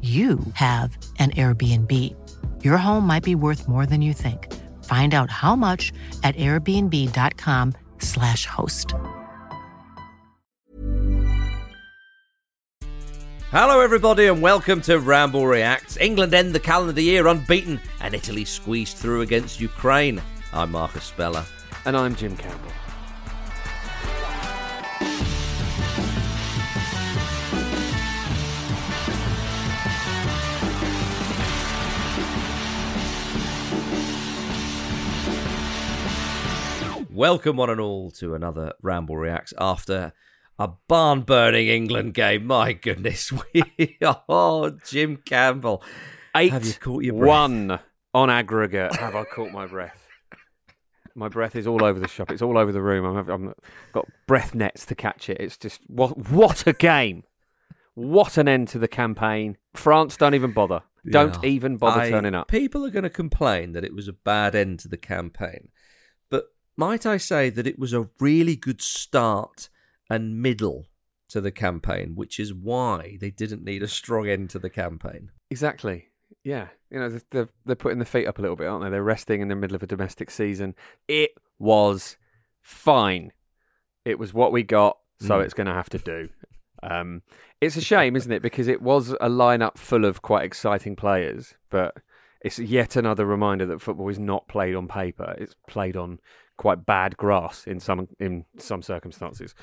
you 0.00 0.40
have 0.54 0.96
an 1.18 1.32
Airbnb. 1.32 2.16
Your 2.64 2.78
home 2.78 3.06
might 3.06 3.22
be 3.22 3.34
worth 3.34 3.68
more 3.68 3.84
than 3.84 4.00
you 4.00 4.14
think. 4.14 4.50
Find 4.84 5.12
out 5.12 5.30
how 5.30 5.54
much 5.54 5.92
at 6.22 6.34
airbnb.com/slash 6.36 8.46
host. 8.46 8.94
Hello, 13.50 13.80
everybody, 13.80 14.26
and 14.26 14.40
welcome 14.40 14.80
to 14.82 15.00
Ramble 15.00 15.46
Reacts. 15.46 15.96
England 15.96 16.34
end 16.34 16.54
the 16.54 16.60
calendar 16.60 17.00
year 17.00 17.26
unbeaten, 17.26 17.80
and 18.00 18.14
Italy 18.14 18.44
squeezed 18.44 18.96
through 18.96 19.22
against 19.22 19.60
Ukraine. 19.60 20.22
I'm 20.52 20.70
Marcus 20.70 21.04
Speller. 21.04 21.44
And 21.84 21.96
I'm 21.96 22.14
Jim 22.14 22.36
Campbell. 22.36 22.70
Welcome, 37.20 37.58
one 37.58 37.68
and 37.68 37.78
all, 37.82 38.10
to 38.12 38.34
another 38.34 38.72
Ramble 38.80 39.18
Reacts 39.18 39.52
after 39.58 40.14
a 40.58 40.68
barn 40.88 41.20
burning 41.20 41.68
England 41.68 42.14
game. 42.14 42.46
My 42.46 42.72
goodness, 42.72 43.30
we 43.52 43.98
oh 44.00 44.70
Jim 44.86 45.18
Campbell. 45.18 45.82
Eight 46.34 46.50
Have 46.50 46.64
you 46.64 46.72
caught 46.72 47.04
your 47.04 47.18
breath? 47.18 47.28
one 47.28 47.78
on 48.14 48.30
aggregate. 48.30 48.96
Have 48.96 49.14
I 49.14 49.24
caught 49.24 49.52
my 49.52 49.66
breath? 49.66 50.08
My 51.14 51.28
breath 51.28 51.56
is 51.56 51.66
all 51.66 51.84
over 51.84 52.00
the 52.00 52.08
shop. 52.08 52.30
It's 52.30 52.40
all 52.40 52.56
over 52.56 52.72
the 52.72 52.80
room. 52.80 53.04
I'm, 53.04 53.28
I'm 53.28 53.54
got 53.92 54.08
breath 54.26 54.54
nets 54.54 54.86
to 54.86 54.94
catch 54.94 55.28
it. 55.28 55.36
It's 55.40 55.58
just 55.58 55.82
what 55.88 56.16
what 56.30 56.66
a 56.66 56.72
game! 56.72 57.24
What 57.92 58.38
an 58.38 58.48
end 58.48 58.68
to 58.68 58.78
the 58.78 58.88
campaign. 58.88 59.58
France 59.74 60.16
don't 60.16 60.34
even 60.34 60.52
bother. 60.52 60.80
Don't 61.10 61.36
Yeah. 61.42 61.50
even 61.50 61.76
bother 61.76 62.00
I- 62.00 62.08
turning 62.08 62.34
up. 62.34 62.48
People 62.48 62.82
are 62.86 62.90
going 62.90 63.02
to 63.02 63.10
complain 63.10 63.72
that 63.72 63.84
it 63.84 63.94
was 63.94 64.08
a 64.08 64.14
bad 64.14 64.54
end 64.54 64.78
to 64.80 64.88
the 64.88 64.96
campaign, 64.96 65.68
might 66.80 67.04
I 67.06 67.16
say 67.18 67.50
that 67.50 67.66
it 67.66 67.78
was 67.78 67.92
a 67.92 68.08
really 68.18 68.56
good 68.56 68.80
start 68.80 69.68
and 70.08 70.40
middle 70.42 70.86
to 71.28 71.40
the 71.40 71.52
campaign, 71.52 72.14
which 72.16 72.40
is 72.40 72.52
why 72.52 73.16
they 73.20 73.30
didn't 73.30 73.62
need 73.64 73.82
a 73.82 73.88
strong 73.88 74.28
end 74.28 74.50
to 74.50 74.58
the 74.58 74.70
campaign. 74.70 75.30
Exactly. 75.50 76.08
Yeah. 76.42 76.68
You 76.90 76.98
know, 76.98 77.20
they're, 77.30 77.48
they're 77.66 77.76
putting 77.76 77.98
their 77.98 78.06
feet 78.06 78.26
up 78.26 78.38
a 78.38 78.42
little 78.42 78.56
bit, 78.56 78.66
aren't 78.66 78.82
they? 78.82 78.90
They're 78.90 79.02
resting 79.04 79.40
in 79.40 79.48
the 79.48 79.54
middle 79.54 79.76
of 79.76 79.82
a 79.82 79.86
domestic 79.86 80.30
season. 80.30 80.74
It 81.06 81.30
was 81.58 82.16
fine. 82.62 83.32
It 84.04 84.18
was 84.18 84.34
what 84.34 84.50
we 84.50 84.62
got, 84.64 84.96
so 85.20 85.38
Mm. 85.38 85.44
it's 85.44 85.54
going 85.54 85.66
to 85.68 85.74
have 85.74 85.90
to 85.90 85.98
do. 85.98 86.28
Um, 86.82 87.22
it's 87.60 87.76
a 87.76 87.80
shame, 87.82 88.16
isn't 88.16 88.32
it? 88.32 88.42
Because 88.42 88.66
it 88.66 88.80
was 88.82 89.10
a 89.20 89.28
lineup 89.28 89.76
full 89.76 90.04
of 90.06 90.22
quite 90.22 90.44
exciting 90.44 90.96
players, 90.96 91.54
but 91.68 91.94
it's 92.42 92.58
yet 92.58 92.96
another 92.96 93.26
reminder 93.26 93.66
that 93.66 93.80
football 93.80 94.08
is 94.08 94.18
not 94.18 94.48
played 94.48 94.74
on 94.74 94.88
paper. 94.88 95.34
It's 95.38 95.54
played 95.68 95.96
on 95.96 96.20
quite 96.56 96.84
bad 96.86 97.16
grass 97.16 97.66
in 97.66 97.80
some 97.80 98.08
in 98.18 98.44
some 98.58 98.82
circumstances. 98.82 99.54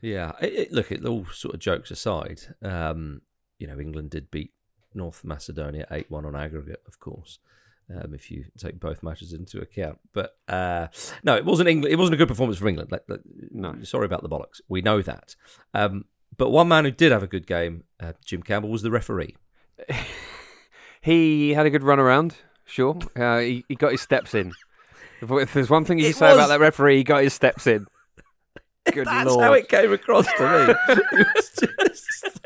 Yeah, 0.00 0.32
it, 0.40 0.52
it, 0.52 0.72
look, 0.72 0.90
it, 0.90 1.04
all 1.04 1.26
sort 1.26 1.54
of 1.54 1.60
jokes 1.60 1.90
aside, 1.90 2.40
um, 2.62 3.22
you 3.58 3.68
know, 3.68 3.78
England 3.78 4.10
did 4.10 4.30
beat 4.32 4.52
North 4.94 5.24
Macedonia 5.24 5.86
8 5.90 6.10
1 6.10 6.26
on 6.26 6.34
aggregate, 6.34 6.82
of 6.86 6.98
course. 6.98 7.38
Um, 7.94 8.14
if 8.14 8.30
you 8.30 8.44
take 8.56 8.80
both 8.80 9.02
matches 9.02 9.32
into 9.32 9.60
account, 9.60 9.98
but 10.12 10.36
uh, 10.48 10.88
no, 11.22 11.36
it 11.36 11.44
wasn't 11.44 11.68
England. 11.68 11.92
It 11.92 11.96
wasn't 11.96 12.14
a 12.14 12.16
good 12.16 12.28
performance 12.28 12.58
for 12.58 12.68
England. 12.68 12.90
Like, 12.90 13.04
like, 13.08 13.20
No. 13.50 13.82
sorry 13.82 14.06
about 14.06 14.22
the 14.22 14.28
bollocks. 14.28 14.60
We 14.68 14.80
know 14.82 15.02
that. 15.02 15.36
Um, 15.74 16.06
but 16.36 16.50
one 16.50 16.68
man 16.68 16.84
who 16.84 16.90
did 16.90 17.12
have 17.12 17.22
a 17.22 17.26
good 17.26 17.46
game, 17.46 17.84
uh, 18.00 18.12
Jim 18.24 18.42
Campbell, 18.42 18.70
was 18.70 18.82
the 18.82 18.90
referee. 18.90 19.36
He 21.02 21.52
had 21.54 21.66
a 21.66 21.70
good 21.70 21.82
run 21.82 21.98
around, 21.98 22.36
sure. 22.64 22.96
Uh, 23.16 23.38
he, 23.40 23.64
he 23.68 23.74
got 23.74 23.90
his 23.92 24.00
steps 24.00 24.34
in. 24.34 24.52
If, 25.20 25.30
if 25.30 25.52
there's 25.52 25.68
one 25.70 25.84
thing 25.84 25.98
you 25.98 26.06
It 26.06 26.12
can 26.12 26.18
say 26.18 26.26
about 26.32 26.38
was- 26.42 26.48
that 26.50 26.60
referee, 26.60 26.96
he 26.98 27.04
got 27.04 27.22
his 27.22 27.34
steps 27.34 27.66
in. 27.66 27.86
Good 28.92 29.06
That's 29.06 29.28
lord. 29.30 29.44
how 29.44 29.52
it 29.52 29.68
came 29.68 29.92
across 29.92 30.26
to 30.38 30.42
me. 30.42 30.74
it 30.88 31.36
was 31.36 31.50
just, 31.60 32.40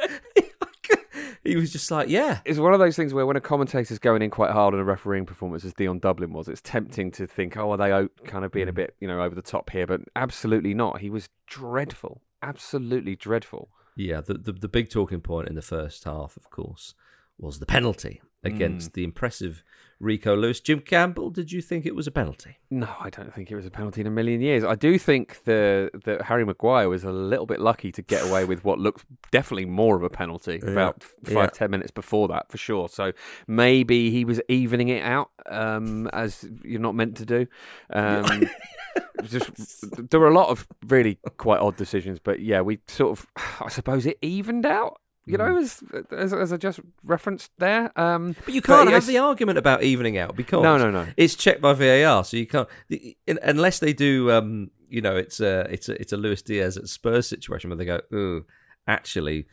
he 1.45 1.57
was 1.57 1.73
just 1.73 1.91
like, 1.91 2.09
yeah, 2.11 2.41
It's 2.45 2.59
one 2.59 2.73
of 2.75 2.79
those 2.79 2.97
things 2.97 3.15
where 3.15 3.25
when 3.25 3.37
a 3.37 3.41
commentator's 3.41 3.99
going 3.99 4.21
in 4.23 4.31
quite 4.31 4.51
hard 4.51 4.75
on 4.75 4.81
a 4.81 4.85
refereeing 4.85 5.25
performance, 5.25 5.65
as 5.65 5.73
Dion 5.73 5.99
Dublin 5.99 6.33
was, 6.33 6.49
it's 6.49 6.61
tempting 6.61 7.11
to 7.13 7.27
think, 7.27 7.57
oh, 7.57 7.71
are 7.71 7.77
they 7.79 7.93
o- 7.93 8.09
kind 8.25 8.45
of 8.45 8.53
being 8.53 8.69
a 8.69 8.73
bit, 8.73 8.95
you 9.01 9.09
know, 9.09 9.23
over 9.23 9.35
the 9.35 9.43
top 9.43 9.71
here? 9.71 9.87
But 9.87 10.03
absolutely 10.15 10.75
not. 10.75 11.01
He 11.01 11.09
was 11.09 11.29
dreadful. 11.47 12.21
Absolutely 12.43 13.17
dreadful. 13.17 13.71
Yeah, 13.97 14.21
the, 14.21 14.35
the 14.35 14.53
the 14.53 14.69
big 14.69 14.91
talking 14.91 15.23
point 15.23 15.49
in 15.49 15.55
the 15.55 15.63
first 15.63 16.05
half, 16.05 16.37
of 16.37 16.51
course, 16.51 16.95
was 17.39 17.61
the 17.61 17.67
penalty 17.67 18.21
against 18.47 18.93
the 18.95 19.05
impressive 19.05 19.63
Rico 19.99 20.37
Lewis. 20.37 20.61
Jim 20.61 20.81
Campbell, 20.81 21.31
did 21.31 21.51
you 21.51 21.63
think 21.63 21.87
it 21.87 21.95
was 21.95 22.07
a 22.07 22.11
penalty? 22.11 22.59
No, 22.71 22.87
I 23.01 23.09
don't 23.09 23.33
think 23.33 23.51
it 23.51 23.57
was 23.57 23.65
a 23.65 23.71
penalty 23.71 24.03
in 24.03 24.07
a 24.07 24.11
million 24.11 24.43
years. 24.43 24.63
I 24.63 24.75
do 24.75 24.99
think 24.99 25.43
the 25.45 25.91
that 26.05 26.21
Harry 26.23 26.45
Maguire 26.45 26.89
was 26.91 27.03
a 27.03 27.11
little 27.13 27.47
bit 27.47 27.61
lucky 27.61 27.91
to 27.93 28.03
get 28.03 28.23
away 28.29 28.45
with 28.45 28.63
what 28.63 28.79
looked 28.79 29.07
definitely 29.31 29.65
more 29.65 29.97
of 29.97 30.03
a 30.03 30.11
penalty 30.11 30.61
about 30.63 30.97
f- 31.01 31.15
five 31.25 31.35
Yeah. 31.35 31.47
ten 31.47 31.71
minutes 31.71 31.91
before 31.91 32.29
that 32.29 32.51
for 32.51 32.59
sure. 32.59 32.91
So 32.91 33.13
maybe 33.47 34.11
he 34.11 34.27
was 34.27 34.39
evening 34.51 34.89
it 34.91 35.03
out 35.03 35.31
um, 35.47 36.09
as 36.09 36.47
you're 36.63 36.81
not 36.81 36.95
meant 36.95 37.17
to 37.17 37.25
do. 37.25 37.47
Um, 37.89 38.43
just 39.25 40.11
there 40.11 40.21
were 40.21 40.29
a 40.29 40.35
lot 40.35 40.51
of 40.51 40.67
really 40.89 41.19
quite 41.39 41.61
odd 41.61 41.77
decisions, 41.77 42.19
but 42.19 42.41
yeah, 42.41 42.61
we 42.61 42.81
sort 42.87 43.19
of 43.19 43.27
I 43.63 43.69
suppose 43.71 44.05
it 44.05 44.19
evened 44.21 44.67
out. 44.67 45.01
You 45.29 45.39
know, 45.39 45.59
as, 45.59 45.83
as 46.13 46.33
as 46.33 46.53
I 46.53 46.57
just 46.57 46.79
referenced 47.03 47.51
there. 47.59 47.91
Um, 47.99 48.37
But 48.45 48.55
you 48.55 48.63
can't 48.63 48.89
have 48.89 49.03
it's- 49.03 49.07
the 49.07 49.19
argument 49.19 49.59
about 49.59 49.83
evening 49.83 50.17
out 50.19 50.37
because 50.37 50.63
No, 50.63 50.79
no, 50.79 50.91
no. 50.93 51.07
it's 51.17 51.35
checked 51.35 51.61
by 51.61 51.73
VAR, 51.75 52.23
so 52.25 52.37
you 52.37 52.47
can't 52.47 52.69
the- 52.89 53.17
in- 53.27 53.41
unless 53.43 53.81
they 53.81 53.93
do. 53.93 54.31
Um, 54.31 54.71
you 54.89 55.01
know, 55.01 55.17
it's 55.17 55.41
a 55.41 55.67
it's 55.69 55.89
a 55.89 56.01
it's 56.01 56.13
a 56.13 56.17
Luis 56.17 56.43
Diaz 56.43 56.77
at 56.77 56.87
Spurs 56.89 57.27
situation 57.27 57.71
where 57.71 57.77
they 57.77 57.85
go, 57.85 58.01
"Ooh, 58.15 58.45
actually." 58.87 59.47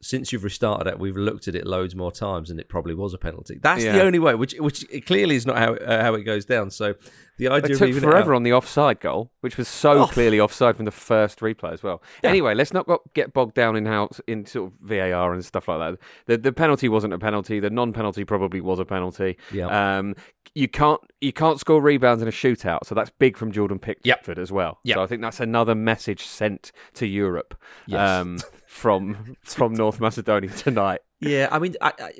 Since 0.00 0.32
you've 0.32 0.44
restarted 0.44 0.86
it, 0.86 0.96
we've 1.00 1.16
looked 1.16 1.48
at 1.48 1.56
it 1.56 1.66
loads 1.66 1.96
more 1.96 2.12
times, 2.12 2.50
and 2.50 2.60
it 2.60 2.68
probably 2.68 2.94
was 2.94 3.14
a 3.14 3.18
penalty. 3.18 3.58
That's 3.60 3.82
the 3.82 4.00
only 4.00 4.20
way, 4.20 4.36
which 4.36 4.54
which 4.60 4.84
clearly 5.06 5.34
is 5.34 5.44
not 5.44 5.58
how 5.58 5.74
uh, 5.74 6.02
how 6.02 6.14
it 6.14 6.22
goes 6.22 6.44
down. 6.44 6.70
So 6.70 6.94
the 7.38 7.48
idea 7.48 7.74
It 7.74 7.78
took 7.78 7.88
even 7.88 8.02
forever 8.02 8.32
it 8.32 8.36
on 8.36 8.42
the 8.42 8.52
offside 8.52 9.00
goal, 9.00 9.30
which 9.40 9.56
was 9.56 9.66
so 9.68 10.02
Oh. 10.02 10.06
clearly 10.06 10.38
offside 10.38 10.76
from 10.76 10.84
the 10.84 10.90
first 10.90 11.40
replay 11.40 11.72
as 11.72 11.82
well. 11.82 12.02
Yeah. 12.22 12.30
Anyway, 12.30 12.54
let's 12.54 12.72
not 12.72 12.86
get 13.14 13.32
bogged 13.32 13.54
down 13.54 13.74
in 13.76 13.86
how 13.86 14.10
in 14.26 14.44
sort 14.46 14.72
of 14.72 14.78
VAR 14.80 15.32
and 15.32 15.44
stuff 15.44 15.68
like 15.68 15.78
that. 15.78 15.98
The 16.26 16.36
the 16.38 16.52
penalty 16.52 16.88
wasn't 16.88 17.14
a 17.14 17.18
penalty. 17.18 17.58
The 17.60 17.70
non-penalty 17.70 18.24
probably 18.24 18.60
was 18.60 18.78
a 18.78 18.84
penalty. 18.84 19.38
Yeah. 19.52 19.98
Um, 19.98 20.14
you 20.54 20.66
can't 20.68 21.00
you 21.20 21.32
can't 21.32 21.60
score 21.60 21.80
rebounds 21.80 22.22
in 22.22 22.28
a 22.28 22.32
shootout, 22.32 22.80
so 22.84 22.94
that's 22.94 23.10
big 23.18 23.36
from 23.36 23.52
Jordan 23.52 23.78
Pickford 23.78 24.38
as 24.38 24.50
well. 24.50 24.78
Yep. 24.84 24.94
So 24.96 25.02
I 25.02 25.06
think 25.06 25.22
that's 25.22 25.40
another 25.40 25.74
message 25.74 26.24
sent 26.24 26.72
to 26.94 27.06
Europe 27.06 27.54
Yes. 27.86 28.00
um, 28.00 28.38
from 28.66 29.36
from 29.42 29.74
North 29.74 30.00
Macedonia 30.00 30.50
tonight. 30.50 31.00
Yeah, 31.20 31.48
I 31.50 31.58
mean, 31.58 31.74
I, 31.80 31.92
I, 31.98 32.12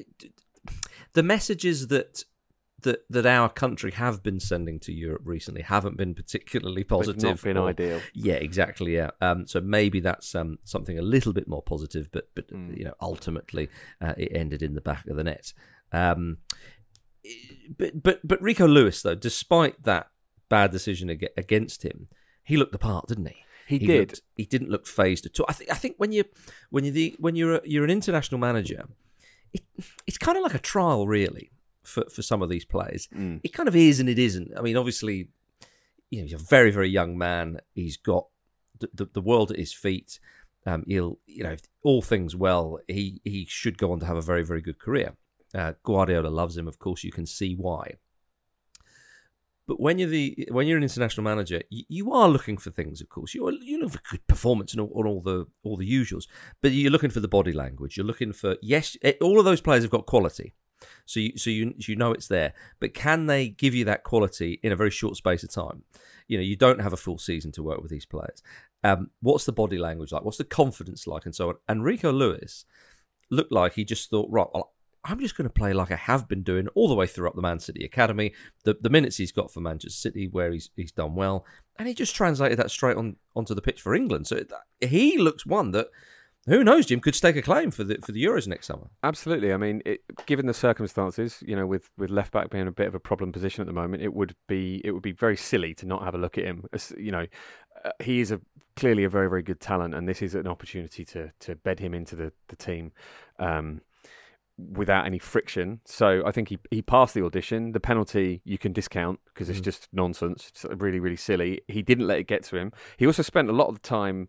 the 1.15 1.23
messages 1.23 1.88
that 1.88 2.25
that 2.82 3.04
that 3.10 3.26
our 3.26 3.48
country 3.48 3.90
have 3.92 4.22
been 4.22 4.38
sending 4.40 4.78
to 4.80 4.92
Europe 4.92 5.22
recently 5.25 5.62
haven't 5.62 5.96
been 5.96 6.14
particularly 6.14 6.84
positive. 6.84 7.16
It's 7.16 7.25
not 7.25 7.42
been 7.42 7.56
or- 7.56 7.69
ideal. 7.70 8.00
Yeah, 8.14 8.34
exactly. 8.34 8.94
Yeah. 8.94 9.10
Um, 9.20 9.46
so 9.46 9.60
maybe 9.60 10.00
that's 10.00 10.34
um, 10.34 10.58
something 10.64 10.98
a 10.98 11.02
little 11.02 11.32
bit 11.32 11.48
more 11.48 11.62
positive, 11.62 12.08
but 12.12 12.28
but 12.34 12.48
Hmm. 12.50 12.72
you 12.75 12.84
know, 12.84 12.94
ultimately 13.00 13.69
uh, 14.00 14.14
it 14.16 14.30
ended 14.34 14.62
in 14.62 14.75
the 14.75 14.80
back 14.80 15.06
of 15.08 15.16
the 15.16 15.25
net. 15.25 15.52
Um, 15.92 16.38
but 17.76 18.02
but 18.02 18.20
but 18.26 18.40
Rico 18.42 18.66
Lewis 18.66 19.02
though, 19.02 19.14
despite 19.14 19.82
that 19.84 20.08
bad 20.48 20.70
decision 20.70 21.10
ag- 21.10 21.28
against 21.36 21.82
him, 21.84 22.08
he 22.42 22.56
looked 22.56 22.72
the 22.72 22.78
part, 22.78 23.06
didn't 23.08 23.26
he? 23.26 23.36
He 23.66 23.78
did. 23.78 24.10
looked- 24.10 24.22
he 24.36 24.46
didn't 24.46 24.70
look 24.70 24.86
phased 24.86 25.26
at 25.26 25.38
all. 25.38 25.46
I 25.48 25.52
think. 25.52 25.70
I 25.70 25.74
think 25.74 25.96
when 25.98 26.12
you 26.12 26.24
when 26.70 26.84
you 26.84 26.90
the 26.90 27.16
when 27.19 27.36
you're 27.36 27.56
a, 27.56 27.60
you're 27.64 27.84
an 27.84 27.90
international 27.90 28.38
manager, 28.40 28.84
it, 29.52 29.62
it's 30.06 30.16
kind 30.19 30.38
of 30.38 30.42
like 30.42 30.54
a 30.54 30.58
trial, 30.58 31.06
really, 31.06 31.50
for 31.88 32.05
for 32.11 32.23
some 32.23 32.43
of 32.43 32.49
these 32.49 32.64
players. 32.64 33.08
Mm. 33.14 33.40
It 33.43 33.52
kind 33.52 33.69
of 33.69 33.76
is 33.76 34.00
and 34.00 34.08
it 34.08 34.19
isn't. 34.19 34.52
I 34.56 34.61
mean, 34.61 34.76
obviously, 34.76 35.31
you 36.11 36.20
know, 36.20 36.25
he's 36.25 36.35
a 36.35 36.38
very 36.38 36.70
very 36.70 36.88
young 36.88 37.17
man. 37.19 37.61
He's 37.75 37.96
got 37.96 38.26
the 38.79 38.88
the, 38.94 39.08
the 39.14 39.20
world 39.20 39.50
at 39.50 39.58
his 39.58 39.73
feet. 39.73 40.20
Um, 40.67 40.85
he'll 40.87 41.19
you 41.26 41.44
know, 41.44 41.52
if 41.52 41.62
all 41.82 42.02
things 42.02 42.37
well, 42.37 42.79
he 42.88 43.20
he 43.25 43.46
should 43.49 43.79
go 43.79 43.93
on 43.93 44.00
to 44.00 44.06
have 44.06 44.17
a 44.17 44.23
very 44.23 44.44
very 44.44 44.61
good 44.61 44.79
career. 44.79 45.17
Uh, 45.55 45.73
Guardiola 45.82 46.29
loves 46.29 46.56
him, 46.56 46.69
of 46.69 46.79
course. 46.79 47.05
You 47.05 47.12
can 47.12 47.26
see 47.26 47.55
why. 47.55 47.94
But 49.69 49.79
when 49.79 49.99
you're 49.99 50.08
the 50.08 50.49
when 50.50 50.67
you're 50.67 50.79
an 50.79 50.82
international 50.82 51.25
manager, 51.25 51.61
you, 51.69 51.84
you 51.88 52.12
are 52.12 52.29
looking 52.29 52.56
for 52.56 52.70
things. 52.70 53.02
Of 53.02 53.11
course, 53.11 53.34
you're 53.34 53.52
you're 53.52 53.81
looking 53.81 53.99
for 53.99 54.11
good 54.11 54.26
performance 54.26 54.73
and 54.73 54.81
all, 54.81 54.91
and 54.96 55.06
all 55.06 55.20
the 55.20 55.46
all 55.62 55.76
the 55.76 55.91
usuals. 55.91 56.25
But 56.62 56.73
you're 56.73 56.91
looking 56.91 57.11
for 57.11 57.20
the 57.20 57.29
body 57.29 57.52
language. 57.52 57.96
You're 57.96 58.06
looking 58.06 58.32
for 58.32 58.56
yes, 58.62 58.96
eh, 59.02 59.12
all 59.20 59.38
of 59.38 59.44
those 59.44 59.61
players 59.61 59.84
have 59.84 59.91
got 59.91 60.06
quality. 60.06 60.55
So 61.06 61.20
you 61.20 61.36
so 61.36 61.50
you 61.50 61.75
you 61.76 61.96
know 61.96 62.12
it's 62.12 62.28
there. 62.28 62.52
But 62.80 62.94
can 62.94 63.26
they 63.26 63.48
give 63.48 63.75
you 63.75 63.84
that 63.86 64.04
quality 64.04 64.60
in 64.62 64.72
a 64.72 64.76
very 64.76 64.90
short 64.90 65.16
space 65.16 65.42
of 65.42 65.50
time? 65.50 65.82
You 66.26 66.38
know, 66.38 66.44
you 66.44 66.56
don't 66.56 66.80
have 66.80 66.92
a 66.92 66.98
full 66.98 67.19
season 67.19 67.52
to 67.52 67.62
work 67.62 67.80
with 67.80 67.90
these 67.90 68.06
players. 68.06 68.42
Um, 68.84 69.10
what's 69.20 69.44
the 69.44 69.52
body 69.52 69.78
language 69.78 70.12
like? 70.12 70.25
What's 70.25 70.38
the 70.38 70.44
confidence 70.44 71.06
like, 71.06 71.25
and 71.25 71.34
so 71.34 71.48
on? 71.48 71.54
And 71.69 71.84
Rico 71.84 72.12
Lewis 72.12 72.64
looked 73.30 73.52
like 73.52 73.75
he 73.75 73.84
just 73.84 74.10
thought, 74.10 74.30
right, 74.30 74.46
well, 74.52 74.72
I'm 75.04 75.20
just 75.20 75.36
going 75.36 75.48
to 75.48 75.52
play 75.52 75.72
like 75.72 75.90
I 75.90 75.96
have 75.96 76.28
been 76.28 76.42
doing 76.42 76.69
all 76.69 76.88
the 76.88 76.94
way 76.94 77.06
through 77.06 77.28
up 77.28 77.34
the 77.34 77.42
Man 77.42 77.60
City 77.60 77.84
academy. 77.84 78.32
The 78.64 78.76
the 78.81 78.90
minutes 78.90 79.16
he's 79.16 79.32
got 79.32 79.50
for 79.50 79.60
Manchester 79.60 79.96
City, 79.96 80.28
where 80.28 80.52
he's 80.52 80.70
he's 80.76 80.92
done 80.92 81.14
well, 81.14 81.46
and 81.78 81.88
he 81.88 81.94
just 81.94 82.14
translated 82.14 82.58
that 82.58 82.70
straight 82.70 82.96
on 82.96 83.16
onto 83.34 83.54
the 83.54 83.62
pitch 83.62 83.81
for 83.81 83.94
England. 83.94 84.26
So 84.26 84.36
it, 84.36 84.52
he 84.81 85.16
looks 85.19 85.46
one 85.46 85.70
that 85.72 85.88
who 86.48 86.64
knows, 86.64 86.86
Jim 86.86 87.00
could 87.00 87.14
stake 87.14 87.36
a 87.36 87.42
claim 87.42 87.70
for 87.70 87.84
the 87.84 87.98
for 88.04 88.12
the 88.12 88.24
Euros 88.24 88.46
next 88.46 88.66
summer. 88.66 88.88
Absolutely. 89.02 89.52
I 89.52 89.56
mean, 89.56 89.82
it, 89.84 90.00
given 90.26 90.46
the 90.46 90.54
circumstances, 90.54 91.42
you 91.46 91.54
know, 91.54 91.66
with, 91.66 91.90
with 91.96 92.10
left 92.10 92.32
back 92.32 92.50
being 92.50 92.66
a 92.66 92.72
bit 92.72 92.86
of 92.88 92.94
a 92.94 93.00
problem 93.00 93.32
position 93.32 93.62
at 93.62 93.66
the 93.66 93.72
moment, 93.72 94.02
it 94.02 94.14
would 94.14 94.34
be 94.46 94.80
it 94.84 94.92
would 94.92 95.02
be 95.02 95.12
very 95.12 95.36
silly 95.36 95.74
to 95.74 95.86
not 95.86 96.02
have 96.02 96.14
a 96.14 96.18
look 96.18 96.38
at 96.38 96.44
him. 96.44 96.64
As- 96.72 96.94
You 96.98 97.12
know, 97.12 97.26
uh, 97.84 97.90
he 98.02 98.20
is 98.20 98.30
a 98.30 98.40
clearly 98.76 99.04
a 99.04 99.08
very 99.08 99.28
very 99.28 99.42
good 99.42 99.60
talent, 99.60 99.94
and 99.94 100.08
this 100.08 100.22
is 100.22 100.34
an 100.34 100.46
opportunity 100.46 101.04
to 101.06 101.32
to 101.40 101.54
bed 101.56 101.80
him 101.80 101.94
into 101.94 102.16
the 102.16 102.32
the 102.48 102.56
team. 102.56 102.92
Um, 103.38 103.82
without 104.58 105.06
any 105.06 105.20
friction. 105.20 105.80
So 105.84 106.22
I 106.26 106.32
think 106.32 106.48
he, 106.48 106.58
he 106.72 106.82
passed 106.82 107.14
the 107.14 107.24
audition. 107.24 107.70
The 107.70 107.80
penalty 107.80 108.42
you 108.44 108.58
can 108.58 108.72
discount 108.72 109.20
because 109.26 109.48
it's 109.48 109.60
just 109.60 109.88
nonsense. 109.92 110.48
It's 110.48 110.64
really, 110.76 110.98
really 110.98 111.16
silly. 111.16 111.60
He 111.68 111.80
didn't 111.80 112.08
let 112.08 112.18
it 112.18 112.26
get 112.26 112.42
to 112.44 112.56
him. 112.56 112.72
He 112.96 113.06
also 113.06 113.22
spent 113.22 113.48
a 113.48 113.52
lot 113.52 113.68
of 113.68 113.74
the 113.74 113.88
time 113.88 114.28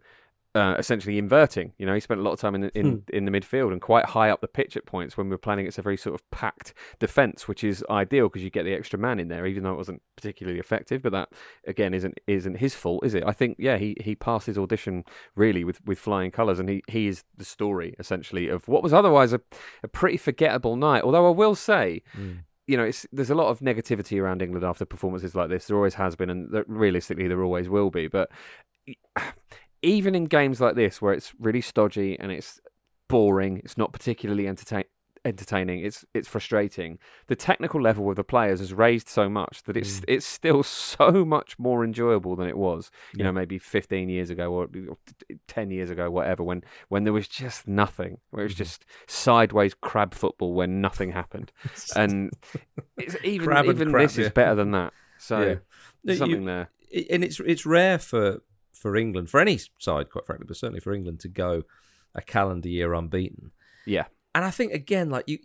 uh, 0.55 0.75
essentially 0.79 1.17
inverting. 1.17 1.73
You 1.77 1.85
know, 1.85 1.93
he 1.93 1.99
spent 1.99 2.19
a 2.19 2.23
lot 2.23 2.31
of 2.31 2.39
time 2.39 2.55
in 2.55 2.61
the, 2.61 2.77
in, 2.77 3.03
in 3.13 3.25
the 3.25 3.31
midfield 3.31 3.71
and 3.71 3.81
quite 3.81 4.05
high 4.05 4.29
up 4.29 4.41
the 4.41 4.47
pitch 4.47 4.75
at 4.75 4.85
points 4.85 5.15
when 5.15 5.27
we 5.27 5.31
were 5.31 5.37
playing 5.37 5.59
against 5.59 5.77
a 5.77 5.83
very 5.83 5.97
sort 5.97 6.15
of 6.15 6.29
packed 6.31 6.73
defence, 6.99 7.47
which 7.47 7.63
is 7.63 7.83
ideal 7.89 8.27
because 8.27 8.43
you 8.43 8.49
get 8.49 8.63
the 8.63 8.73
extra 8.73 8.97
man 8.97 9.19
in 9.19 9.27
there, 9.27 9.45
even 9.45 9.63
though 9.63 9.73
it 9.73 9.77
wasn't 9.77 10.01
particularly 10.15 10.59
effective. 10.59 11.01
But 11.01 11.11
that 11.11 11.29
again 11.67 11.93
isn't 11.93 12.19
isn't 12.25 12.55
his 12.55 12.73
fault, 12.73 13.05
is 13.05 13.13
it? 13.13 13.23
I 13.25 13.31
think 13.31 13.57
yeah, 13.59 13.77
he, 13.77 13.95
he 14.01 14.15
passed 14.15 14.47
his 14.47 14.57
audition 14.57 15.03
really 15.35 15.63
with, 15.63 15.85
with 15.85 15.99
flying 15.99 16.31
colours, 16.31 16.59
and 16.59 16.67
he, 16.67 16.83
he 16.87 17.07
is 17.07 17.23
the 17.37 17.45
story 17.45 17.95
essentially 17.99 18.49
of 18.49 18.67
what 18.67 18.81
was 18.81 18.93
otherwise 18.93 19.33
a, 19.33 19.41
a 19.83 19.87
pretty 19.87 20.17
forgettable 20.17 20.75
night. 20.75 21.03
Although 21.03 21.27
I 21.27 21.31
will 21.31 21.55
say 21.55 22.01
you 22.69 22.77
know, 22.77 22.83
it's, 22.83 23.07
there's 23.11 23.31
a 23.31 23.35
lot 23.35 23.47
of 23.47 23.61
negativity 23.61 24.21
around 24.21 24.43
England 24.43 24.63
after 24.63 24.85
performances 24.85 25.33
like 25.33 25.49
this. 25.49 25.65
There 25.65 25.75
always 25.75 25.95
has 25.95 26.15
been, 26.15 26.29
and 26.29 26.63
realistically, 26.67 27.27
there 27.27 27.43
always 27.43 27.67
will 27.67 27.89
be. 27.89 28.07
But 28.07 28.29
even 29.81 30.15
in 30.15 30.25
games 30.25 30.59
like 30.59 30.75
this, 30.75 31.01
where 31.01 31.13
it's 31.13 31.33
really 31.39 31.61
stodgy 31.61 32.17
and 32.19 32.31
it's 32.31 32.59
boring, 33.07 33.57
it's 33.63 33.77
not 33.77 33.93
particularly 33.93 34.47
entertain- 34.47 34.85
entertaining. 35.25 35.83
It's 35.83 36.05
it's 36.13 36.27
frustrating. 36.27 36.99
The 37.27 37.35
technical 37.35 37.81
level 37.81 38.09
of 38.09 38.15
the 38.15 38.23
players 38.23 38.59
has 38.59 38.73
raised 38.73 39.09
so 39.09 39.29
much 39.29 39.63
that 39.63 39.75
it's 39.77 39.99
mm. 39.99 40.05
it's 40.07 40.25
still 40.25 40.63
so 40.63 41.25
much 41.25 41.57
more 41.59 41.83
enjoyable 41.83 42.35
than 42.35 42.47
it 42.47 42.57
was. 42.57 42.91
You 43.15 43.23
know, 43.23 43.31
maybe 43.31 43.57
15 43.57 44.09
years 44.09 44.29
ago 44.29 44.51
or 44.53 44.67
10 45.47 45.71
years 45.71 45.89
ago, 45.89 46.09
whatever. 46.09 46.43
When 46.43 46.63
when 46.87 47.03
there 47.03 47.13
was 47.13 47.27
just 47.27 47.67
nothing, 47.67 48.19
where 48.31 48.41
it 48.41 48.45
was 48.45 48.53
mm-hmm. 48.53 48.63
just 48.63 48.85
sideways 49.07 49.73
crab 49.73 50.13
football 50.13 50.53
when 50.53 50.81
nothing 50.81 51.11
happened, 51.11 51.51
and 51.95 52.31
it's, 52.97 53.15
even 53.23 53.47
Crab 53.47 53.65
and 53.65 53.75
even 53.75 53.91
crap, 53.91 54.03
this 54.03 54.17
yeah. 54.17 54.25
is 54.25 54.31
better 54.31 54.55
than 54.55 54.71
that. 54.71 54.93
So 55.17 55.39
Yeah. 55.39 55.53
No, 55.53 55.59
there's 56.03 56.19
you- 56.19 56.25
something 56.25 56.45
there. 56.45 56.69
and 57.09 57.23
it's 57.23 57.39
it's 57.41 57.65
rare 57.65 57.99
for 57.99 58.41
for 58.73 58.95
England, 58.95 59.29
for 59.29 59.39
any 59.39 59.59
side, 59.77 60.09
quite 60.09 60.25
frankly, 60.25 60.45
but 60.47 60.57
certainly 60.57 60.79
for 60.79 60.93
England 60.93 61.19
to 61.21 61.27
go 61.27 61.63
a 62.15 62.21
calendar 62.21 62.69
year 62.69 62.93
unbeaten. 62.93 63.51
Yeah. 63.85 64.05
And 64.35 64.45
I 64.45 64.51
think 64.51 64.73
again, 64.73 65.09
like 65.09 65.27
you, 65.27 65.39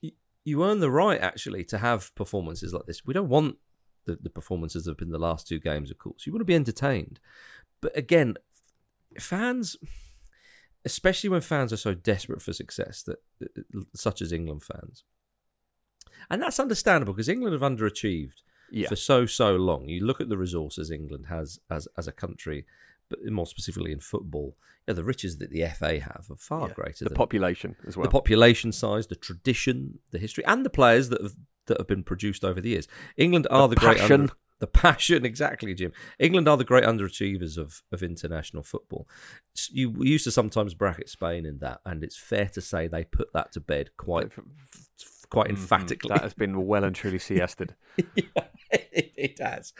you, 0.00 0.12
you 0.44 0.64
earn 0.64 0.80
the 0.80 0.90
right 0.90 1.20
actually 1.20 1.64
to 1.64 1.78
have 1.78 2.14
performances 2.14 2.72
like 2.72 2.86
this. 2.86 3.04
We 3.04 3.14
don't 3.14 3.28
want 3.28 3.56
the, 4.04 4.18
the 4.20 4.30
performances 4.30 4.84
that 4.84 4.92
have 4.92 4.98
been 4.98 5.10
the 5.10 5.18
last 5.18 5.46
two 5.46 5.58
games, 5.58 5.90
of 5.90 5.98
course. 5.98 6.26
You 6.26 6.32
want 6.32 6.40
to 6.40 6.46
be 6.46 6.54
entertained, 6.54 7.20
but 7.80 7.96
again, 7.96 8.36
fans, 9.18 9.76
especially 10.84 11.30
when 11.30 11.40
fans 11.40 11.72
are 11.72 11.76
so 11.76 11.94
desperate 11.94 12.42
for 12.42 12.52
success, 12.52 13.02
that 13.02 13.18
such 13.94 14.22
as 14.22 14.32
England 14.32 14.62
fans, 14.62 15.04
and 16.30 16.40
that's 16.40 16.60
understandable 16.60 17.12
because 17.12 17.28
England 17.28 17.52
have 17.52 17.62
underachieved 17.62 18.42
Yeah. 18.70 18.88
for 18.88 18.96
so 18.96 19.26
so 19.26 19.56
long. 19.56 19.88
You 19.88 20.04
look 20.04 20.20
at 20.20 20.28
the 20.28 20.36
resources 20.38 20.90
England 20.90 21.26
has 21.28 21.60
as 21.70 21.88
as 21.96 22.08
a 22.08 22.12
country, 22.12 22.66
but 23.08 23.24
more 23.26 23.46
specifically 23.46 23.92
in 23.92 24.00
football, 24.00 24.56
you 24.86 24.92
know, 24.92 24.94
the 24.94 25.04
riches 25.04 25.38
that 25.38 25.50
the 25.50 25.64
FA 25.66 26.00
have 26.00 26.26
are 26.30 26.36
far 26.36 26.68
greater. 26.68 27.04
the 27.04 27.10
population 27.10 27.76
as 27.86 27.96
well. 27.96 28.04
the 28.04 28.10
population 28.10 28.72
size, 28.72 29.06
the 29.06 29.16
tradition, 29.16 29.98
the 30.10 30.18
history, 30.18 30.44
and 30.44 30.64
the 30.64 30.70
players 30.70 31.08
that 31.10 31.22
have 31.22 31.34
that 31.66 31.78
have 31.78 31.88
been 31.88 32.04
produced 32.04 32.44
over 32.44 32.60
the 32.60 32.70
years. 32.70 32.88
England 33.16 33.46
are 33.50 33.68
the, 33.68 33.76
great 33.76 33.98
passion. 33.98 34.20
under, 34.22 34.32
the 34.60 34.66
passion, 34.66 35.24
exactly, 35.24 35.74
Jim. 35.74 35.92
England 36.18 36.48
are 36.48 36.56
the 36.56 36.64
great 36.64 36.84
underachievers 36.84 37.58
of 37.58 37.82
of 37.92 38.02
international 38.02 38.62
football. 38.62 39.08
You 39.70 39.90
we 39.90 40.08
used 40.08 40.24
to 40.24 40.30
sometimes 40.30 40.74
bracket 40.74 41.08
Spain 41.08 41.44
in 41.44 41.58
that, 41.58 41.80
and 41.84 42.02
it's 42.02 42.16
fair 42.16 42.46
to 42.48 42.60
say 42.60 42.86
they 42.86 43.04
put 43.04 43.32
that 43.32 43.52
to 43.52 43.60
bed 43.60 43.90
quite 43.96 44.32
quite 45.30 45.48
mm-hmm. 45.48 45.56
emphatically. 45.56 46.08
that 46.08 46.22
has 46.22 46.34
been 46.34 46.66
well 46.66 46.84
and 46.84 46.94
truly 46.94 47.18
siested. 47.18 47.74
yeah, 48.14 48.44
it, 48.92 49.38
has, 49.38 49.72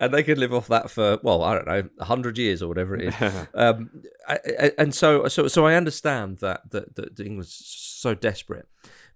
and 0.00 0.12
they 0.12 0.22
could 0.22 0.38
live 0.38 0.54
off 0.54 0.68
that 0.68 0.90
for 0.90 1.18
well, 1.22 1.42
I 1.42 1.54
don't 1.54 1.66
know, 1.66 1.88
hundred 2.04 2.38
years 2.38 2.62
or 2.62 2.68
whatever 2.68 2.96
it 2.96 3.08
is. 3.08 3.14
um, 3.54 3.90
I, 4.26 4.38
I, 4.60 4.72
and 4.78 4.94
so, 4.94 5.28
so, 5.28 5.48
so 5.48 5.66
I 5.66 5.74
understand 5.74 6.38
that 6.38 6.70
that, 6.70 6.96
that 6.96 7.20
England's 7.20 7.54
so 7.54 8.14
desperate, 8.14 8.68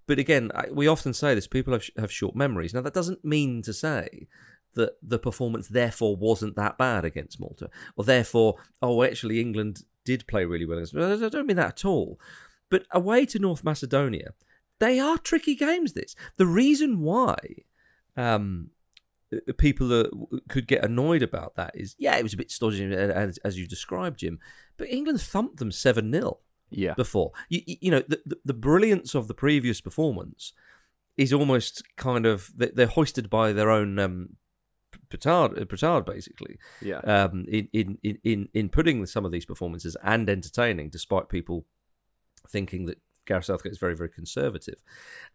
but 0.07 0.19
again, 0.19 0.51
I, 0.55 0.67
we 0.71 0.87
often 0.87 1.15
say 1.15 1.35
this: 1.35 1.47
people 1.47 1.73
have 1.73 1.85
have 1.97 2.13
short 2.13 2.35
memories. 2.35 2.75
Now, 2.75 2.83
that 2.83 2.95
doesn't 2.95 3.25
mean 3.25 3.63
to 3.63 3.73
say 3.73 4.29
that 4.75 4.97
the 5.03 5.19
performance 5.19 5.69
therefore 5.69 6.17
wasn't 6.17 6.57
that 6.57 6.79
bad 6.79 7.05
against 7.05 7.41
Malta, 7.41 7.69
or 7.97 8.05
therefore, 8.05 8.57
oh, 8.81 9.03
actually, 9.03 9.41
England 9.41 9.83
did 10.05 10.27
play 10.27 10.45
really 10.45 10.67
well. 10.67 10.79
against- 10.79 10.95
I 10.97 11.29
don't 11.29 11.47
mean 11.47 11.57
that 11.57 11.67
at 11.69 11.85
all. 11.85 12.19
But 12.71 12.87
away 12.91 13.27
to 13.27 13.39
North 13.39 13.65
Macedonia, 13.65 14.33
they 14.79 14.99
are 14.99 15.19
tricky 15.19 15.55
games. 15.55 15.93
This 15.93 16.17
the 16.37 16.47
reason 16.47 17.01
why 17.01 17.37
um, 18.17 18.71
people 19.59 19.93
uh, 19.93 20.05
could 20.49 20.67
get 20.67 20.85
annoyed 20.85 21.23
about 21.23 21.55
that 21.57 21.73
is 21.75 21.95
yeah, 21.99 22.17
it 22.17 22.23
was 22.23 22.35
a 22.35 22.37
bit 22.37 22.51
stodgy 22.51 22.85
as, 22.95 23.39
as 23.39 23.59
you 23.59 23.67
described, 23.67 24.19
Jim. 24.21 24.39
But 24.77 24.89
England 24.89 25.21
thumped 25.21 25.59
them 25.59 25.71
seven 25.73 26.13
0 26.13 26.39
Yeah. 26.71 26.95
before. 26.95 27.33
You, 27.49 27.61
you 27.67 27.91
know, 27.91 28.03
the, 28.09 28.21
the, 28.27 28.37
the 28.45 28.55
brilliance 28.55 29.15
of 29.15 29.29
the 29.29 29.35
previous 29.35 29.81
performance 29.81 30.53
is 31.17 31.33
almost 31.33 31.83
kind 31.97 32.25
of 32.27 32.51
they- 32.57 32.71
they're 32.75 32.87
hoisted 32.87 33.29
by 33.29 33.53
their 33.53 33.71
own 33.71 33.99
um, 33.99 34.37
petard, 35.11 35.59
uh, 35.59 35.65
petard 35.67 36.05
basically. 36.05 36.59
Yeah. 36.81 36.99
Um, 37.01 37.45
in, 37.49 37.69
in 37.73 37.99
in 38.03 38.19
in 38.25 38.49
in 38.55 38.69
putting 38.69 39.05
some 39.07 39.25
of 39.25 39.33
these 39.33 39.45
performances 39.47 39.97
and 40.03 40.29
entertaining, 40.29 40.89
despite 40.91 41.29
people 41.29 41.67
thinking 42.49 42.87
that 42.87 42.99
Gareth 43.27 43.45
Southgate 43.47 43.73
is 43.73 43.79
very 43.79 43.95
very 43.95 44.09
conservative, 44.09 44.83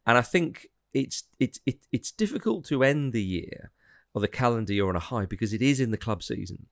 and 0.06 0.18
I 0.18 0.22
think 0.22 0.68
it's 0.94 1.24
it's 1.40 1.60
it, 1.66 1.86
it's 1.92 2.12
difficult 2.12 2.66
to 2.66 2.84
end 2.84 3.14
the 3.14 3.22
year 3.22 3.72
or 4.14 4.22
the 4.22 4.28
calendar 4.28 4.74
year 4.74 4.88
on 4.88 4.96
a 4.96 5.00
high 5.00 5.26
because 5.26 5.54
it 5.54 5.62
is 5.62 5.80
in 5.80 5.92
the 5.92 5.98
club 5.98 6.24
season. 6.24 6.68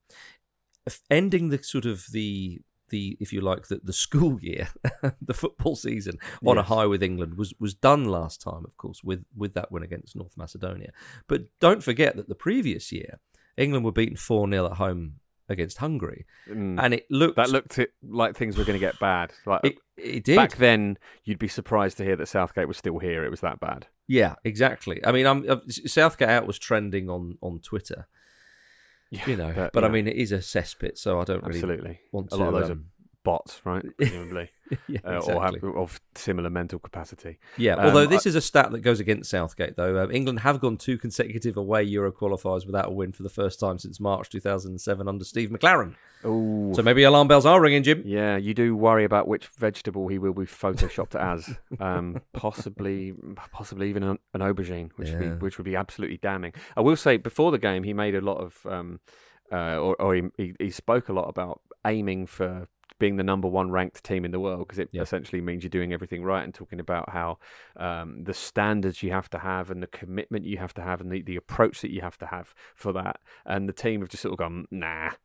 Ending 1.10 1.50
the 1.50 1.62
sort 1.63 1.86
of 1.86 2.06
the 2.12 2.62
the 2.89 3.18
if 3.20 3.34
you 3.34 3.42
like 3.42 3.68
the, 3.68 3.80
the 3.84 3.94
school 3.94 4.39
year, 4.42 4.70
the 5.22 5.34
football 5.34 5.75
season 5.75 6.18
on 6.46 6.58
a 6.58 6.63
high 6.63 6.86
with 6.86 7.04
England 7.04 7.36
was 7.38 7.54
was 7.60 7.74
done 7.74 8.06
last 8.06 8.42
time, 8.42 8.63
of 8.65 8.77
course, 8.77 9.04
with 9.04 9.25
with 9.36 9.54
that 9.56 9.72
win 9.72 9.84
against 9.84 10.15
North 10.15 10.38
Macedonia. 10.38 10.92
But 11.27 11.46
don't 11.60 11.84
forget 11.84 12.15
that 12.15 12.30
the 12.30 12.36
previous 12.36 12.92
year, 12.92 13.20
England 13.58 13.86
were 13.86 13.92
beaten 13.92 14.18
four 14.18 14.48
0 14.48 14.65
at 14.68 14.74
home 14.74 15.15
against 15.50 15.78
Hungary, 15.78 16.25
Mm. 16.50 16.80
and 16.82 16.94
it 16.94 17.06
looked 17.10 17.36
that 17.38 17.50
looked 17.50 17.78
it, 17.80 17.92
like 18.04 18.36
things 18.36 18.58
were 18.58 18.64
going 18.64 18.80
to 18.80 18.86
get 18.86 19.00
bad. 19.00 19.34
Like 19.46 19.62
it, 19.64 19.75
it 19.98 20.24
did 20.24 20.36
back 20.38 20.58
then, 20.58 20.98
you'd 21.24 21.40
be 21.40 21.48
surprised 21.48 21.98
to 21.98 22.04
hear 22.04 22.16
that 22.16 22.28
Southgate 22.28 22.68
was 22.68 22.78
still 22.78 23.00
here. 23.00 23.24
It 23.24 23.30
was 23.32 23.42
that 23.42 23.60
bad. 23.60 23.88
Yeah, 24.08 24.36
exactly. 24.44 25.04
I 25.06 25.12
mean, 25.12 25.25
I'm, 25.25 25.50
uh, 25.50 25.58
Southgate 25.70 26.30
out 26.30 26.48
was 26.48 26.60
trending 26.60 27.10
on 27.10 27.38
on 27.42 27.60
Twitter. 27.60 28.08
you 29.28 29.36
know, 29.38 29.54
but, 29.56 29.72
but, 29.72 29.84
I 29.84 29.90
mean, 29.90 30.08
it 30.08 30.16
is 30.18 30.32
a 30.32 30.40
cesspit, 30.40 30.98
so 30.98 31.20
I 31.20 31.24
don't 31.24 31.44
really 31.44 31.60
Absolutely. 31.60 32.00
want 32.12 32.32
A 32.32 32.36
lot 32.38 32.48
of 32.50 32.54
those 32.56 32.70
um, 32.72 32.78
are 32.78 32.82
bots, 33.24 33.62
right? 33.64 33.86
Presumably, 33.98 34.50
yeah, 34.88 35.00
uh, 35.05 35.17
exactly. 35.17 35.34
or 35.34 35.41
have 35.41 35.75
of 35.75 36.01
similar 36.15 36.50
mental 36.50 36.79
capacity. 36.79 37.38
yeah. 37.57 37.74
um, 37.75 37.86
Although 37.88 38.05
this 38.07 38.25
is 38.25 38.36
a 38.36 38.41
stat 38.41 38.72
that 38.72 38.79
goes 38.79 39.00
against 39.00 39.29
Southgate, 39.29 39.75
though. 39.75 40.03
Um, 40.03 40.12
England 40.12 40.39
have 40.41 40.60
gone 40.60 40.77
two 40.77 40.98
consecutive 40.98 41.57
away 41.57 41.84
Euro 41.84 42.12
qualifiers 42.12 42.65
without 42.65 42.88
a 42.88 42.91
win 42.91 43.12
for 43.12 43.24
the 43.24 43.29
first 43.29 43.60
time 43.60 43.77
since 43.77 44.00
March 44.00 44.29
2007 44.29 45.07
under 45.07 45.24
Steve 45.24 45.50
McClaren. 45.50 45.95
Oh, 46.24 46.74
So 46.74 46.81
maybe 46.81 47.03
alarm 47.03 47.27
bells 47.27 47.45
are 47.45 47.62
ringing, 47.62 47.84
Jim. 47.84 48.01
yeah. 48.05 48.38
You 48.38 48.53
do 48.53 48.75
worry 48.75 49.03
about 49.03 49.27
which 49.27 49.48
vegetable 49.48 50.07
he 50.07 50.17
will 50.17 50.34
be 50.34 50.45
photoshopped 50.45 51.15
as. 51.15 51.55
Um, 51.79 52.22
possibly, 52.31 53.13
possibly 53.51 53.89
even 53.89 54.01
an, 54.03 54.17
an 54.34 54.39
aubergine, 54.41 54.91
which 54.95 55.10
would 55.10 55.19
be, 55.19 55.27
which 55.27 55.57
would 55.57 55.65
be 55.65 55.75
absolutely 55.75 56.17
damning. 56.17 56.53
I 56.77 56.81
will 56.81 56.95
say, 56.95 57.17
before 57.17 57.51
the 57.51 57.57
game, 57.57 57.84
he 57.84 57.93
made 57.93 58.15
a 58.15 58.22
lot 58.22 58.38
of, 58.38 58.65
um, 58.65 59.00
uh, 59.51 59.77
or, 59.77 60.01
or 60.01 60.15
he 60.15 60.53
he 60.57 60.69
spoke 60.69 61.10
a 61.10 61.13
lot 61.13 61.27
about 61.27 61.62
aiming 61.86 62.27
for 62.27 62.68
being 62.98 63.18
the 63.18 63.24
number 63.24 63.48
one 63.48 63.70
ranked 63.72 64.04
team 64.06 64.24
in 64.24 64.32
the 64.32 64.39
world 64.39 64.60
because 64.60 64.80
it 64.80 64.88
Yeah. 64.94 65.01
essentially 65.01 65.42
means 65.42 65.63
you're 65.63 65.70
doing 65.70 65.92
everything 65.92 66.24
right 66.24 66.44
and 66.46 66.54
talking 66.54 66.80
about 66.80 67.10
how 67.10 67.39
um, 67.75 68.24
the 68.24 68.34
standards 68.34 69.04
you 69.04 69.12
have 69.12 69.30
to 69.32 69.39
have 69.39 69.70
and 69.70 69.84
the 69.84 69.88
commitment 69.88 70.46
you 70.46 70.58
have 70.60 70.74
to 70.75 70.82
have 70.82 71.01
and 71.01 71.12
the, 71.12 71.22
the 71.22 71.36
approach 71.36 71.82
that 71.82 71.92
you 71.92 72.00
have 72.01 72.18
to 72.20 72.25
have 72.27 72.54
for 72.74 72.94
that. 72.94 73.18
And 73.46 73.68
the 73.68 73.74
team 73.74 74.00
have 74.00 74.10
just 74.10 74.24
sort 74.24 74.32
of 74.32 74.38
gone, 74.39 74.65
nah. 74.72 75.12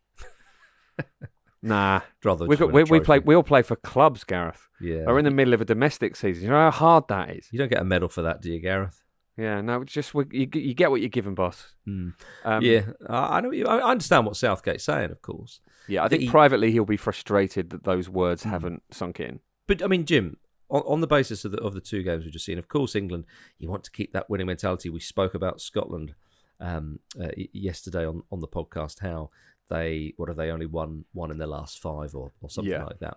Nah, 1.63 2.01
Rather, 2.25 2.47
We've 2.47 2.59
got, 2.59 2.73
we, 2.73 2.85
we 2.85 3.01
play. 3.01 3.19
We 3.19 3.35
all 3.35 3.43
play 3.43 3.61
for 3.61 3.77
clubs, 3.77 4.25
Gareth. 4.25 4.67
Yeah, 4.81 5.05
We're 5.07 5.19
in 5.19 5.27
the 5.27 5.31
middle 5.31 5.53
of 5.53 5.61
a 5.61 5.67
domestic 5.67 6.17
season. 6.17 6.45
You 6.45 6.49
know 6.51 6.57
how 6.57 6.71
hard 6.71 7.05
that 7.09 7.31
is. 7.37 7.49
you 7.53 7.59
don't 7.59 7.69
get 7.69 7.83
a 7.83 7.85
medal 7.85 8.09
for 8.09 8.23
that, 8.23 8.41
do 8.41 8.51
you, 8.51 8.61
Gareth? 8.61 9.03
Yeah, 9.37 9.61
no, 9.61 9.83
it's 9.83 9.93
just 9.93 10.15
you, 10.15 10.49
you 10.55 10.73
get 10.75 10.91
what 10.91 11.01
you're 11.03 11.11
given, 11.11 11.35
boss. 11.35 11.75
Hmm. 11.85 12.09
Um, 12.45 12.63
yeah, 12.63 12.83
I 13.11 13.37
I 13.37 13.41
know. 13.43 13.51
you- 13.51 13.67
I 13.67 13.91
understand 13.91 14.25
what 14.25 14.37
Southgate's 14.37 14.85
saying, 14.85 15.11
of 15.11 15.21
course. 15.21 15.61
Yeah. 15.89 16.05
I 16.05 16.09
think 16.09 16.23
he- 16.23 16.29
privately 16.29 16.71
he'll 16.73 16.85
be 16.85 16.97
frustrated 16.97 17.71
that 17.71 17.85
those 17.85 18.09
words 18.09 18.43
haven't 18.45 18.83
sunk 18.91 19.21
in. 19.21 19.41
But 19.67 19.83
I 19.83 19.87
mean, 19.87 20.05
Jim, 20.05 20.37
on, 20.69 20.83
on 20.87 21.01
the 21.01 21.07
basis 21.07 21.45
of 21.45 21.53
the 21.53 21.59
of 21.61 21.75
the 21.75 21.81
two 21.81 22.03
games 22.03 22.25
we've 22.25 22.33
just 22.33 22.45
seen, 22.45 22.59
of 22.59 22.69
course, 22.69 22.95
England, 22.95 23.25
you 23.59 23.69
want 23.71 23.85
to 23.85 23.91
keep 23.91 24.13
that 24.13 24.29
winning 24.31 24.47
mentality. 24.47 24.89
We 24.91 25.01
spoke 25.01 25.35
about 25.35 25.61
Scotland 25.61 26.15
um, 26.61 26.99
uh, 27.21 27.29
yesterday 27.53 28.07
on, 28.07 28.23
on 28.31 28.41
the 28.41 28.49
podcast. 28.49 29.01
How 29.01 29.31
they 29.69 30.15
what 30.17 30.29
have 30.29 30.37
they 30.37 30.51
only 30.51 30.67
won 30.67 31.05
one 31.13 31.31
in 31.31 31.39
their 31.39 31.47
last 31.49 31.79
five 31.79 32.15
or, 32.15 32.33
or 32.41 32.51
something 32.51 32.73
Yeah. 32.73 32.85
like 32.85 32.99
that. 33.01 33.17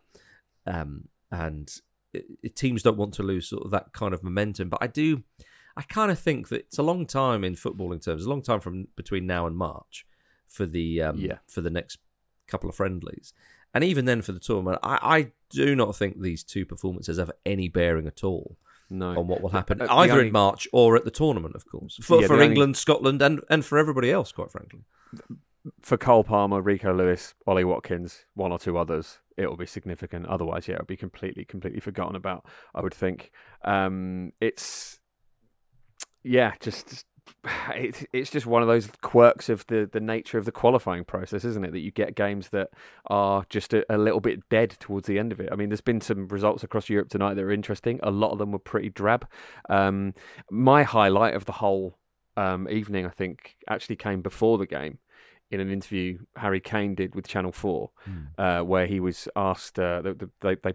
Um, 0.66 1.08
and 1.32 1.70
it, 2.14 2.26
it- 2.44 2.56
teams 2.56 2.84
don't 2.84 2.98
want 2.98 3.14
to 3.16 3.24
lose 3.24 3.48
sort 3.50 3.66
of 3.66 3.72
that 3.72 3.92
kind 3.94 4.14
of 4.14 4.24
momentum. 4.24 4.70
But 4.70 4.80
I 4.84 4.88
do, 4.88 5.24
I 5.76 5.82
kind 5.82 6.12
of 6.12 6.20
think 6.20 6.50
that 6.50 6.62
it's 6.62 6.78
a 6.78 6.84
long 6.84 7.06
time 7.08 7.44
in 7.44 7.56
footballing 7.56 8.04
terms, 8.04 8.26
a 8.26 8.30
long 8.30 8.44
time 8.44 8.60
from 8.60 8.88
between 8.96 9.26
now 9.26 9.48
and 9.48 9.58
March 9.58 10.06
for 10.48 10.66
the 10.68 11.02
um, 11.02 11.18
Yeah. 11.18 11.40
for 11.48 11.62
the 11.62 11.72
next 11.72 11.98
couple 12.48 12.70
of 12.70 12.76
friendlies. 12.76 13.34
And 13.74 13.84
even 13.84 14.06
then, 14.06 14.22
for 14.22 14.32
the 14.34 14.40
tournament, 14.40 14.80
I, 14.84 15.00
I 15.02 15.32
do 15.50 15.76
not 15.76 15.96
think 15.96 16.22
these 16.22 16.44
two 16.44 16.66
performances 16.66 17.18
have 17.18 17.32
any 17.46 17.68
bearing 17.70 18.06
at 18.08 18.24
all 18.24 18.58
No, 18.90 19.18
on 19.18 19.28
what 19.28 19.42
will 19.42 19.50
happen, 19.50 19.82
Uh, 19.82 19.88
either 19.90 20.14
only- 20.14 20.28
in 20.28 20.32
March 20.34 20.68
or 20.72 20.96
at 20.96 21.06
the 21.06 21.12
tournament, 21.12 21.56
of 21.56 21.66
course, 21.66 21.98
for, 22.02 22.22
Yeah, 22.22 22.28
for 22.28 22.36
the 22.38 22.44
only- 22.44 22.54
England, 22.54 22.78
Scotland, 22.78 23.22
and, 23.22 23.42
and 23.50 23.66
for 23.66 23.78
everybody 23.80 24.12
else, 24.12 24.32
quite 24.32 24.52
frankly. 24.52 24.84
for 25.82 25.98
Cole 25.98 26.24
Palmer, 26.26 26.62
Rico 26.62 26.94
Lewis, 26.94 27.34
Ollie 27.48 27.64
Watkins, 27.64 28.26
one 28.34 28.52
or 28.52 28.60
two 28.60 28.78
others, 28.78 29.20
it 29.38 29.48
will 29.48 29.56
be 29.58 29.66
significant. 29.66 30.26
Otherwise, 30.28 30.68
yeah, 30.68 30.76
it'll 30.76 30.86
be 30.86 30.98
completely, 30.98 31.46
completely 31.46 31.80
forgotten 31.80 32.16
about. 32.16 32.46
I 32.76 32.82
would 32.82 32.94
think. 32.94 33.32
Um, 33.64 34.34
it's 34.42 35.00
yeah, 36.24 36.54
just 36.60 37.06
it, 37.76 38.08
it's 38.14 38.30
just 38.30 38.46
one 38.46 38.62
of 38.62 38.68
those 38.68 38.90
quirks 39.02 39.50
of 39.50 39.66
the 39.68 39.90
the 39.92 40.00
nature 40.00 40.38
of 40.38 40.46
the 40.46 40.52
qualifying 40.52 41.04
process, 41.04 41.44
isn't 41.46 41.66
it? 41.66 41.72
That 41.72 41.80
you 41.80 41.92
get 41.92 42.16
games 42.16 42.50
that 42.50 42.70
are 43.08 43.46
just 43.50 43.74
a, 43.74 43.86
a 43.94 43.98
little 43.98 44.20
bit 44.20 44.48
dead 44.50 44.72
towards 44.80 45.08
the 45.08 45.20
end 45.20 45.32
of 45.32 45.40
it. 45.40 45.50
I 45.52 45.56
mean, 45.56 45.70
there's 45.70 45.82
been 45.82 46.02
some 46.02 46.28
results 46.28 46.64
across 46.64 46.90
Europe 46.90 47.10
tonight 47.10 47.36
that 47.36 47.44
are 47.44 47.52
interesting. 47.52 48.00
A 48.04 48.12
lot 48.12 48.32
of 48.32 48.40
them 48.40 48.52
were 48.52 48.60
pretty 48.60 48.90
drab. 48.90 49.28
Um, 49.70 50.14
my 50.50 50.84
highlight 50.84 51.36
of 51.36 51.46
the 51.46 51.54
whole 51.54 51.98
um, 52.38 52.68
evening, 52.70 53.06
I 53.06 53.10
think, 53.10 53.56
actually 53.70 53.98
came 53.98 54.22
before 54.22 54.58
the 54.58 54.68
game 54.68 55.00
in 55.52 55.60
an 55.60 55.72
interview 55.72 56.18
Harry 56.38 56.60
Kane 56.60 56.96
did 56.96 57.14
with 57.14 57.28
Channel 57.28 57.52
Four, 57.52 57.92
uh, 58.38 58.62
where 58.62 58.88
he 58.88 59.00
was 59.00 59.28
asked. 59.36 59.78
Uh, 59.78 60.02
the, 60.02 60.14
the, 60.14 60.30
they 60.42 60.56
they 60.56 60.74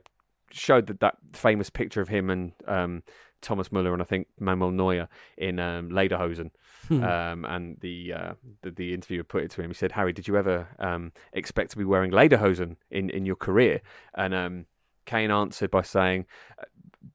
showed 0.51 0.87
that 0.87 1.01
that 1.01 1.17
famous 1.33 1.69
picture 1.69 2.01
of 2.01 2.09
him 2.09 2.31
and 2.31 2.53
um, 2.67 3.03
Thomas 3.41 3.71
Muller 3.71 3.93
and 3.93 4.03
I 4.03 4.05
think 4.05 4.27
Manuel 4.39 4.71
Neuer 4.71 5.09
in 5.37 5.59
um, 5.59 5.91
Lederhosen. 5.91 6.51
Um, 6.91 7.45
and 7.45 7.77
the, 7.81 8.15
uh, 8.15 8.33
the 8.63 8.71
the 8.71 8.95
interviewer 8.95 9.25
put 9.25 9.43
it 9.43 9.51
to 9.53 9.63
him. 9.63 9.69
He 9.69 9.75
said, 9.75 9.93
"Harry, 9.93 10.13
did 10.13 10.27
you 10.27 10.39
ever 10.39 10.69
um, 10.79 11.13
expect 11.35 11.71
to 11.73 11.77
be 11.77 11.85
wearing 11.85 12.11
lederhosen 12.11 12.77
in, 12.91 13.11
in 13.11 13.27
your 13.27 13.37
career?" 13.37 13.83
And 14.15 14.33
um, 14.35 14.67
Kane 15.05 15.31
answered 15.31 15.71
by 15.71 15.83
saying 15.83 16.25
uh, 16.59 16.65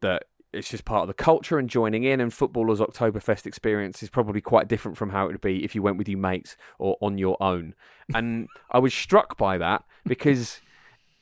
that 0.01 0.25
it's 0.51 0.69
just 0.69 0.85
part 0.85 1.01
of 1.01 1.07
the 1.07 1.13
culture 1.15 1.57
and 1.57 1.69
joining 1.69 2.03
in. 2.03 2.21
And 2.21 2.31
footballers' 2.31 2.79
Oktoberfest 2.79 3.47
experience 3.47 4.03
is 4.03 4.09
probably 4.09 4.41
quite 4.41 4.67
different 4.67 4.97
from 4.97 5.09
how 5.09 5.25
it 5.25 5.31
would 5.31 5.41
be 5.41 5.63
if 5.63 5.73
you 5.73 5.81
went 5.81 5.97
with 5.97 6.07
your 6.07 6.19
mates 6.19 6.55
or 6.77 6.97
on 7.01 7.17
your 7.17 7.41
own. 7.41 7.73
And 8.13 8.47
I 8.71 8.77
was 8.77 8.93
struck 8.93 9.37
by 9.37 9.57
that 9.57 9.83
because 10.05 10.61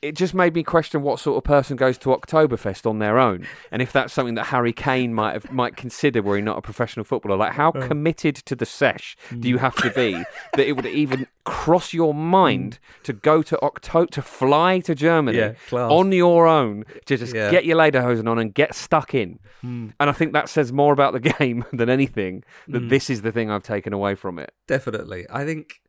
it 0.01 0.15
just 0.15 0.33
made 0.33 0.55
me 0.55 0.63
question 0.63 1.03
what 1.03 1.19
sort 1.19 1.37
of 1.37 1.43
person 1.43 1.75
goes 1.75 1.97
to 1.99 2.09
Oktoberfest 2.09 2.89
on 2.89 2.99
their 2.99 3.19
own, 3.19 3.47
and 3.71 3.81
if 3.81 3.91
that's 3.91 4.13
something 4.13 4.35
that 4.35 4.45
Harry 4.45 4.73
Kane 4.73 5.13
might 5.13 5.33
have 5.33 5.51
might 5.51 5.75
consider 5.75 6.21
were 6.21 6.35
he 6.35 6.41
not 6.41 6.57
a 6.57 6.61
professional 6.61 7.03
footballer. 7.03 7.37
Like, 7.37 7.53
how 7.53 7.71
committed 7.71 8.35
to 8.35 8.55
the 8.55 8.65
sesh 8.65 9.15
do 9.39 9.47
you 9.47 9.57
mm. 9.57 9.59
have 9.59 9.75
to 9.77 9.91
be 9.91 10.13
that 10.53 10.67
it 10.67 10.73
would 10.73 10.85
even 10.85 11.27
cross 11.43 11.93
your 11.93 12.13
mind 12.13 12.79
mm. 12.81 13.03
to 13.03 13.13
go 13.13 13.41
to 13.41 13.59
Octo 13.61 14.05
to 14.05 14.21
fly 14.21 14.79
to 14.79 14.95
Germany 14.95 15.37
Yeah, 15.37 15.53
on 15.71 16.11
your 16.11 16.47
own 16.47 16.85
to 17.05 17.17
just 17.17 17.33
Yeah. 17.33 17.51
get 17.51 17.65
your 17.65 17.77
lederhosen 17.77 18.27
on 18.27 18.39
and 18.39 18.53
get 18.53 18.75
stuck 18.75 19.13
in? 19.13 19.39
Mm. 19.63 19.93
And 19.99 20.09
I 20.09 20.13
think 20.13 20.33
that 20.33 20.49
says 20.49 20.73
more 20.73 20.93
about 20.93 21.13
the 21.13 21.19
game 21.39 21.65
than 21.71 21.89
anything. 21.89 22.43
That 22.67 22.89
this 22.89 23.09
is 23.09 23.21
the 23.21 23.31
thing 23.31 23.51
I've 23.51 23.63
taken 23.63 23.93
away 23.93 24.15
from 24.15 24.39
it. 24.39 24.53
Definitely. 24.67 25.25
I 25.29 25.45
think 25.45 25.81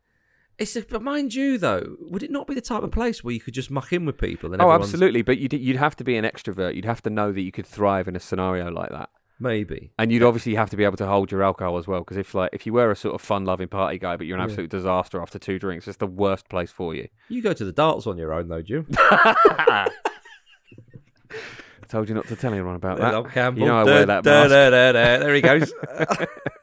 it's 0.59 0.77
a, 0.77 0.83
but 0.83 1.03
mind 1.03 1.35
you 1.35 1.59
though, 1.59 1.97
would 2.01 2.23
it 2.23 2.31
not 2.31 2.47
be 2.47 2.55
the 2.55 2.61
type 2.61 2.83
of 2.83 2.91
place 2.93 3.23
where 3.25 3.35
you 3.35 3.41
could 3.41 3.55
just 3.55 3.71
muck 3.71 3.93
in 3.93 4.05
with 4.05 4.19
people? 4.19 4.53
And 4.53 4.61
Oh, 4.63 4.67
everyone's- 4.71 4.93
absolutely. 4.93 5.23
But 5.23 5.39
you'd 5.39 5.53
you'd 5.53 5.77
have 5.77 5.97
to 5.97 6.05
be 6.05 6.17
an 6.17 6.25
extrovert. 6.25 6.75
You'd 6.75 6.85
have 6.85 7.03
to 7.03 7.11
know 7.11 7.33
that 7.33 7.41
you 7.41 7.53
could 7.53 7.67
thrive 7.67 8.07
in 8.09 8.15
a 8.17 8.21
scenario 8.21 8.71
like 8.71 8.91
that. 8.91 9.09
Maybe. 9.41 9.91
And 9.99 10.13
you'd 10.13 10.23
obviously 10.23 10.55
have 10.55 10.71
to 10.71 10.77
be 10.77 10.85
able 10.85 10.99
to 10.99 11.07
hold 11.07 11.33
your 11.33 11.43
alcohol 11.43 11.77
as 11.77 11.89
well, 11.89 12.01
because 12.01 12.17
if 12.17 12.33
like 12.35 12.51
if 12.53 12.65
you 12.65 12.73
were 12.75 12.93
a 12.93 12.97
sort 12.97 13.15
of 13.17 13.21
fun-loving 13.21 13.69
party 13.69 13.99
guy, 13.99 14.17
but 14.17 14.27
you're 14.29 14.37
an 14.39 14.45
absolute 14.45 14.71
disaster 14.71 15.21
after 15.21 15.39
two 15.41 15.59
drinks, 15.59 15.89
it's 15.89 15.97
the 15.97 16.07
worst 16.07 16.49
place 16.49 16.71
for 16.71 16.95
you. 16.95 17.09
You 17.29 17.43
go 17.43 17.53
to 17.53 17.65
the 17.65 17.73
darts 17.73 18.07
on 18.07 18.17
your 18.19 18.33
own 18.33 18.49
though, 18.49 18.63
Jim. 18.63 18.87
I 18.97 19.91
told 21.89 22.09
you 22.09 22.15
not 22.15 22.29
to 22.29 22.37
tell 22.37 22.53
anyone 22.53 22.77
about 22.77 22.99
that. 22.99 23.33
Campbell. 23.33 23.61
You 23.63 23.67
know 23.69 23.79
I 23.79 23.85
wear 23.85 24.07
that 24.07 24.25
mask. 24.25 24.51
There 24.51 25.35
he 25.35 25.41
goes. 25.41 25.73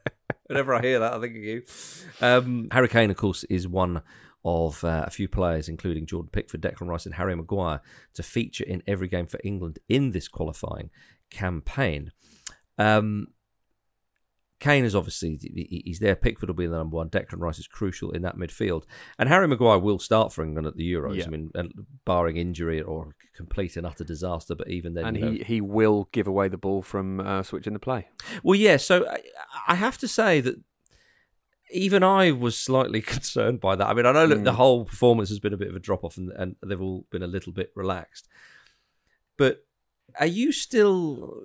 Whenever 0.50 0.74
I 0.74 0.82
hear 0.82 0.98
that, 0.98 1.14
I 1.14 1.20
think 1.20 1.38
of 1.38 1.44
you. 1.44 1.64
Um, 2.22 2.70
Harry 2.72 2.88
Kane, 2.88 3.12
of 3.12 3.18
course, 3.18 3.44
is 3.46 3.68
one 3.68 4.02
of 4.44 4.84
uh, 4.84 5.04
a 5.06 5.12
few 5.12 5.28
players, 5.28 5.70
including 5.70 6.08
Jordan 6.08 6.32
Pickford, 6.32 6.62
Declan 6.62 6.88
Rice, 6.88 7.06
and 7.06 7.14
Harry 7.14 7.36
Maguire, 7.36 7.82
to 8.16 8.24
feature 8.24 8.64
in 8.64 8.82
every 8.88 9.08
game 9.08 9.28
for 9.28 9.40
England 9.44 9.78
in 9.88 10.10
this 10.10 10.28
qualifying 10.28 10.90
campaign. 11.30 12.12
Um, 12.80 13.28
Kane 14.60 14.84
is 14.84 14.94
obviously 14.96 15.40
he's 15.86 16.00
there. 16.00 16.16
Pickford 16.16 16.50
will 16.50 16.56
be 16.56 16.68
the 16.68 16.76
number 16.76 16.98
one. 16.98 17.10
Declan 17.10 17.40
Rice 17.40 17.60
is 17.60 17.68
crucial 17.68 18.12
in 18.12 18.24
that 18.24 18.38
midfield, 18.38 18.84
and 19.18 19.30
Harry 19.30 19.48
Maguire 19.48 19.80
will 19.80 20.00
start 20.00 20.34
for 20.34 20.44
England 20.44 20.68
at 20.68 20.76
the 20.76 20.92
Euros. 20.92 21.16
Yeah. 21.16 21.26
I 21.26 21.30
mean, 21.30 21.52
barring 22.04 22.36
injury 22.36 22.82
or 22.82 23.16
complete 23.34 23.78
and 23.78 23.88
utter 23.88 24.04
disaster, 24.04 24.56
but 24.56 24.70
even 24.70 24.96
then, 24.96 25.06
and 25.06 25.18
he 25.18 25.24
know. 25.24 25.44
he 25.46 25.62
will 25.62 26.10
give 26.12 26.28
away 26.28 26.50
the 26.50 26.58
ball 26.58 26.82
from 26.82 27.22
uh, 27.22 27.42
switching 27.42 27.74
the 27.74 27.80
play. 27.80 28.10
Well, 28.44 28.56
yeah. 28.56 28.76
So 28.76 29.08
I, 29.08 29.22
I, 29.70 29.76
have 29.76 29.98
to 30.00 30.10
say 30.10 30.42
that 30.42 30.56
even 31.72 32.04
I 32.04 32.32
was 32.32 32.58
slightly 32.58 33.02
concerned 33.16 33.62
by 33.62 33.78
that. 33.78 33.88
I 33.88 33.94
mean, 33.94 34.06
I 34.06 34.12
know 34.12 34.26
mm. 34.26 34.30
that 34.30 34.44
the 34.44 34.52
mm. 34.52 34.56
whole 34.56 34.84
performance 34.84 35.30
has 35.30 35.40
been 35.40 35.54
a 35.54 35.58
bit 35.58 35.70
of 35.70 35.76
a 35.76 35.80
drop 35.80 36.04
off, 36.04 36.18
and, 36.18 36.32
and 36.34 36.58
they've 36.66 36.82
all 36.82 37.06
been 37.12 37.24
a 37.24 37.28
little 37.28 37.54
bit 37.54 37.72
relaxed, 37.76 38.28
but 39.38 39.66
are 40.20 40.26
you 40.26 40.52
still 40.52 41.44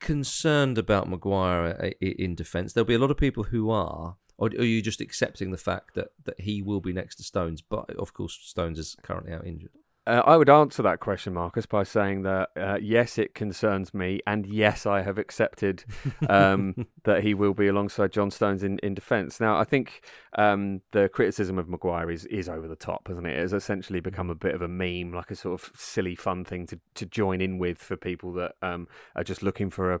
concerned 0.00 0.78
about 0.78 1.08
Maguire 1.08 1.76
uh, 1.82 1.90
in 2.00 2.34
defence. 2.34 2.72
There'll 2.72 2.86
be 2.86 2.94
a 2.94 2.98
lot 2.98 3.10
of 3.10 3.16
people 3.16 3.44
who 3.44 3.70
are. 3.70 4.16
Or 4.36 4.48
are 4.48 4.64
you 4.64 4.80
just 4.80 5.00
accepting 5.00 5.50
the 5.50 5.56
fact 5.56 5.94
that, 5.94 6.12
that 6.24 6.40
he 6.40 6.62
will 6.62 6.80
be 6.80 6.92
next 6.92 7.16
to 7.16 7.24
Stones? 7.24 7.60
But 7.60 7.90
of 7.96 8.12
course, 8.12 8.38
Stones 8.40 8.78
is 8.78 8.96
currently 9.02 9.32
out 9.32 9.46
injured. 9.46 9.72
Uh, 10.08 10.22
I 10.24 10.38
would 10.38 10.48
answer 10.48 10.82
that 10.84 11.00
question, 11.00 11.34
Marcus, 11.34 11.66
by 11.66 11.82
saying 11.82 12.22
that 12.22 12.48
uh, 12.56 12.78
yes, 12.80 13.18
it 13.18 13.34
concerns 13.34 13.92
me, 13.92 14.20
and 14.26 14.46
yes, 14.46 14.86
I 14.86 15.02
have 15.02 15.18
accepted 15.18 15.84
um, 16.30 16.86
that 17.04 17.22
he 17.22 17.34
will 17.34 17.52
be 17.52 17.66
alongside 17.66 18.10
John 18.10 18.30
Stones 18.30 18.62
in, 18.62 18.78
in 18.78 18.94
defence. 18.94 19.38
Now, 19.38 19.58
I 19.58 19.64
think 19.64 20.00
um, 20.38 20.80
the 20.92 21.10
criticism 21.10 21.58
of 21.58 21.68
Maguire 21.68 22.10
is, 22.10 22.24
is 22.24 22.48
over 22.48 22.66
the 22.66 22.74
top, 22.74 23.10
isn't 23.10 23.26
it? 23.26 23.36
It 23.36 23.40
has 23.40 23.52
essentially 23.52 24.00
become 24.00 24.30
a 24.30 24.34
bit 24.34 24.54
of 24.54 24.62
a 24.62 24.68
meme, 24.68 25.12
like 25.12 25.30
a 25.30 25.36
sort 25.36 25.60
of 25.60 25.70
silly, 25.76 26.14
fun 26.14 26.42
thing 26.42 26.66
to, 26.68 26.80
to 26.94 27.04
join 27.04 27.42
in 27.42 27.58
with 27.58 27.76
for 27.76 27.98
people 27.98 28.32
that 28.32 28.52
um, 28.62 28.88
are 29.14 29.24
just 29.24 29.42
looking 29.42 29.68
for 29.68 29.92
a 29.92 30.00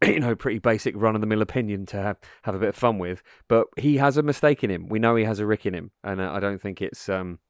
you 0.06 0.20
know, 0.20 0.36
pretty 0.36 0.60
basic 0.60 0.94
run 0.96 1.16
of 1.16 1.20
the 1.20 1.26
mill 1.26 1.42
opinion 1.42 1.86
to 1.86 1.96
have, 1.96 2.18
have 2.42 2.54
a 2.54 2.58
bit 2.60 2.68
of 2.68 2.76
fun 2.76 2.98
with. 2.98 3.20
But 3.48 3.66
he 3.76 3.96
has 3.96 4.16
a 4.16 4.22
mistake 4.22 4.62
in 4.62 4.70
him. 4.70 4.88
We 4.88 5.00
know 5.00 5.16
he 5.16 5.24
has 5.24 5.40
a 5.40 5.46
rick 5.46 5.66
in 5.66 5.74
him, 5.74 5.90
and 6.04 6.20
uh, 6.20 6.30
I 6.32 6.38
don't 6.38 6.60
think 6.60 6.80
it's 6.80 7.08
um, 7.08 7.40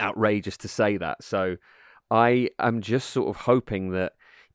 outrageous 0.00 0.56
to 0.58 0.68
say 0.68 0.96
that. 0.96 1.22
So 1.22 1.56
I 2.10 2.50
am 2.58 2.80
just 2.80 3.10
sort 3.10 3.28
of 3.28 3.42
hoping 3.42 3.92
that 3.92 4.12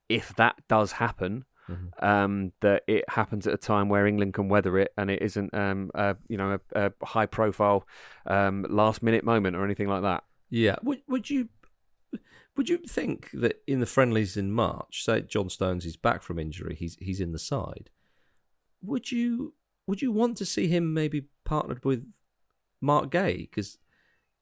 if 0.09 0.35
that 0.35 0.55
does 0.67 0.93
happen, 0.93 1.45
mm-hmm. 1.69 2.05
um, 2.05 2.51
that 2.61 2.83
it 2.87 3.05
happens 3.09 3.47
at 3.47 3.53
a 3.53 3.57
time 3.57 3.89
where 3.89 4.05
England 4.05 4.33
can 4.33 4.49
weather 4.49 4.77
it 4.77 4.93
and 4.97 5.09
it 5.09 5.21
isn't, 5.21 5.53
um, 5.53 5.91
a, 5.95 6.15
you 6.27 6.37
know, 6.37 6.59
a, 6.73 6.91
a 7.01 7.05
high 7.05 7.25
profile 7.25 7.87
um, 8.25 8.65
last 8.69 9.01
minute 9.03 9.23
moment 9.23 9.55
or 9.55 9.65
anything 9.65 9.87
like 9.87 10.03
that. 10.03 10.23
Yeah. 10.49 10.75
Would, 10.83 11.01
would 11.07 11.29
you 11.29 11.49
would 12.57 12.69
you 12.69 12.77
think 12.79 13.29
that 13.31 13.61
in 13.65 13.79
the 13.79 13.85
friendlies 13.85 14.35
in 14.35 14.51
March, 14.51 15.03
say 15.05 15.21
John 15.21 15.49
Stones 15.49 15.85
is 15.85 15.95
back 15.95 16.21
from 16.21 16.37
injury, 16.37 16.75
he's 16.75 16.97
he's 16.99 17.21
in 17.21 17.31
the 17.31 17.39
side. 17.39 17.89
Would 18.81 19.11
you 19.11 19.53
would 19.87 20.01
you 20.01 20.11
want 20.11 20.37
to 20.37 20.45
see 20.45 20.67
him 20.67 20.93
maybe 20.93 21.27
partnered 21.45 21.85
with 21.85 22.05
Marc 22.81 23.11
Guéhi 23.11 23.49
Because 23.49 23.77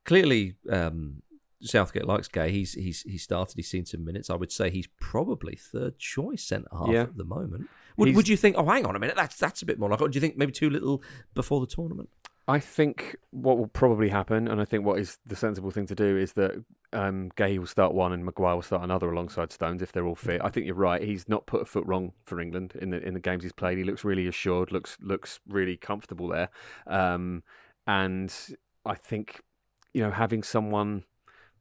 clearly 0.09 0.55
um, 0.71 1.21
Southgate 1.61 2.05
likes 2.05 2.27
Guéhi. 2.27 2.49
He's 2.49 2.73
he's 2.73 3.01
he 3.03 3.19
started. 3.19 3.55
He's 3.55 3.69
seen 3.69 3.85
some 3.85 4.03
minutes. 4.03 4.31
I 4.31 4.35
would 4.35 4.51
say 4.51 4.71
he's 4.71 4.87
probably 4.99 5.55
third 5.55 5.99
choice 5.99 6.43
centre 6.43 6.67
half 6.71 6.89
yeah. 6.89 7.03
at 7.03 7.15
the 7.15 7.23
moment. 7.23 7.69
Would, 7.97 8.15
would 8.15 8.27
you 8.27 8.35
think? 8.35 8.55
Oh, 8.57 8.65
hang 8.65 8.87
on 8.87 8.95
a 8.95 8.99
minute. 8.99 9.15
That's 9.15 9.37
that's 9.37 9.61
a 9.61 9.67
bit 9.67 9.77
more 9.77 9.87
like. 9.87 10.01
Or 10.01 10.09
do 10.09 10.17
you 10.17 10.21
think 10.21 10.35
maybe 10.35 10.51
too 10.51 10.69
little 10.69 11.03
before 11.35 11.59
the 11.59 11.67
tournament? 11.67 12.09
I 12.47 12.59
think 12.59 13.17
what 13.29 13.59
will 13.59 13.67
probably 13.67 14.09
happen, 14.09 14.47
and 14.47 14.59
I 14.59 14.65
think 14.65 14.83
what 14.83 14.97
is 14.97 15.19
the 15.23 15.35
sensible 15.35 15.69
thing 15.69 15.85
to 15.85 15.93
do, 15.93 16.17
is 16.17 16.33
that 16.33 16.53
um, 16.91 17.29
Guéhi 17.37 17.59
will 17.59 17.67
start 17.67 17.93
one 17.93 18.11
and 18.11 18.25
Maguire 18.25 18.55
will 18.55 18.63
start 18.63 18.81
another 18.81 19.11
alongside 19.11 19.51
Stones 19.51 19.83
if 19.83 19.91
they're 19.91 20.07
all 20.07 20.15
fit. 20.15 20.41
I 20.43 20.49
think 20.49 20.65
you're 20.65 20.73
right. 20.73 21.03
He's 21.03 21.29
not 21.29 21.45
put 21.45 21.61
a 21.61 21.65
foot 21.65 21.85
wrong 21.85 22.13
for 22.25 22.39
England 22.39 22.73
in 22.81 22.89
the 22.89 23.05
in 23.05 23.13
the 23.13 23.19
games 23.19 23.43
he's 23.43 23.51
played. 23.51 23.77
He 23.77 23.83
looks 23.83 24.03
really 24.03 24.25
assured, 24.25 24.71
looks 24.71 24.97
looks 24.99 25.39
really 25.47 25.77
comfortable 25.77 26.29
there, 26.29 26.49
um, 26.87 27.43
and 27.85 28.33
I 28.83 28.95
think 28.95 29.41
you 29.93 30.01
know, 30.01 30.11
having 30.11 30.43
someone 30.43 31.03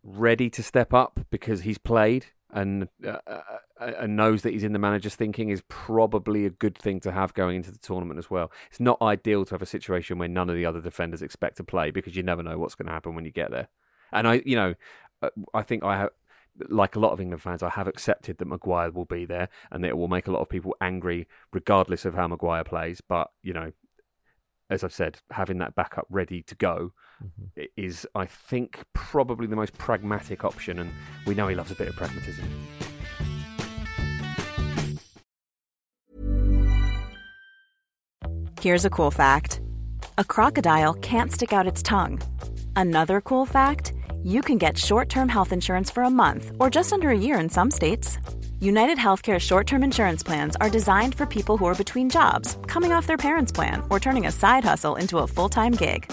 ready 0.02 0.48
to 0.50 0.62
step 0.62 0.94
up 0.94 1.20
because 1.30 1.62
he's 1.62 1.78
played 1.78 2.26
and 2.50 2.88
uh, 3.04 3.18
uh, 3.26 3.40
uh, 3.80 3.92
and 3.98 4.16
knows 4.16 4.42
that 4.42 4.52
he's 4.52 4.64
in 4.64 4.72
the 4.72 4.78
manager's 4.78 5.14
thinking 5.14 5.50
is 5.50 5.62
probably 5.68 6.46
a 6.46 6.50
good 6.50 6.76
thing 6.78 6.98
to 7.00 7.12
have 7.12 7.34
going 7.34 7.56
into 7.56 7.70
the 7.70 7.78
tournament 7.78 8.18
as 8.18 8.30
well. 8.30 8.50
It's 8.70 8.80
not 8.80 9.00
ideal 9.02 9.44
to 9.44 9.54
have 9.54 9.62
a 9.62 9.66
situation 9.66 10.18
where 10.18 10.28
none 10.28 10.48
of 10.48 10.56
the 10.56 10.64
other 10.64 10.80
defenders 10.80 11.20
expect 11.20 11.58
to 11.58 11.64
play 11.64 11.90
because 11.90 12.16
you 12.16 12.22
never 12.22 12.42
know 12.42 12.58
what's 12.58 12.74
going 12.74 12.86
to 12.86 12.92
happen 12.92 13.14
when 13.14 13.24
you 13.24 13.32
get 13.32 13.50
there. 13.50 13.68
And 14.12 14.26
I, 14.26 14.42
you 14.46 14.56
know, 14.56 14.74
uh, 15.22 15.30
I 15.52 15.62
think 15.62 15.84
I 15.84 15.98
have. 15.98 16.10
Like 16.68 16.96
a 16.96 16.98
lot 16.98 17.12
of 17.12 17.20
England 17.20 17.40
fans, 17.40 17.62
I 17.62 17.68
have 17.68 17.86
accepted 17.86 18.38
that 18.38 18.48
Maguire 18.48 18.90
will 18.90 19.04
be 19.04 19.24
there 19.24 19.48
and 19.70 19.84
that 19.84 19.90
it 19.90 19.96
will 19.96 20.08
make 20.08 20.26
a 20.26 20.32
lot 20.32 20.40
of 20.40 20.48
people 20.48 20.74
angry, 20.80 21.28
regardless 21.52 22.04
of 22.04 22.14
how 22.14 22.26
Maguire 22.26 22.64
plays. 22.64 23.00
But, 23.00 23.30
you 23.44 23.52
know, 23.52 23.70
as 24.68 24.82
I've 24.82 24.92
said, 24.92 25.20
having 25.30 25.58
that 25.58 25.76
backup 25.76 26.08
ready 26.10 26.42
to 26.42 26.56
go 26.56 26.94
mm-hmm. 27.24 27.62
is, 27.76 28.06
I 28.14 28.26
think, 28.26 28.80
probably 28.92 29.46
the 29.46 29.56
most 29.56 29.76
pragmatic 29.78 30.44
option. 30.44 30.78
And 30.78 30.90
we 31.26 31.34
know 31.34 31.48
he 31.48 31.54
loves 31.54 31.70
a 31.70 31.74
bit 31.74 31.88
of 31.88 31.96
pragmatism. 31.96 32.44
Here's 38.60 38.84
a 38.84 38.90
cool 38.90 39.12
fact 39.12 39.60
a 40.16 40.24
crocodile 40.24 40.94
can't 40.94 41.30
stick 41.30 41.52
out 41.52 41.68
its 41.68 41.82
tongue. 41.82 42.20
Another 42.74 43.20
cool 43.20 43.46
fact 43.46 43.92
you 44.22 44.42
can 44.42 44.58
get 44.58 44.76
short 44.76 45.08
term 45.08 45.28
health 45.28 45.52
insurance 45.52 45.90
for 45.90 46.02
a 46.02 46.10
month 46.10 46.50
or 46.58 46.68
just 46.68 46.92
under 46.92 47.10
a 47.10 47.18
year 47.18 47.38
in 47.38 47.48
some 47.48 47.70
states. 47.70 48.18
United 48.60 48.98
Healthcare 48.98 49.38
short 49.38 49.66
term 49.68 49.84
insurance 49.84 50.24
plans 50.24 50.56
are 50.56 50.70
designed 50.70 51.14
for 51.14 51.24
people 51.24 51.56
who 51.56 51.66
are 51.66 51.74
between 51.74 52.10
jobs, 52.10 52.58
coming 52.66 52.92
off 52.92 53.06
their 53.06 53.16
parents' 53.16 53.52
plan, 53.52 53.82
or 53.90 54.00
turning 54.00 54.26
a 54.26 54.32
side 54.32 54.64
hustle 54.64 54.96
into 54.96 55.18
a 55.18 55.26
full 55.26 55.48
time 55.48 55.72
gig. 55.72 56.12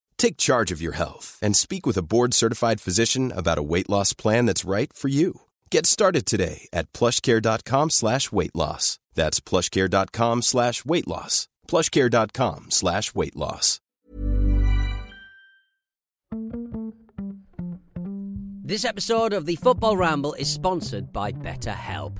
Take 0.21 0.37
charge 0.37 0.71
of 0.71 0.83
your 0.83 0.93
health 0.93 1.39
and 1.41 1.57
speak 1.57 1.87
with 1.87 1.97
a 1.97 2.03
board-certified 2.03 2.79
physician 2.79 3.31
about 3.35 3.57
a 3.57 3.63
weight 3.63 3.89
loss 3.89 4.13
plan 4.13 4.45
that's 4.45 4.63
right 4.63 4.93
for 4.93 5.07
you. 5.07 5.41
Get 5.71 5.87
started 5.87 6.27
today 6.27 6.67
at 6.71 6.93
plushcare.com 6.93 7.89
slash 7.89 8.31
weight 8.31 8.53
loss. 8.53 8.99
That's 9.15 9.39
plushcare.com 9.39 10.43
slash 10.43 10.85
weight 10.85 11.07
loss. 11.07 11.47
plushcare.com 11.67 12.65
slash 12.69 13.15
weight 13.15 13.35
loss. 13.35 13.79
This 18.63 18.85
episode 18.85 19.33
of 19.33 19.47
the 19.47 19.55
Football 19.55 19.97
Ramble 19.97 20.35
is 20.35 20.53
sponsored 20.53 21.11
by 21.11 21.31
BetterHelp. 21.31 22.19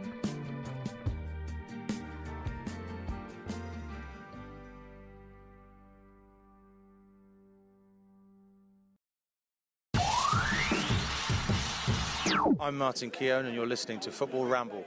I'm 12.61 12.77
Martin 12.77 13.09
Keown, 13.09 13.47
and 13.47 13.55
you're 13.55 13.65
listening 13.65 13.99
to 14.01 14.11
Football 14.11 14.45
Ramble. 14.45 14.85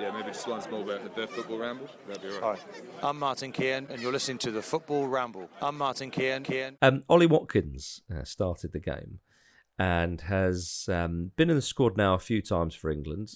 Yeah, 0.00 0.10
maybe 0.10 0.32
just 0.32 0.48
once 0.48 0.68
more 0.68 0.82
about 0.82 1.14
the 1.14 1.28
football 1.28 1.58
ramble. 1.58 1.88
That'd 2.08 2.22
be 2.22 2.30
all 2.30 2.56
Hi. 2.56 2.58
I'm 3.08 3.20
Martin 3.20 3.52
Keown, 3.52 3.86
and 3.88 4.02
you're 4.02 4.10
listening 4.10 4.38
to 4.38 4.50
the 4.50 4.62
Football 4.62 5.06
Ramble. 5.06 5.48
I'm 5.62 5.78
Martin 5.78 6.10
Keown. 6.10 6.42
Keown. 6.42 6.76
Um, 6.82 7.04
Ollie 7.08 7.26
Watkins 7.26 8.02
uh, 8.12 8.24
started 8.24 8.72
the 8.72 8.80
game 8.80 9.20
and 9.78 10.22
has 10.22 10.88
um, 10.88 11.30
been 11.36 11.50
in 11.50 11.54
the 11.54 11.62
squad 11.62 11.96
now 11.96 12.14
a 12.14 12.18
few 12.18 12.42
times 12.42 12.74
for 12.74 12.90
England 12.90 13.34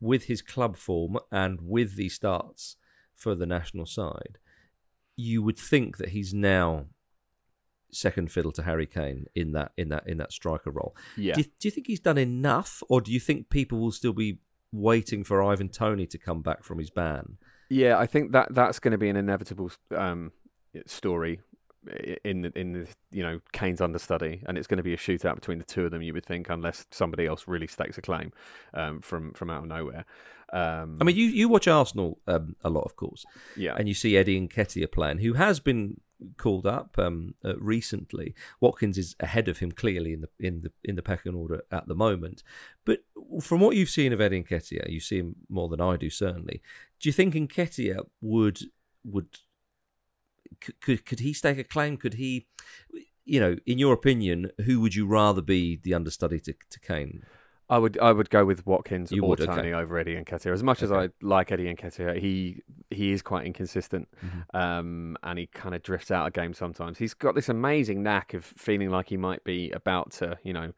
with 0.00 0.24
his 0.24 0.42
club 0.42 0.76
form 0.76 1.16
and 1.30 1.60
with 1.62 1.94
the 1.94 2.08
starts 2.08 2.74
for 3.14 3.36
the 3.36 3.46
national 3.46 3.86
side. 3.86 4.38
You 5.14 5.44
would 5.44 5.58
think 5.58 5.98
that 5.98 6.08
he's 6.08 6.34
now 6.34 6.86
second 7.94 8.30
fiddle 8.30 8.52
to 8.52 8.62
Harry 8.62 8.86
Kane 8.86 9.26
in 9.34 9.52
that 9.52 9.72
in 9.76 9.88
that 9.90 10.06
in 10.06 10.18
that 10.18 10.32
striker 10.32 10.70
role. 10.70 10.96
Yeah. 11.16 11.34
Do 11.34 11.40
you, 11.40 11.46
do 11.58 11.68
you 11.68 11.70
think 11.70 11.86
he's 11.86 12.00
done 12.00 12.18
enough, 12.18 12.82
or 12.88 13.00
do 13.00 13.12
you 13.12 13.20
think 13.20 13.50
people 13.50 13.78
will 13.78 13.92
still 13.92 14.12
be 14.12 14.38
waiting 14.72 15.24
for 15.24 15.42
Ivan 15.42 15.68
Toney 15.68 16.06
to 16.06 16.18
come 16.18 16.42
back 16.42 16.64
from 16.64 16.78
his 16.78 16.90
ban? 16.90 17.38
Yeah, 17.70 17.98
I 17.98 18.06
think 18.06 18.32
that 18.32 18.54
that's 18.54 18.78
going 18.78 18.92
to 18.92 18.98
be 18.98 19.08
an 19.08 19.16
inevitable 19.16 19.70
um, 19.96 20.32
story 20.86 21.40
in 22.24 22.42
the, 22.42 22.58
in 22.58 22.72
the 22.72 22.88
you 23.10 23.22
know 23.22 23.40
Kane's 23.52 23.80
understudy, 23.80 24.42
and 24.46 24.56
it's 24.58 24.66
going 24.66 24.78
to 24.78 24.82
be 24.82 24.94
a 24.94 24.98
shootout 24.98 25.34
between 25.34 25.58
the 25.58 25.64
two 25.64 25.84
of 25.84 25.90
them. 25.90 26.02
You 26.02 26.12
would 26.14 26.26
think, 26.26 26.48
unless 26.50 26.86
somebody 26.90 27.26
else 27.26 27.46
really 27.46 27.66
stakes 27.66 27.98
a 27.98 28.02
claim 28.02 28.32
um, 28.74 29.00
from 29.00 29.32
from 29.32 29.50
out 29.50 29.62
of 29.62 29.68
nowhere. 29.68 30.04
Um, 30.52 30.98
I 31.00 31.04
mean, 31.04 31.16
you, 31.16 31.26
you 31.26 31.48
watch 31.48 31.66
Arsenal 31.66 32.20
um, 32.28 32.54
a 32.62 32.70
lot, 32.70 32.82
of 32.82 32.96
course, 32.96 33.24
yeah, 33.56 33.74
and 33.76 33.88
you 33.88 33.94
see 33.94 34.16
Eddie 34.16 34.36
and 34.38 34.50
Nketiah 34.50 34.90
playing, 34.90 35.18
who 35.18 35.34
has 35.34 35.60
been 35.60 36.00
called 36.36 36.66
up 36.66 36.98
um, 36.98 37.34
uh, 37.44 37.56
recently. 37.58 38.34
Watkins 38.60 38.98
is 38.98 39.16
ahead 39.20 39.48
of 39.48 39.58
him 39.58 39.72
clearly 39.72 40.12
in 40.12 40.20
the 40.22 40.28
in 40.38 40.62
the 40.62 40.72
in 40.82 40.96
the 40.96 41.02
pecking 41.02 41.34
order 41.34 41.62
at 41.70 41.86
the 41.88 41.94
moment. 41.94 42.42
But 42.84 43.00
from 43.40 43.60
what 43.60 43.76
you've 43.76 43.90
seen 43.90 44.12
of 44.12 44.20
Eddie 44.20 44.42
Nketiah, 44.42 44.90
you 44.90 45.00
see 45.00 45.18
him 45.18 45.36
more 45.48 45.68
than 45.68 45.80
I 45.80 45.96
do 45.96 46.10
certainly. 46.10 46.62
Do 47.00 47.08
you 47.08 47.12
think 47.12 47.34
Nketiah 47.34 48.06
would 48.20 48.60
would 49.04 49.38
could 50.60 50.80
could, 50.80 51.06
could 51.06 51.20
he 51.20 51.32
stake 51.32 51.58
a 51.58 51.64
claim? 51.64 51.96
Could 51.96 52.14
he? 52.14 52.46
You 53.24 53.40
know, 53.40 53.56
in 53.64 53.78
your 53.78 53.94
opinion, 53.94 54.50
who 54.66 54.80
would 54.80 54.94
you 54.94 55.06
rather 55.06 55.40
be 55.40 55.80
the 55.82 55.94
understudy 55.94 56.40
to, 56.40 56.54
to 56.70 56.80
Kane? 56.80 57.22
I 57.70 57.78
would 57.78 57.98
I 57.98 58.12
would 58.12 58.28
go 58.30 58.44
with 58.44 58.66
Watkins 58.66 59.10
You 59.10 59.22
or 59.22 59.30
would, 59.30 59.40
okay. 59.40 59.54
Toney 59.54 59.72
over 59.72 59.96
Eddie 59.98 60.16
and 60.16 60.26
Nketiah. 60.26 60.52
As 60.52 60.62
much 60.62 60.82
as 60.82 60.92
I 60.92 61.08
like 61.22 61.50
Eddie 61.50 61.68
and 61.68 61.78
Nketiah, 61.78 62.18
he 62.18 62.62
he 62.90 63.12
is 63.12 63.22
quite 63.22 63.46
inconsistent, 63.46 64.08
Mm-hmm. 64.24 64.56
um, 64.56 65.16
and 65.22 65.38
he 65.38 65.46
kind 65.46 65.74
of 65.74 65.82
drifts 65.82 66.10
out 66.10 66.26
of 66.26 66.32
games 66.34 66.58
sometimes. 66.58 66.98
He's 66.98 67.14
got 67.14 67.34
this 67.34 67.48
amazing 67.48 68.02
knack 68.02 68.34
of 68.34 68.44
feeling 68.44 68.90
like 68.90 69.08
he 69.08 69.16
might 69.16 69.44
be 69.44 69.70
about 69.70 70.10
to, 70.12 70.38
you 70.42 70.52
know, 70.52 70.72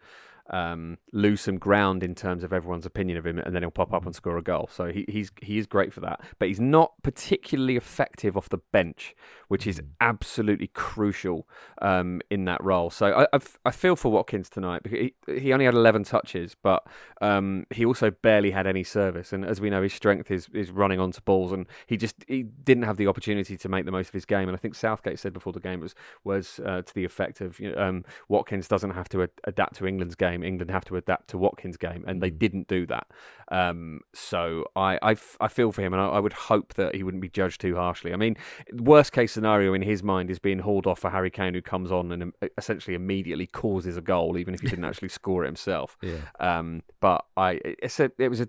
um, 0.51 0.99
lose 1.13 1.41
some 1.43 1.59
ground 1.59 2.03
in 2.03 2.15
terms 2.15 2.45
of 2.45 2.53
everyone's 2.53 2.87
opinion 2.87 3.19
of 3.19 3.27
him, 3.27 3.39
and 3.39 3.55
then 3.55 3.63
he'll 3.63 3.71
pop 3.71 3.93
up 3.93 4.07
and 4.07 4.15
score 4.15 4.37
a 4.39 4.43
goal. 4.43 4.69
So 4.73 4.87
he, 4.93 5.05
he's 5.09 5.31
he 5.43 5.59
is 5.59 5.67
great 5.67 5.93
for 5.93 6.01
that, 6.01 6.21
but 6.39 6.49
he's 6.49 6.61
not 6.61 6.93
particularly 7.03 7.77
effective 7.77 8.37
off 8.37 8.49
the 8.49 8.59
bench, 8.73 9.15
which 9.49 9.67
is 9.67 9.77
Mm-hmm. 9.77 9.87
absolutely 10.01 10.69
crucial 10.69 11.47
um, 11.83 12.21
in 12.31 12.45
that 12.47 12.63
role. 12.65 12.91
So 12.91 13.27
I 13.33 13.39
I 13.65 13.71
feel 13.71 13.97
for 13.97 14.11
Watkins 14.11 14.49
tonight 14.49 14.83
because 14.83 14.99
he, 15.27 15.41
he 15.41 15.53
only 15.53 15.65
had 15.67 15.75
11 15.75 16.05
touches, 16.05 16.55
but 16.55 16.87
um, 17.21 17.67
he 17.71 17.85
also 17.85 18.11
barely 18.11 18.51
had 18.53 18.67
any 18.67 18.85
service. 18.85 19.33
And 19.33 19.45
as 19.45 19.61
we 19.61 19.71
know, 19.71 19.83
his 19.83 19.93
strength 19.93 20.31
is 20.31 20.49
is 20.55 20.71
running 20.71 21.01
onto 21.01 21.21
balls, 21.23 21.53
and 21.53 21.67
he 21.87 21.97
just 21.97 22.25
he 22.27 22.43
didn't 22.43 22.85
have 22.85 22.97
the 22.97 23.07
opportunity 23.07 23.57
to 23.57 23.69
make 23.69 23.85
the 23.85 23.93
most 23.93 24.09
of 24.09 24.15
his 24.15 24.25
game. 24.25 24.49
And 24.49 24.57
I 24.57 24.59
think 24.61 24.75
Southgate 24.75 25.19
said 25.19 25.33
before 25.33 25.53
the 25.53 25.61
game 25.61 25.81
was 25.81 25.95
was 26.25 26.61
uh, 26.65 26.83
to 26.83 26.95
the 26.95 27.05
effect 27.05 27.41
of 27.41 27.59
you 27.61 27.73
know, 27.73 27.79
um, 27.83 28.05
Watkins 28.29 28.69
doesn't 28.69 28.91
have 28.91 29.09
to 29.11 29.23
a- 29.23 29.29
adapt 29.45 29.77
to 29.77 29.87
England's 29.87 30.15
game. 30.15 30.36
England 30.43 30.71
have 30.71 30.85
to 30.87 30.97
adapt 30.97 31.29
to 31.29 31.39
Watkins' 31.39 31.77
game, 31.77 32.05
and 32.07 32.23
they 32.23 32.31
didn't 32.31 32.69
do 32.69 32.87
that. 32.87 33.07
Um, 33.51 34.01
so 34.15 34.65
I, 34.75 34.99
I, 35.03 35.13
f- 35.13 35.37
I 35.41 35.49
feel 35.49 35.73
for 35.73 35.83
him, 35.83 35.93
and 35.93 36.03
I, 36.03 36.07
I 36.07 36.19
would 36.21 36.33
hope 36.33 36.75
that 36.75 36.95
he 36.95 37.03
wouldn't 37.03 37.21
be 37.23 37.29
judged 37.29 37.61
too 37.61 37.77
harshly. 37.77 38.13
I 38.13 38.17
mean, 38.17 38.37
worst 38.73 39.13
case 39.13 39.33
scenario 39.33 39.73
in 39.75 39.83
his 39.83 40.03
mind 40.03 40.31
is 40.31 40.39
being 40.39 40.59
hauled 40.61 40.87
off 40.87 40.99
for 41.01 41.11
Harry 41.11 41.31
Kane, 41.31 41.55
who 41.55 41.63
comes 41.63 41.93
on 41.93 42.11
and 42.13 42.23
um, 42.23 42.33
essentially 42.59 42.95
immediately 42.95 43.47
causes 43.47 43.97
a 43.97 44.01
goal, 44.03 44.37
even 44.39 44.55
if 44.55 44.61
he 44.61 44.69
didn't 44.69 44.85
actually 44.85 45.09
score 45.21 45.45
it 45.45 45.47
himself. 45.47 45.97
Yeah. 46.03 46.19
Um, 46.41 46.83
but 47.01 47.25
I, 47.37 47.61
it's 47.65 48.01
a, 48.01 48.11
it 48.19 48.29
was 48.29 48.41
a 48.41 48.49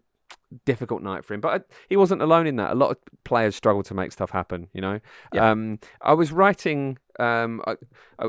difficult 0.65 1.01
night 1.03 1.25
for 1.25 1.33
him. 1.33 1.41
But 1.41 1.61
I, 1.61 1.65
he 1.89 1.97
wasn't 1.97 2.21
alone 2.21 2.47
in 2.47 2.55
that. 2.55 2.71
A 2.71 2.75
lot 2.75 2.91
of 2.91 2.97
players 3.23 3.55
struggle 3.55 3.83
to 3.83 3.93
make 3.93 4.11
stuff 4.11 4.31
happen. 4.31 4.67
You 4.73 4.81
know. 4.81 4.99
Yeah. 5.33 5.51
Um, 5.51 5.79
I 6.01 6.13
was 6.13 6.31
writing. 6.31 6.97
Um, 7.19 7.61
I- 7.67 7.75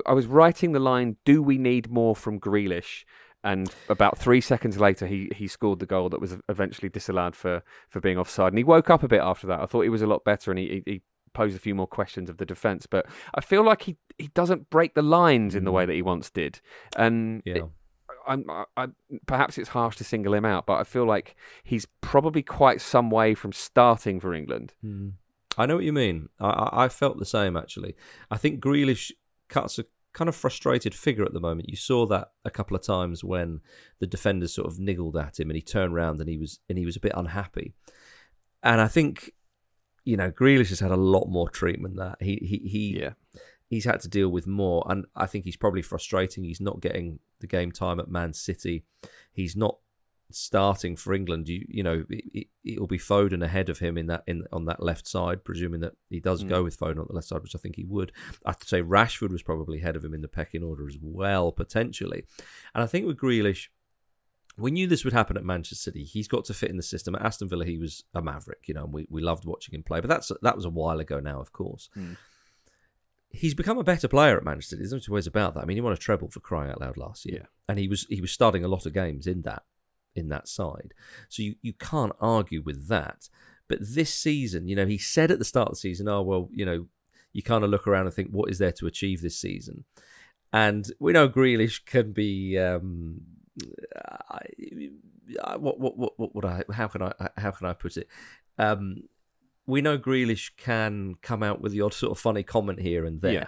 I 0.04 0.12
was 0.12 0.26
writing 0.26 0.72
the 0.72 0.80
line, 0.80 1.16
"Do 1.24 1.42
we 1.42 1.56
need 1.56 1.90
more 1.90 2.14
from 2.14 2.38
Grealish?" 2.38 3.04
And 3.44 3.72
about 3.88 4.18
three 4.18 4.40
seconds 4.40 4.78
later, 4.78 5.06
he, 5.06 5.30
he 5.34 5.46
scored 5.46 5.78
the 5.78 5.86
goal 5.86 6.08
that 6.08 6.20
was 6.20 6.36
eventually 6.48 6.88
disallowed 6.88 7.36
for, 7.36 7.62
for 7.88 8.00
being 8.00 8.18
offside. 8.18 8.52
And 8.52 8.58
he 8.58 8.64
woke 8.64 8.90
up 8.90 9.02
a 9.02 9.08
bit 9.08 9.20
after 9.20 9.46
that. 9.46 9.60
I 9.60 9.66
thought 9.66 9.82
he 9.82 9.88
was 9.88 10.02
a 10.02 10.06
lot 10.06 10.24
better, 10.24 10.50
and 10.50 10.58
he, 10.58 10.82
he, 10.84 11.02
posed 11.34 11.54
a 11.54 11.60
few 11.60 11.74
more 11.74 11.86
questions 11.86 12.28
of 12.28 12.38
the 12.38 12.46
defence. 12.46 12.86
But 12.86 13.06
I 13.34 13.40
feel 13.42 13.62
like 13.62 13.82
he, 13.82 13.96
he 14.16 14.28
doesn't 14.28 14.70
break 14.70 14.94
the 14.94 15.02
lines 15.02 15.54
in 15.54 15.64
the 15.64 15.70
way 15.70 15.86
that 15.86 15.92
he 15.92 16.02
once 16.02 16.30
did. 16.30 16.60
And 16.96 17.42
Yeah. 17.44 17.62
I'm, 18.26 18.44
I, 18.50 18.64
I, 18.76 18.86
perhaps 19.26 19.56
it's 19.56 19.68
harsh 19.70 19.96
to 19.96 20.04
single 20.04 20.34
him 20.34 20.44
out, 20.44 20.66
but 20.66 20.80
I 20.80 20.84
feel 20.84 21.06
like 21.06 21.36
he's 21.62 21.86
probably 22.00 22.42
quite 22.42 22.80
some 22.80 23.08
way 23.08 23.34
from 23.34 23.52
starting 23.52 24.18
for 24.20 24.34
England. 24.34 24.74
Mm. 24.84 25.12
I 25.56 25.66
know 25.66 25.76
what 25.76 25.84
you 25.84 25.92
mean. 25.92 26.28
I, 26.38 26.48
I, 26.48 26.84
I 26.84 26.88
felt 26.88 27.18
the 27.18 27.24
same 27.24 27.56
actually. 27.56 27.94
I 28.30 28.36
think 28.36 28.60
Grealish 28.60 29.12
cuts 29.48 29.78
a 29.78 29.84
kind 30.18 30.28
of 30.28 30.36
frustrated 30.36 30.94
figure 30.94 31.24
at 31.24 31.32
the 31.32 31.40
moment. 31.40 31.68
You 31.68 31.76
saw 31.76 32.04
that 32.06 32.32
a 32.44 32.50
couple 32.50 32.76
of 32.76 32.82
times 32.82 33.22
when 33.22 33.60
the 34.00 34.06
defenders 34.06 34.52
sort 34.54 34.66
of 34.66 34.78
niggled 34.78 35.16
at 35.16 35.38
him, 35.38 35.48
and 35.50 35.56
he 35.56 35.62
turned 35.62 35.94
around 35.94 36.20
and 36.20 36.28
he 36.28 36.36
was 36.36 36.58
and 36.68 36.76
he 36.76 36.84
was 36.84 36.96
a 36.96 37.00
bit 37.00 37.12
unhappy. 37.14 37.72
And 38.62 38.80
I 38.80 38.88
think, 38.88 39.32
you 40.04 40.16
know, 40.16 40.30
Grealish 40.30 40.70
has 40.70 40.80
had 40.80 40.90
a 40.90 40.96
lot 40.96 41.28
more 41.28 41.48
treatment 41.48 41.96
than 41.96 42.04
that 42.08 42.18
he 42.20 42.34
he 42.36 42.68
he 42.68 43.00
Yeah. 43.00 43.12
he's 43.70 43.84
had 43.84 44.00
to 44.00 44.08
deal 44.08 44.30
with 44.30 44.46
more, 44.46 44.84
and 44.90 45.06
I 45.14 45.26
think 45.26 45.44
he's 45.44 45.56
probably 45.64 45.82
frustrating. 45.82 46.44
He's 46.44 46.60
not 46.60 46.80
getting 46.80 47.20
the 47.40 47.46
game 47.46 47.70
time 47.70 48.00
at 48.00 48.08
Man 48.10 48.32
City. 48.32 48.84
He's 49.32 49.54
not 49.54 49.78
starting 50.30 50.96
for 50.96 51.14
England. 51.14 51.48
You 51.48 51.64
you 51.68 51.82
know 51.82 52.04
it, 52.08 52.48
it, 52.64 52.80
will 52.80 52.86
be 52.86 52.98
Foden 52.98 53.42
ahead 53.42 53.68
of 53.68 53.78
him 53.78 53.96
in 53.96 54.06
that 54.06 54.24
in 54.26 54.44
on 54.52 54.66
that 54.66 54.82
left 54.82 55.06
side, 55.06 55.44
presuming 55.44 55.80
that 55.80 55.94
he 56.10 56.20
does 56.20 56.44
mm. 56.44 56.48
go 56.48 56.62
with 56.62 56.78
Foden 56.78 56.98
on 56.98 57.06
the 57.08 57.14
left 57.14 57.28
side, 57.28 57.42
which 57.42 57.54
I 57.54 57.58
think 57.58 57.76
he 57.76 57.84
would. 57.84 58.12
I 58.44 58.50
have 58.50 58.60
to 58.60 58.66
say 58.66 58.82
Rashford 58.82 59.30
was 59.30 59.42
probably 59.42 59.78
ahead 59.78 59.96
of 59.96 60.04
him 60.04 60.14
in 60.14 60.22
the 60.22 60.28
pecking 60.28 60.62
order 60.62 60.86
as 60.86 60.98
well, 61.00 61.52
potentially. 61.52 62.24
And 62.74 62.82
I 62.82 62.86
think 62.86 63.06
with 63.06 63.18
Grealish. 63.18 63.68
We 64.60 64.72
knew 64.72 64.88
this 64.88 65.04
would 65.04 65.12
happen 65.12 65.36
at 65.36 65.44
Manchester 65.44 65.76
City. 65.76 66.02
He's 66.02 66.26
got 66.26 66.44
to 66.46 66.52
fit 66.52 66.68
in 66.68 66.76
the 66.76 66.82
system. 66.82 67.14
At 67.14 67.22
Aston 67.22 67.48
Villa, 67.48 67.64
he 67.64 67.78
was 67.78 68.02
a 68.12 68.20
maverick, 68.20 68.64
you 68.66 68.74
know, 68.74 68.82
and 68.82 68.92
we, 68.92 69.06
we 69.08 69.22
loved 69.22 69.44
watching 69.44 69.72
him 69.72 69.84
play. 69.84 70.00
But 70.00 70.08
that's 70.08 70.32
that 70.42 70.56
was 70.56 70.64
a 70.64 70.68
while 70.68 70.98
ago 70.98 71.20
now, 71.20 71.40
of 71.40 71.52
course 71.52 71.88
mm. 71.96 72.16
he's 73.30 73.54
become 73.54 73.78
a 73.78 73.84
better 73.84 74.08
player 74.08 74.36
at 74.36 74.42
Manchester. 74.42 74.74
There's 74.74 74.92
no 74.92 74.98
two 74.98 75.12
ways 75.12 75.28
about 75.28 75.54
that. 75.54 75.62
I 75.62 75.64
mean, 75.64 75.76
he 75.76 75.80
won 75.80 75.92
a 75.92 75.96
treble 75.96 76.28
for 76.28 76.40
crying 76.40 76.72
out 76.72 76.80
loud 76.80 76.96
last 76.96 77.24
year, 77.24 77.42
Yeah. 77.42 77.46
and 77.68 77.78
he 77.78 77.86
was 77.86 78.04
he 78.08 78.20
was 78.20 78.32
starting 78.32 78.64
a 78.64 78.68
lot 78.68 78.84
of 78.84 78.92
games 78.92 79.28
in 79.28 79.42
that 79.42 79.62
in 80.14 80.28
that 80.28 80.48
side. 80.48 80.94
So 81.28 81.42
you 81.42 81.54
you 81.62 81.72
can't 81.72 82.12
argue 82.20 82.62
with 82.62 82.88
that. 82.88 83.28
But 83.68 83.78
this 83.82 84.12
season, 84.12 84.66
you 84.68 84.76
know, 84.76 84.86
he 84.86 84.98
said 84.98 85.30
at 85.30 85.38
the 85.38 85.44
start 85.44 85.68
of 85.68 85.74
the 85.74 85.80
season, 85.80 86.08
"Oh 86.08 86.22
well, 86.22 86.48
you 86.52 86.64
know, 86.64 86.86
you 87.32 87.42
kind 87.42 87.64
of 87.64 87.70
look 87.70 87.86
around 87.86 88.06
and 88.06 88.14
think, 88.14 88.30
what 88.30 88.50
is 88.50 88.58
there 88.58 88.72
to 88.72 88.86
achieve 88.86 89.20
this 89.20 89.38
season?" 89.38 89.84
And 90.52 90.90
we 90.98 91.12
know 91.12 91.28
Grealish 91.28 91.84
can 91.84 92.12
be. 92.12 92.58
Um, 92.58 93.20
I, 94.30 94.38
I- 95.44 95.56
what, 95.56 95.78
what 95.78 95.98
what 95.98 96.18
what 96.18 96.34
would 96.34 96.44
I? 96.46 96.62
How 96.72 96.88
can 96.88 97.02
I 97.02 97.12
how 97.36 97.50
can 97.50 97.66
I 97.66 97.74
put 97.74 97.96
it? 97.98 98.08
Um, 98.56 99.02
we 99.66 99.82
know 99.82 99.98
Grealish 99.98 100.52
can 100.56 101.16
come 101.20 101.42
out 101.42 101.60
with 101.60 101.72
the 101.72 101.82
odd 101.82 101.92
sort 101.92 102.12
of 102.12 102.18
funny 102.18 102.42
comment 102.42 102.80
here 102.80 103.04
and 103.04 103.20
there, 103.20 103.32
Yeah. 103.32 103.46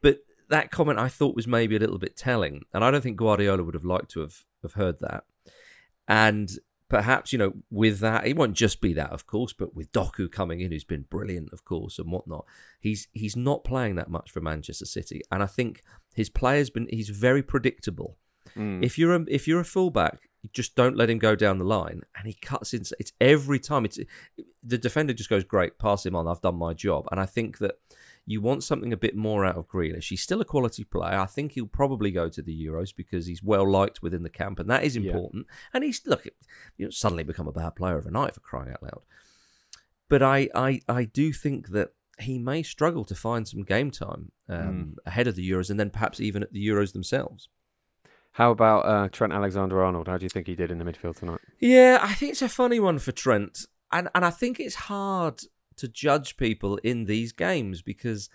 but 0.00 0.20
that 0.48 0.70
comment 0.70 1.00
I 1.00 1.08
thought 1.08 1.34
was 1.34 1.48
maybe 1.48 1.74
a 1.74 1.80
little 1.80 1.98
bit 1.98 2.16
telling, 2.16 2.62
and 2.72 2.84
I 2.84 2.92
don't 2.92 3.00
think 3.00 3.16
Guardiola 3.16 3.64
would 3.64 3.74
have 3.74 3.84
liked 3.84 4.10
to 4.12 4.20
have 4.20 4.44
have 4.62 4.74
heard 4.74 5.00
that. 5.00 5.24
And 6.08 6.50
perhaps 6.88 7.32
you 7.32 7.38
know 7.38 7.52
with 7.70 7.98
that 7.98 8.26
it 8.26 8.36
won't 8.36 8.54
just 8.54 8.80
be 8.80 8.92
that 8.92 9.10
of 9.10 9.26
course 9.26 9.52
but 9.52 9.74
with 9.74 9.90
doku 9.90 10.30
coming 10.30 10.60
in 10.60 10.70
who's 10.70 10.84
been 10.84 11.04
brilliant 11.10 11.52
of 11.52 11.64
course 11.64 11.98
and 11.98 12.12
whatnot 12.12 12.44
he's 12.78 13.08
he's 13.12 13.34
not 13.34 13.64
playing 13.64 13.96
that 13.96 14.08
much 14.08 14.30
for 14.30 14.40
manchester 14.40 14.86
city. 14.86 15.20
And 15.32 15.42
i 15.42 15.46
think 15.46 15.82
his 16.14 16.30
player's 16.30 16.70
been 16.70 16.86
he's 16.90 17.08
very 17.08 17.42
predictable. 17.42 18.16
Mm. 18.56 18.84
if 18.84 18.96
you're 18.96 19.14
a 19.14 19.24
if 19.28 19.48
you're 19.48 19.60
a 19.60 19.64
fullback 19.64 20.30
just 20.52 20.76
don't 20.76 20.96
let 20.96 21.10
him 21.10 21.18
go 21.18 21.34
down 21.34 21.58
the 21.58 21.64
line. 21.64 22.02
And 22.16 22.26
he 22.26 22.34
cuts 22.34 22.72
in 22.72 22.82
it's 23.00 23.12
every 23.20 23.58
time 23.58 23.84
it's 23.84 23.98
the 24.62 24.78
defender 24.78 25.12
just 25.12 25.28
goes 25.28 25.44
great 25.44 25.78
pass 25.78 26.06
him 26.06 26.14
on 26.14 26.28
i've 26.28 26.40
done 26.40 26.56
my 26.56 26.72
job. 26.72 27.06
And 27.10 27.20
i 27.20 27.26
think 27.26 27.58
that 27.58 27.76
you 28.28 28.40
want 28.40 28.64
something 28.64 28.92
a 28.92 28.96
bit 28.96 29.14
more 29.14 29.44
out 29.44 29.54
of 29.56 29.68
Grealish. 29.68 30.08
He's 30.08 30.20
still 30.22 30.40
a 30.40 30.44
quality 30.44 30.82
player. 30.82 31.18
I 31.18 31.26
think 31.26 31.52
he'll 31.52 31.66
probably 31.66 32.10
go 32.10 32.28
to 32.28 32.42
the 32.42 32.66
Euros 32.66 32.94
because 32.94 33.26
he's 33.26 33.42
well 33.42 33.68
liked 33.70 34.02
within 34.02 34.24
the 34.24 34.28
camp, 34.30 34.58
and 34.58 34.68
that 34.68 34.82
is 34.82 34.96
Yeah. 34.96 35.10
important. 35.12 35.46
And 35.72 35.84
he's 35.84 36.02
look, 36.06 36.26
you 36.76 36.86
know, 36.86 36.90
suddenly 36.90 37.22
become 37.22 37.46
a 37.46 37.52
bad 37.52 37.76
player 37.76 37.96
overnight 37.96 38.34
for 38.34 38.40
crying 38.40 38.70
out 38.70 38.82
loud. 38.82 39.02
But 40.08 40.22
I, 40.22 40.48
I, 40.54 40.80
I 40.88 41.04
do 41.04 41.32
think 41.32 41.68
that 41.68 41.90
he 42.18 42.38
may 42.38 42.62
struggle 42.62 43.04
to 43.04 43.14
find 43.14 43.46
some 43.46 43.62
game 43.62 43.90
time 43.90 44.32
um, 44.48 44.96
ahead 45.04 45.26
of 45.26 45.36
the 45.36 45.48
Euros, 45.48 45.70
and 45.70 45.78
then 45.78 45.90
perhaps 45.90 46.18
even 46.20 46.42
at 46.42 46.52
the 46.52 46.66
Euros 46.66 46.92
themselves. 46.92 47.48
How 48.32 48.50
about 48.50 48.80
uh, 48.86 49.08
Trent 49.08 49.32
Alexander 49.32 49.82
Arnold? 49.82 50.08
How 50.08 50.18
do 50.18 50.24
you 50.24 50.28
think 50.30 50.46
he 50.46 50.54
did 50.54 50.70
in 50.70 50.78
the 50.78 50.84
midfield 50.84 51.16
tonight? 51.16 51.40
Yeah, 51.58 51.98
I 52.02 52.14
think 52.14 52.32
it's 52.32 52.42
a 52.42 52.48
funny 52.48 52.78
one 52.80 52.98
for 52.98 53.12
Trent, 53.12 53.66
and 53.92 54.08
and 54.14 54.24
I 54.24 54.30
think 54.30 54.58
it's 54.60 54.74
hard 54.74 55.40
to 55.76 55.88
judge 55.88 56.36
people 56.36 56.76
in 56.78 57.04
these 57.04 57.32
games 57.32 57.82
because 57.82 58.28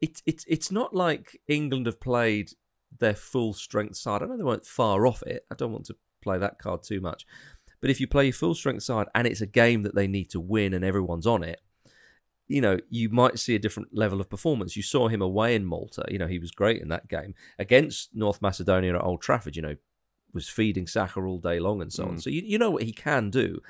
it's 0.00 0.22
it's 0.26 0.44
it's 0.48 0.70
not 0.70 0.94
like 0.94 1.40
England 1.48 1.86
have 1.86 2.00
played 2.00 2.52
their 2.98 3.14
full 3.14 3.52
strength 3.52 3.96
side. 3.96 4.22
I 4.22 4.26
know 4.26 4.36
they 4.36 4.42
weren't 4.42 4.66
far 4.66 5.06
off 5.06 5.22
it. 5.22 5.46
I 5.50 5.54
don't 5.54 5.72
want 5.72 5.86
to 5.86 5.96
play 6.22 6.38
that 6.38 6.58
card 6.58 6.82
too 6.82 7.00
much, 7.00 7.26
but 7.80 7.90
if 7.90 8.00
you 8.00 8.06
play 8.06 8.24
your 8.24 8.32
full 8.32 8.54
strength 8.54 8.82
side 8.82 9.06
and 9.14 9.26
it's 9.26 9.40
a 9.40 9.46
game 9.46 9.82
that 9.82 9.94
they 9.94 10.06
need 10.06 10.30
to 10.30 10.40
win 10.40 10.74
and 10.74 10.84
everyone's 10.84 11.26
on 11.26 11.42
it. 11.42 11.60
You 12.48 12.60
know, 12.60 12.78
you 12.88 13.08
might 13.08 13.40
see 13.40 13.56
a 13.56 13.58
different 13.58 13.88
level 13.92 14.20
of 14.20 14.30
performance. 14.30 14.76
You 14.76 14.82
saw 14.84 15.08
him 15.08 15.20
away 15.20 15.56
in 15.56 15.64
Malta. 15.64 16.04
You 16.08 16.18
know, 16.18 16.28
he 16.28 16.38
was 16.38 16.52
great 16.52 16.80
in 16.80 16.86
that 16.90 17.08
game 17.08 17.34
against 17.58 18.14
North 18.14 18.40
Macedonia 18.40 18.94
at 18.94 19.02
Old 19.02 19.20
Trafford. 19.20 19.56
You 19.56 19.62
know, 19.62 19.76
was 20.32 20.48
feeding 20.48 20.86
Saka 20.86 21.20
all 21.20 21.38
day 21.38 21.58
long 21.58 21.82
and 21.82 21.92
so 21.92 22.04
on. 22.04 22.16
Mm. 22.16 22.22
So 22.22 22.30
you, 22.30 22.42
you 22.44 22.58
know 22.58 22.70
what 22.70 22.84
he 22.84 22.92
can 22.92 23.30
do. 23.30 23.60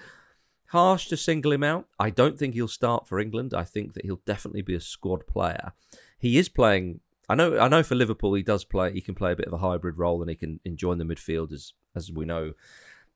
Harsh 0.68 1.08
to 1.08 1.16
single 1.16 1.52
him 1.52 1.62
out. 1.62 1.86
I 1.98 2.10
don't 2.10 2.38
think 2.38 2.54
he'll 2.54 2.68
start 2.68 3.06
for 3.06 3.20
England. 3.20 3.54
I 3.54 3.64
think 3.64 3.94
that 3.94 4.04
he'll 4.04 4.22
definitely 4.26 4.62
be 4.62 4.74
a 4.74 4.80
squad 4.80 5.26
player. 5.26 5.72
He 6.18 6.38
is 6.38 6.48
playing. 6.48 7.00
I 7.28 7.34
know. 7.34 7.58
I 7.58 7.68
know 7.68 7.82
for 7.82 7.94
Liverpool, 7.94 8.34
he 8.34 8.42
does 8.42 8.64
play. 8.64 8.92
He 8.92 9.00
can 9.00 9.14
play 9.14 9.32
a 9.32 9.36
bit 9.36 9.46
of 9.46 9.52
a 9.52 9.58
hybrid 9.58 9.98
role, 9.98 10.20
and 10.20 10.30
he 10.30 10.36
can 10.36 10.60
join 10.74 10.98
the 10.98 11.04
midfield 11.04 11.52
as 11.52 11.72
as 11.94 12.10
we 12.10 12.24
know. 12.24 12.52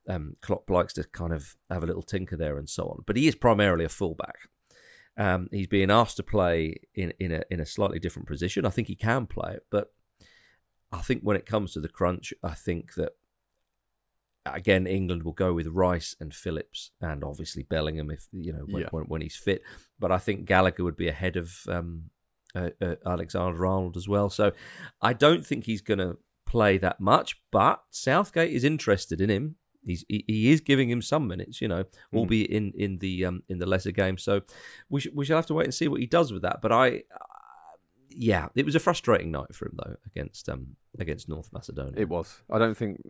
Um, 0.09 0.37
Klopp 0.41 0.69
likes 0.71 0.93
to 0.95 1.05
kind 1.05 1.33
of 1.33 1.57
have 1.69 1.83
a 1.83 1.87
little 1.87 2.03
tinker 2.03 2.37
there 2.37 2.57
and 2.59 2.69
so 2.69 2.85
on. 2.85 3.05
But 3.07 3.17
he 3.17 3.29
is 3.29 3.35
primarily 3.35 3.85
a 3.85 3.91
fullback. 3.91 4.49
Um, 5.17 5.49
he's 5.53 5.67
being 5.67 5.91
asked 5.91 6.17
to 6.17 6.23
play 6.23 6.77
in 6.95 7.13
in 7.19 7.33
a 7.33 7.43
in 7.51 7.61
a 7.61 7.67
slightly 7.67 7.99
different 7.99 8.29
position. 8.29 8.65
I 8.65 8.71
think 8.71 8.89
he 8.89 8.95
can 8.95 9.27
play 9.27 9.53
it, 9.55 9.67
but 9.71 9.93
I 10.93 10.99
think 10.99 11.23
when 11.23 11.37
it 11.37 11.47
comes 11.47 11.73
to 11.73 11.81
the 11.81 11.89
crunch, 11.89 12.33
I 12.43 12.55
think 12.55 12.95
that 12.95 13.13
again 14.47 14.87
England 14.87 15.23
will 15.23 15.33
go 15.33 15.53
with 15.53 15.67
Rice 15.69 16.17
and 16.21 16.35
Phillips 16.35 16.91
and 17.01 17.23
obviously 17.23 17.63
Bellingham 17.63 18.11
if 18.11 18.27
you 18.33 18.53
know 18.53 18.65
when, 18.67 18.83
Yeah. 18.83 18.89
when, 18.91 19.05
when 19.05 19.21
he's 19.23 19.37
fit. 19.37 19.63
But 19.99 20.11
I 20.13 20.19
think 20.19 20.47
Gallagher 20.47 20.83
would 20.85 20.97
be 20.97 21.09
ahead 21.09 21.37
of 21.37 21.53
um, 21.69 22.11
uh, 22.55 22.71
uh, 22.81 22.97
Alexander 23.07 23.65
Arnold 23.67 23.97
as 23.97 24.09
well. 24.09 24.31
So 24.31 24.53
I 25.03 25.13
don't 25.13 25.45
think 25.47 25.65
he's 25.65 25.83
going 25.83 25.99
to 25.99 26.17
play 26.47 26.79
that 26.79 27.01
much. 27.01 27.37
But 27.53 27.83
Southgate 27.91 28.53
is 28.53 28.65
interested 28.65 29.21
in 29.21 29.31
him. 29.31 29.57
He's 29.85 30.05
he, 30.09 30.25
he 30.27 30.51
is 30.53 30.61
giving 30.61 30.91
him 30.91 31.01
some 31.01 31.27
minutes, 31.27 31.61
you 31.61 31.69
know, 31.69 31.85
albeit 32.15 32.51
in 32.51 32.73
in 32.77 32.99
the 32.99 33.25
um, 33.27 33.43
in 33.49 33.59
the 33.59 33.67
lesser 33.67 33.93
game. 33.93 34.19
So 34.19 34.41
we 34.89 35.01
sh- 35.01 35.09
we 35.15 35.25
shall 35.25 35.37
have 35.37 35.47
to 35.47 35.55
wait 35.55 35.65
and 35.67 35.75
see 35.75 35.89
what 35.89 36.01
he 36.01 36.07
does 36.07 36.33
with 36.33 36.43
that. 36.43 36.61
But 36.63 36.73
I. 36.73 37.03
Yeah, 38.11 38.49
it 38.55 38.65
was 38.67 38.75
a 38.75 38.81
frustrating 38.81 39.31
night 39.31 39.55
for 39.55 39.67
him 39.67 39.79
though 39.83 39.97
against 40.07 40.49
um 40.49 40.77
against 40.99 41.29
North 41.29 41.51
Macedonia. 41.53 41.95
It 41.97 42.09
was. 42.09 42.43
I 42.51 42.59
don't 42.59 42.77
think 42.77 43.01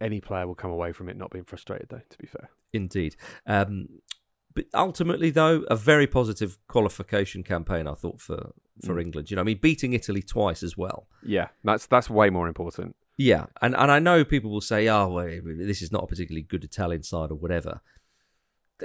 any 0.00 0.20
player 0.20 0.46
will 0.46 0.54
come 0.56 0.70
away 0.70 0.92
from 0.92 1.08
it 1.08 1.16
not 1.16 1.30
being 1.30 1.44
frustrated, 1.44 1.88
though. 1.88 2.02
To 2.08 2.18
be 2.18 2.26
fair, 2.26 2.50
Indeed. 2.72 3.16
Um, 3.46 3.88
but 4.52 4.64
ultimately, 4.74 5.30
though, 5.30 5.62
a 5.70 5.76
very 5.76 6.08
positive 6.08 6.58
qualification 6.66 7.44
campaign, 7.44 7.86
I 7.86 7.94
thought, 7.94 8.20
for, 8.20 8.52
for 8.84 8.96
Mm. 8.96 9.02
England. 9.02 9.30
You 9.30 9.36
know, 9.36 9.42
I 9.42 9.44
mean, 9.44 9.58
beating 9.62 9.92
Italy 9.92 10.22
twice 10.22 10.64
as 10.64 10.76
well. 10.76 11.06
yeah, 11.24 11.48
that's 11.62 11.86
that's 11.86 12.10
way 12.10 12.30
more 12.30 12.48
important. 12.48 12.96
Yeah. 13.16 13.46
And, 13.62 13.76
and 13.76 13.90
I 13.92 13.98
know 13.98 14.24
people 14.24 14.50
will 14.50 14.62
say, 14.62 14.88
oh, 14.88 15.06
well, 15.08 15.28
this 15.44 15.82
is 15.82 15.92
not 15.92 16.04
a 16.04 16.06
particularly 16.06 16.42
good 16.42 16.64
Italian 16.64 17.02
side 17.02 17.30
or 17.30 17.34
whatever. 17.34 17.80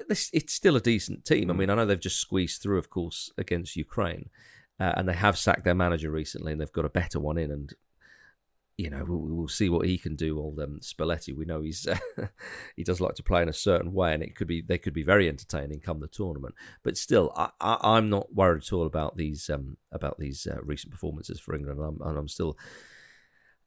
This, 0.10 0.30
it's 0.34 0.54
still 0.54 0.76
a 0.76 0.82
decent 0.82 1.24
team. 1.26 1.50
I 1.50 1.54
Mm. 1.54 1.58
mean, 1.58 1.70
I 1.70 1.76
know 1.76 1.86
they've 1.86 2.00
just 2.00 2.20
squeezed 2.20 2.62
through, 2.62 2.78
of 2.78 2.90
course, 2.90 3.32
against 3.38 3.76
Ukraine. 3.78 4.30
Uh, 4.80 4.94
and 4.98 5.08
they 5.08 5.14
have 5.14 5.38
sacked 5.38 5.64
their 5.64 5.76
manager 5.76 6.12
recently 6.12 6.52
and 6.52 6.60
they've 6.60 6.72
got 6.72 6.86
a 6.86 6.90
better 6.90 7.20
one 7.20 7.38
in. 7.38 7.50
And 7.50 7.74
you 8.78 8.90
know, 8.90 9.06
we'll, 9.08 9.20
we'll 9.20 9.48
see 9.48 9.70
what 9.70 9.88
he 9.88 9.98
can 9.98 10.16
do. 10.16 10.38
Old 10.38 10.60
um, 10.60 10.80
Spalletti, 10.82 11.36
we 11.36 11.46
know 11.46 11.62
he's 11.62 11.88
he 12.76 12.84
does 12.84 13.00
like 13.00 13.16
to 13.16 13.24
play 13.24 13.42
in 13.42 13.50
a 13.50 13.54
certain 13.54 13.94
way, 13.94 14.14
and 14.14 14.22
it 14.22 14.36
could 14.36 14.48
be 14.48 14.62
they 14.62 14.78
could 14.78 14.94
be 14.94 15.04
very 15.04 15.30
entertaining 15.30 15.80
come 15.80 16.02
the 16.02 16.08
tournament. 16.08 16.56
But 16.84 16.98
still, 16.98 17.32
I, 17.38 17.50
I'm 17.62 18.10
not 18.10 18.34
worried 18.34 18.64
at 18.64 18.74
all 18.74 18.86
about 18.86 19.16
these 19.16 19.50
um, 19.50 19.78
about 19.94 20.20
these 20.20 20.46
uh, 20.46 20.60
recent 20.62 20.92
performances 20.92 21.40
for 21.40 21.56
England, 21.56 21.80
and 21.80 21.88
I'm, 21.88 22.08
and 22.08 22.18
I'm 22.18 22.28
still 22.28 22.58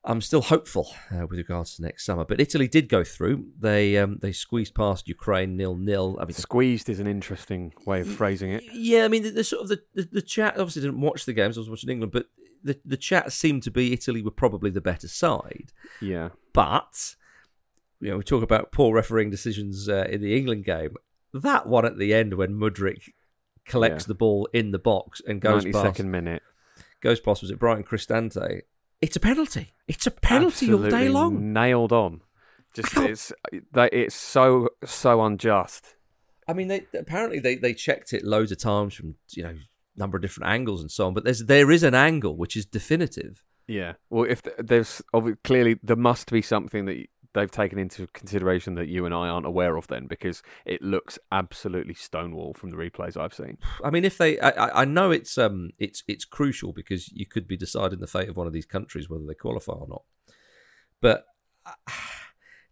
I'm 0.09 0.23
still 0.23 0.41
hopeful 0.41 0.91
uh, 1.13 1.27
with 1.27 1.39
regards 1.39 1.77
to 1.77 1.83
next 1.83 2.05
summer. 2.07 2.25
But 2.25 2.41
Italy 2.41 2.67
did 2.67 2.89
go 2.89 3.05
through; 3.05 3.45
they 3.61 3.99
um, 3.99 4.17
they 4.23 4.33
squeezed 4.33 4.75
past 4.75 5.07
Ukraine 5.07 5.57
nil 5.57 5.77
nil. 5.77 6.17
I 6.21 6.25
mean, 6.25 6.33
Squeezed 6.33 6.89
is 6.89 6.99
an 6.99 7.07
interesting 7.07 7.75
way 7.85 8.01
of 8.01 8.09
phrasing 8.09 8.51
it. 8.51 8.65
yeah, 8.73 9.05
I 9.05 9.09
mean, 9.09 9.23
the, 9.23 9.31
the 9.31 9.45
sort 9.45 9.63
of 9.63 9.69
the, 9.69 9.83
the, 9.95 10.09
the 10.11 10.23
chat. 10.23 10.55
Obviously, 10.59 10.81
didn't 10.83 11.01
watch 11.03 11.27
the 11.27 11.35
games. 11.35 11.59
I 11.59 11.61
was 11.61 11.69
watching 11.71 11.91
England, 11.91 12.13
but 12.13 12.27
the 12.65 12.81
the 12.87 12.97
chat 12.97 13.33
seemed 13.33 13.63
to 13.65 13.71
be 13.71 13.93
Italy 13.93 14.23
were 14.23 14.31
probably 14.31 14.71
the 14.71 14.81
better 14.81 15.09
side. 15.09 15.73
Yeah, 16.01 16.31
But 16.55 17.15
you 18.01 18.11
know, 18.11 18.17
we 18.17 18.23
talk 18.25 18.43
about 18.43 18.73
poor 18.73 18.95
refereeing 18.95 19.29
decisions 19.31 19.89
uh, 19.89 20.07
in 20.09 20.23
the 20.23 20.37
England 20.37 20.65
game. 20.65 20.95
That 21.35 21.67
one 21.67 21.85
at 21.85 21.99
the 21.99 22.15
end 22.15 22.35
when 22.35 22.55
Mudryk 22.55 23.11
collects 23.67 24.05
Yeah. 24.05 24.09
the 24.09 24.15
ball 24.15 24.49
in 24.55 24.71
the 24.71 24.79
box 24.79 25.21
and 25.29 25.41
goes 25.41 25.65
ninety 25.65 25.73
past 25.73 25.85
second 25.85 26.11
minute. 26.11 26.43
goes 27.03 27.21
past 27.21 27.43
was 27.43 27.51
it 27.51 27.59
Bryan 27.59 27.83
Cristante? 27.85 28.63
It's 29.01 29.17
a 29.17 29.21
penalty. 29.21 29.73
It's 29.87 30.07
a 30.07 30.11
penalty 30.11 30.73
all 30.73 30.89
day 30.89 31.09
long. 31.09 31.53
Nailed 31.53 31.93
on. 31.93 32.23
Just 32.75 32.93
can't- 32.93 33.11
it's 33.11 33.33
that 33.73 33.93
it's 33.95 34.15
so 34.15 34.69
so 34.85 35.23
unjust. 35.23 35.95
I 36.47 36.53
mean, 36.55 36.69
they 36.69 36.87
apparently 36.99 37.39
they, 37.41 37.57
they 37.57 37.75
checked 37.75 38.13
it 38.13 38.25
loads 38.25 38.53
of 38.53 38.59
times 38.59 38.95
from 38.95 39.17
you 39.31 39.43
know 39.43 39.55
number 39.97 40.17
of 40.17 40.23
different 40.23 40.51
angles 40.51 40.81
and 40.81 40.91
so 40.91 41.07
on. 41.07 41.15
But 41.15 41.25
there's 41.25 41.45
there 41.45 41.71
is 41.71 41.83
an 41.83 41.95
angle 41.95 42.37
which 42.37 42.57
is 42.57 42.67
definitive. 42.67 43.43
Yeah. 43.67 43.95
Well, 44.11 44.25
if 44.29 44.43
th- 44.43 44.57
there's 44.59 45.03
obvi- 45.15 45.37
clearly 45.45 45.79
there 45.83 45.97
must 45.97 46.31
be 46.31 46.41
something 46.43 46.87
that 46.87 47.07
they've 47.39 47.51
taken 47.51 47.79
into 47.79 48.07
consideration 48.09 48.75
that 48.75 48.89
you 48.89 49.07
and 49.07 49.15
I 49.15 49.29
aren't 49.29 49.47
aware 49.47 49.77
of, 49.77 49.87
then, 49.87 50.07
because 50.07 50.43
it 50.65 50.83
looks 50.83 51.19
absolutely 51.31 51.95
stonewall 51.95 52.55
from 52.55 52.71
the 52.71 52.77
replays 52.77 53.17
I've 53.17 53.35
seen. 53.35 53.59
I 53.85 53.91
mean, 53.91 54.05
if 54.05 54.19
they, 54.19 54.39
I, 54.41 54.83
I- 54.83 54.85
know 54.85 55.11
it's 55.11 55.39
um, 55.39 55.71
it's 55.79 56.03
it's 56.09 56.25
crucial 56.25 56.73
because 56.73 57.11
you 57.13 57.27
could 57.27 57.47
be 57.47 57.57
deciding 57.57 58.01
the 58.01 58.07
fate 58.07 58.29
of 58.29 58.37
one 58.37 58.47
of 58.47 58.53
these 58.53 58.67
countries 58.67 59.09
whether 59.09 59.25
they 59.27 59.35
qualify 59.35 59.73
or 59.73 59.87
not. 59.89 60.03
But 61.01 61.25
uh, 61.65 61.73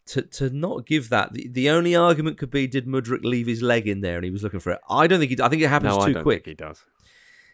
to 0.07 0.22
to 0.22 0.50
not 0.50 0.87
give 0.87 1.09
that, 1.11 1.33
the, 1.33 1.48
the 1.48 1.70
only 1.70 1.94
argument 1.94 2.38
could 2.38 2.50
be, 2.50 2.66
did 2.66 2.87
Mudryk 2.87 3.24
leave 3.24 3.46
his 3.46 3.62
leg 3.62 3.87
in 3.87 4.00
there 4.00 4.16
and 4.16 4.24
he 4.24 4.31
was 4.31 4.42
looking 4.42 4.61
for 4.61 4.72
it? 4.72 4.81
I 4.88 5.07
don't 5.07 5.20
think 5.20 5.31
he. 5.31 5.40
I 5.42 5.48
think 5.48 5.62
it 5.62 5.68
happens 5.68 5.96
no, 5.96 6.00
I 6.00 6.07
too 6.07 6.12
don't 6.14 6.22
quick. 6.22 6.44
think 6.44 6.59
he 6.59 6.64
does. 6.64 6.85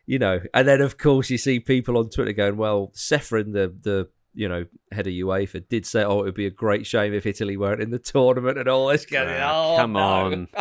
You 0.04 0.18
know, 0.18 0.40
and 0.52 0.66
then 0.66 0.80
of 0.80 0.98
course 0.98 1.30
you 1.30 1.38
see 1.38 1.60
people 1.60 1.96
on 1.96 2.10
Twitter 2.10 2.32
going, 2.32 2.56
"Well, 2.56 2.90
Ceferin, 2.94 3.52
the 3.52 3.72
the 3.80 4.08
you 4.34 4.48
know 4.48 4.64
head 4.92 5.06
of 5.06 5.12
UEFA, 5.12 5.68
did 5.68 5.84
say, 5.86 6.02
oh, 6.04 6.20
it 6.20 6.24
would 6.24 6.34
be 6.34 6.46
a 6.46 6.50
great 6.50 6.86
shame 6.86 7.12
if 7.14 7.26
Italy 7.26 7.56
weren't 7.56 7.82
in 7.82 7.90
the 7.90 7.98
tournament 7.98 8.58
and 8.58 8.68
all 8.68 8.88
this 8.88 9.04
kind. 9.06 9.28
Ah, 9.30 9.74
Oh, 9.74 9.76
come 9.76 9.92
no." 9.92 10.00
on. 10.00 10.48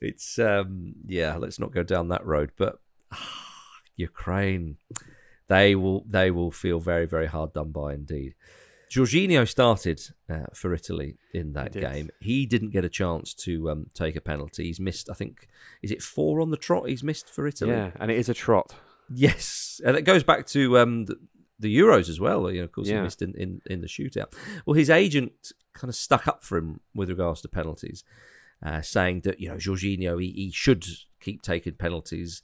it's 0.00 0.38
um 0.38 0.94
yeah 1.06 1.36
let's 1.36 1.58
not 1.60 1.70
go 1.72 1.82
down 1.84 2.08
that 2.08 2.24
road 2.26 2.50
but 2.56 2.80
ukraine 3.96 4.76
they 5.48 5.74
will 5.74 6.04
they 6.08 6.30
will 6.30 6.50
feel 6.50 6.80
very 6.80 7.06
very 7.06 7.26
hard 7.26 7.52
done 7.52 7.70
by 7.70 7.92
indeed 7.94 8.34
Jorginho 8.90 9.48
started 9.48 10.02
uh, 10.28 10.46
for 10.52 10.74
Italy 10.74 11.16
in 11.32 11.54
that 11.54 11.72
He 11.72 11.80
game. 11.80 12.10
He 12.20 12.44
didn't 12.44 12.72
get 12.72 12.84
a 12.84 12.90
chance 12.90 13.32
to 13.36 13.70
um, 13.70 13.86
take 13.94 14.16
a 14.16 14.20
penalty. 14.20 14.64
He's 14.64 14.78
missed, 14.80 15.08
I 15.08 15.14
think, 15.14 15.48
is 15.82 15.90
it 15.90 16.02
four 16.02 16.42
on 16.42 16.50
the 16.50 16.58
trot? 16.58 16.90
He's 16.90 17.02
missed 17.02 17.30
for 17.30 17.46
Italy. 17.46 17.70
Yeah, 17.70 17.92
and 17.98 18.10
it 18.10 18.18
is 18.18 18.28
a 18.28 18.34
trot. 18.34 18.74
Yes, 19.10 19.80
and 19.82 19.96
it 19.96 20.02
goes 20.02 20.22
back 20.24 20.46
to 20.48 20.78
um, 20.78 21.06
the, 21.06 21.16
the 21.62 21.74
Euros 21.76 22.08
as 22.08 22.20
well. 22.20 22.50
You 22.50 22.58
know, 22.58 22.64
of 22.64 22.72
course, 22.72 22.88
he 22.88 22.94
missed 22.94 23.22
in, 23.22 23.34
in, 23.34 23.62
in 23.66 23.80
the 23.80 23.86
shootout. 23.88 24.32
Well, 24.66 24.74
his 24.74 24.90
agent 24.90 25.52
kind 25.74 25.88
of 25.88 25.94
stuck 25.94 26.28
up 26.28 26.42
for 26.42 26.58
him 26.58 26.80
with 26.94 27.08
regards 27.08 27.40
to 27.42 27.48
penalties, 27.48 28.04
uh, 28.64 28.82
saying 28.82 29.22
that 29.22 29.40
you 29.40 29.48
know 29.48 29.56
Jorginho 29.56 30.20
he, 30.22 30.30
he 30.32 30.50
should 30.52 30.84
keep 31.20 31.40
taking 31.42 31.74
penalties, 31.74 32.42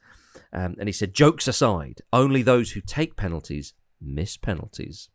um, 0.53 0.77
and 0.79 0.89
he 0.89 0.93
said, 0.93 1.13
jokes 1.15 1.47
aside, 1.49 2.01
only 2.13 2.43
those 2.43 2.73
who 2.73 2.81
take 2.81 3.17
penalties 3.17 3.75
miss 4.01 4.37
penalties. 4.37 5.09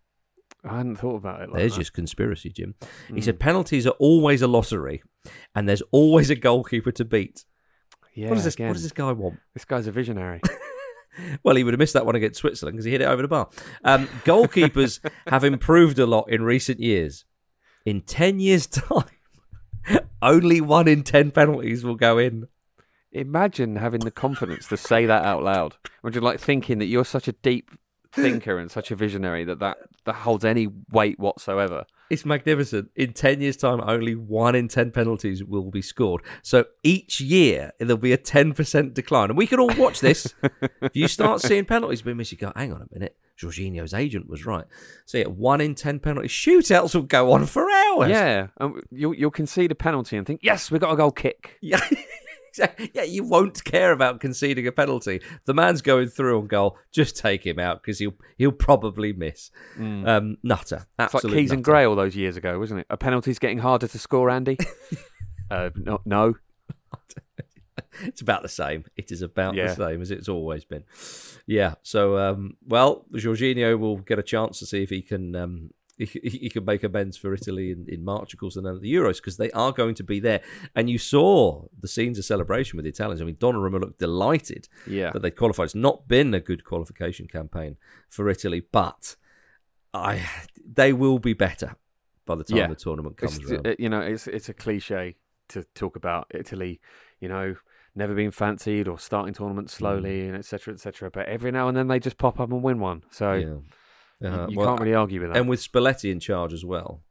I 0.65 0.77
hadn't 0.77 0.97
thought 0.97 1.15
about 1.17 1.41
it. 1.41 1.49
Like 1.49 1.57
There's 1.59 1.73
that. 1.73 1.79
just 1.81 1.93
conspiracy, 1.93 2.49
Jim. 2.49 2.75
He 3.09 3.15
Mm. 3.15 3.23
said 3.23 3.39
penalties 3.39 3.85
are 3.87 3.95
always 3.99 4.41
a 4.41 4.47
lottery, 4.47 5.01
and 5.55 5.67
there's 5.67 5.81
always 5.91 6.29
a 6.29 6.35
goalkeeper 6.35 6.91
to 6.93 7.03
beat. 7.05 7.45
yeah, 8.13 8.29
what 8.29 8.41
this? 8.43 8.57
What 8.59 8.73
does 8.73 8.83
this 8.83 8.91
guy 8.91 9.11
want? 9.11 9.39
this 9.53 9.65
guy's 9.65 9.87
a 9.87 9.91
visionary. 9.91 10.39
Well, 11.43 11.55
he 11.55 11.63
would 11.63 11.73
have 11.73 11.79
missed 11.79 11.93
that 11.93 12.05
one 12.05 12.15
against 12.15 12.39
Switzerland 12.39 12.75
because 12.75 12.85
he 12.85 12.91
hit 12.91 13.01
it 13.01 13.07
over 13.07 13.21
the 13.21 13.27
bar. 13.27 13.49
Um, 13.83 14.07
goalkeepers 14.25 14.99
have 15.27 15.43
improved 15.43 15.99
a 15.99 16.05
lot 16.05 16.29
in 16.29 16.43
recent 16.43 16.79
years. 16.79 17.25
In 17.85 18.01
10 18.01 18.39
years' 18.39 18.67
time, 18.67 19.05
only 20.21 20.61
one 20.61 20.87
in 20.87 21.03
10 21.03 21.31
penalties 21.31 21.83
will 21.83 21.95
go 21.95 22.17
in. 22.17 22.47
Imagine 23.11 23.75
having 23.75 24.01
the 24.01 24.11
confidence 24.11 24.67
to 24.69 24.77
say 24.77 25.05
that 25.05 25.23
out 25.23 25.43
loud. 25.43 25.75
Imagine 26.03 26.23
like 26.23 26.39
thinking 26.39 26.79
that 26.79 26.85
you're 26.85 27.05
such 27.05 27.27
a 27.27 27.33
deep 27.33 27.69
thinker 28.11 28.57
and 28.57 28.71
such 28.71 28.89
a 28.89 28.95
visionary 28.95 29.43
that 29.43 29.59
that, 29.59 29.77
that 30.05 30.13
holds 30.15 30.45
any 30.45 30.67
weight 30.91 31.19
whatsoever. 31.19 31.85
It's 32.09 32.25
magnificent. 32.25 32.91
In 32.95 33.13
10 33.13 33.41
years' 33.41 33.57
time, 33.57 33.81
only 33.85 34.15
one 34.15 34.55
in 34.55 34.67
10 34.67 34.91
penalties 34.91 35.43
will 35.43 35.71
be 35.71 35.81
scored. 35.81 36.21
So 36.41 36.65
each 36.83 37.19
year, 37.19 37.71
there'll 37.79 37.97
be 37.97 38.13
a 38.13 38.17
10% 38.17 38.93
decline. 38.93 39.29
And 39.29 39.37
we 39.37 39.47
can 39.47 39.59
all 39.59 39.73
watch 39.77 39.99
this. 39.99 40.33
if 40.81 40.95
you 40.95 41.07
start 41.07 41.41
seeing 41.41 41.65
penalties 41.65 42.01
being 42.01 42.17
missed, 42.17 42.31
you 42.31 42.37
go, 42.37 42.51
hang 42.55 42.73
on 42.73 42.81
a 42.81 42.87
minute. 42.91 43.15
Jorginho's 43.37 43.93
agent 43.93 44.29
was 44.29 44.45
right. 44.45 44.65
So 45.05 45.17
yeah, 45.17 45.25
one 45.25 45.59
in 45.59 45.75
10 45.75 45.99
penalties. 45.99 46.31
Shootouts 46.31 46.93
will 46.93 47.03
go 47.03 47.31
on 47.31 47.45
for 47.45 47.69
hours. 47.69 48.09
Yeah, 48.09 48.47
and 48.57 48.75
you'll 48.91 49.15
you'll 49.15 49.31
concede 49.31 49.71
a 49.71 49.75
penalty 49.75 50.17
and 50.17 50.25
think, 50.25 50.41
yes, 50.43 50.69
we've 50.69 50.81
got 50.81 50.93
a 50.93 50.95
goal 50.95 51.11
kick. 51.11 51.57
Yeah. 51.61 51.81
Exactly. 52.53 52.91
Yeah, 52.93 53.03
you 53.03 53.23
won't 53.23 53.63
care 53.63 53.91
about 53.91 54.19
conceding 54.19 54.67
a 54.67 54.71
penalty. 54.71 55.21
The 55.45 55.53
man's 55.55 55.81
going 55.81 56.07
through 56.09 56.39
on 56.39 56.47
goal. 56.47 56.77
Just 56.91 57.17
take 57.17 57.45
him 57.45 57.57
out 57.59 57.81
because 57.81 57.97
he'll 57.99 58.13
he'll 58.37 58.51
probably 58.51 59.11
miss. 59.13 59.49
Um, 59.77 60.37
nutter, 60.43 60.85
Mm. 60.99 61.05
It's 61.05 61.13
like 61.15 61.33
Keys 61.33 61.51
and. 61.51 61.63
Gray 61.63 61.85
all 61.85 61.95
those 61.95 62.15
years 62.15 62.37
ago, 62.37 62.59
wasn't 62.59 62.81
it? 62.81 62.87
A 62.91 62.97
penalty's 62.97 63.39
getting 63.39 63.57
harder 63.59 63.87
to 63.87 63.97
score, 63.99 64.29
Andy. 64.29 64.57
uh, 65.51 65.71
no, 65.75 66.01
no. 66.05 66.35
It's 68.03 68.21
about 68.21 68.41
the 68.41 68.49
same. 68.49 68.85
It 68.97 69.11
is 69.11 69.21
about 69.21 69.53
Yeah. 69.53 69.67
the 69.67 69.75
same 69.75 70.01
as 70.01 70.09
it's 70.09 70.27
always 70.27 70.65
been. 70.65 70.83
Yeah. 71.45 71.75
So, 71.83 72.17
um, 72.17 72.57
well, 72.67 73.05
Jorginho 73.13 73.77
will 73.77 73.97
get 73.97 74.17
a 74.17 74.23
chance 74.23 74.57
to 74.59 74.65
see 74.65 74.81
if 74.81 74.89
he 74.89 75.01
can 75.03 75.35
um, 75.35 75.69
he, 76.05 76.19
he 76.43 76.49
can 76.49 76.65
make 76.65 76.83
amends 76.83 77.17
for 77.17 77.33
Italy 77.33 77.71
in, 77.71 77.85
in 77.87 78.03
March, 78.03 78.33
of 78.33 78.39
course, 78.39 78.55
and 78.55 78.65
then 78.65 78.79
the 78.81 78.93
Euros 78.93 79.17
because 79.17 79.37
they 79.37 79.51
are 79.51 79.71
going 79.71 79.95
to 79.95 80.03
be 80.03 80.19
there. 80.19 80.41
And 80.75 80.89
you 80.89 80.97
saw 80.97 81.65
the 81.79 81.87
scenes 81.87 82.17
of 82.19 82.25
celebration 82.25 82.77
with 82.77 82.83
the 82.85 82.89
Italians. 82.89 83.21
I 83.21 83.25
mean, 83.25 83.35
Donnarumma 83.35 83.79
looked 83.81 83.99
delighted 83.99 84.67
Yeah. 84.87 85.11
that 85.11 85.21
they 85.21 85.31
qualified. 85.31 85.65
It's 85.65 85.75
not 85.75 86.07
been 86.07 86.33
a 86.33 86.39
good 86.39 86.63
qualification 86.63 87.27
campaign 87.27 87.77
for 88.09 88.29
Italy, 88.29 88.63
but 88.71 89.15
I 89.93 90.25
they 90.65 90.93
will 90.93 91.19
be 91.19 91.33
better 91.33 91.75
by 92.25 92.35
the 92.35 92.43
time 92.43 92.57
Yeah. 92.57 92.67
the 92.67 92.75
tournament 92.75 93.17
comes 93.17 93.37
It's, 93.37 93.51
around. 93.51 93.67
uh, 93.67 93.75
you 93.77 93.89
know, 93.89 94.01
it's 94.01 94.27
it's 94.27 94.49
a 94.49 94.53
cliche 94.53 95.15
to 95.49 95.63
talk 95.75 95.95
about 95.95 96.27
Italy. 96.33 96.79
You 97.19 97.29
know, 97.29 97.55
never 97.95 98.15
been 98.15 98.31
fancied 98.31 98.87
or 98.87 98.97
starting 98.97 99.33
tournaments 99.33 99.73
slowly 99.73 100.27
and 100.27 100.35
etc. 100.35 100.73
etc. 100.73 101.11
But 101.11 101.27
every 101.27 101.51
now 101.51 101.67
and 101.67 101.77
then 101.77 101.87
they 101.87 101.99
just 101.99 102.17
pop 102.17 102.39
up 102.39 102.51
and 102.51 102.63
win 102.63 102.79
one. 102.79 103.03
So 103.11 103.33
yeah. 103.33 103.55
You, 104.19 104.27
Uh, 104.27 104.47
you 104.47 104.57
well, 104.57 104.67
can't 104.67 104.81
really 104.81 104.93
argue 104.95 105.21
with 105.21 105.29
that. 105.31 105.37
And 105.39 105.49
with 105.49 105.59
Spalletti 105.61 106.11
in 106.11 106.19
charge 106.19 106.53
as 106.53 106.63
well. 106.65 107.01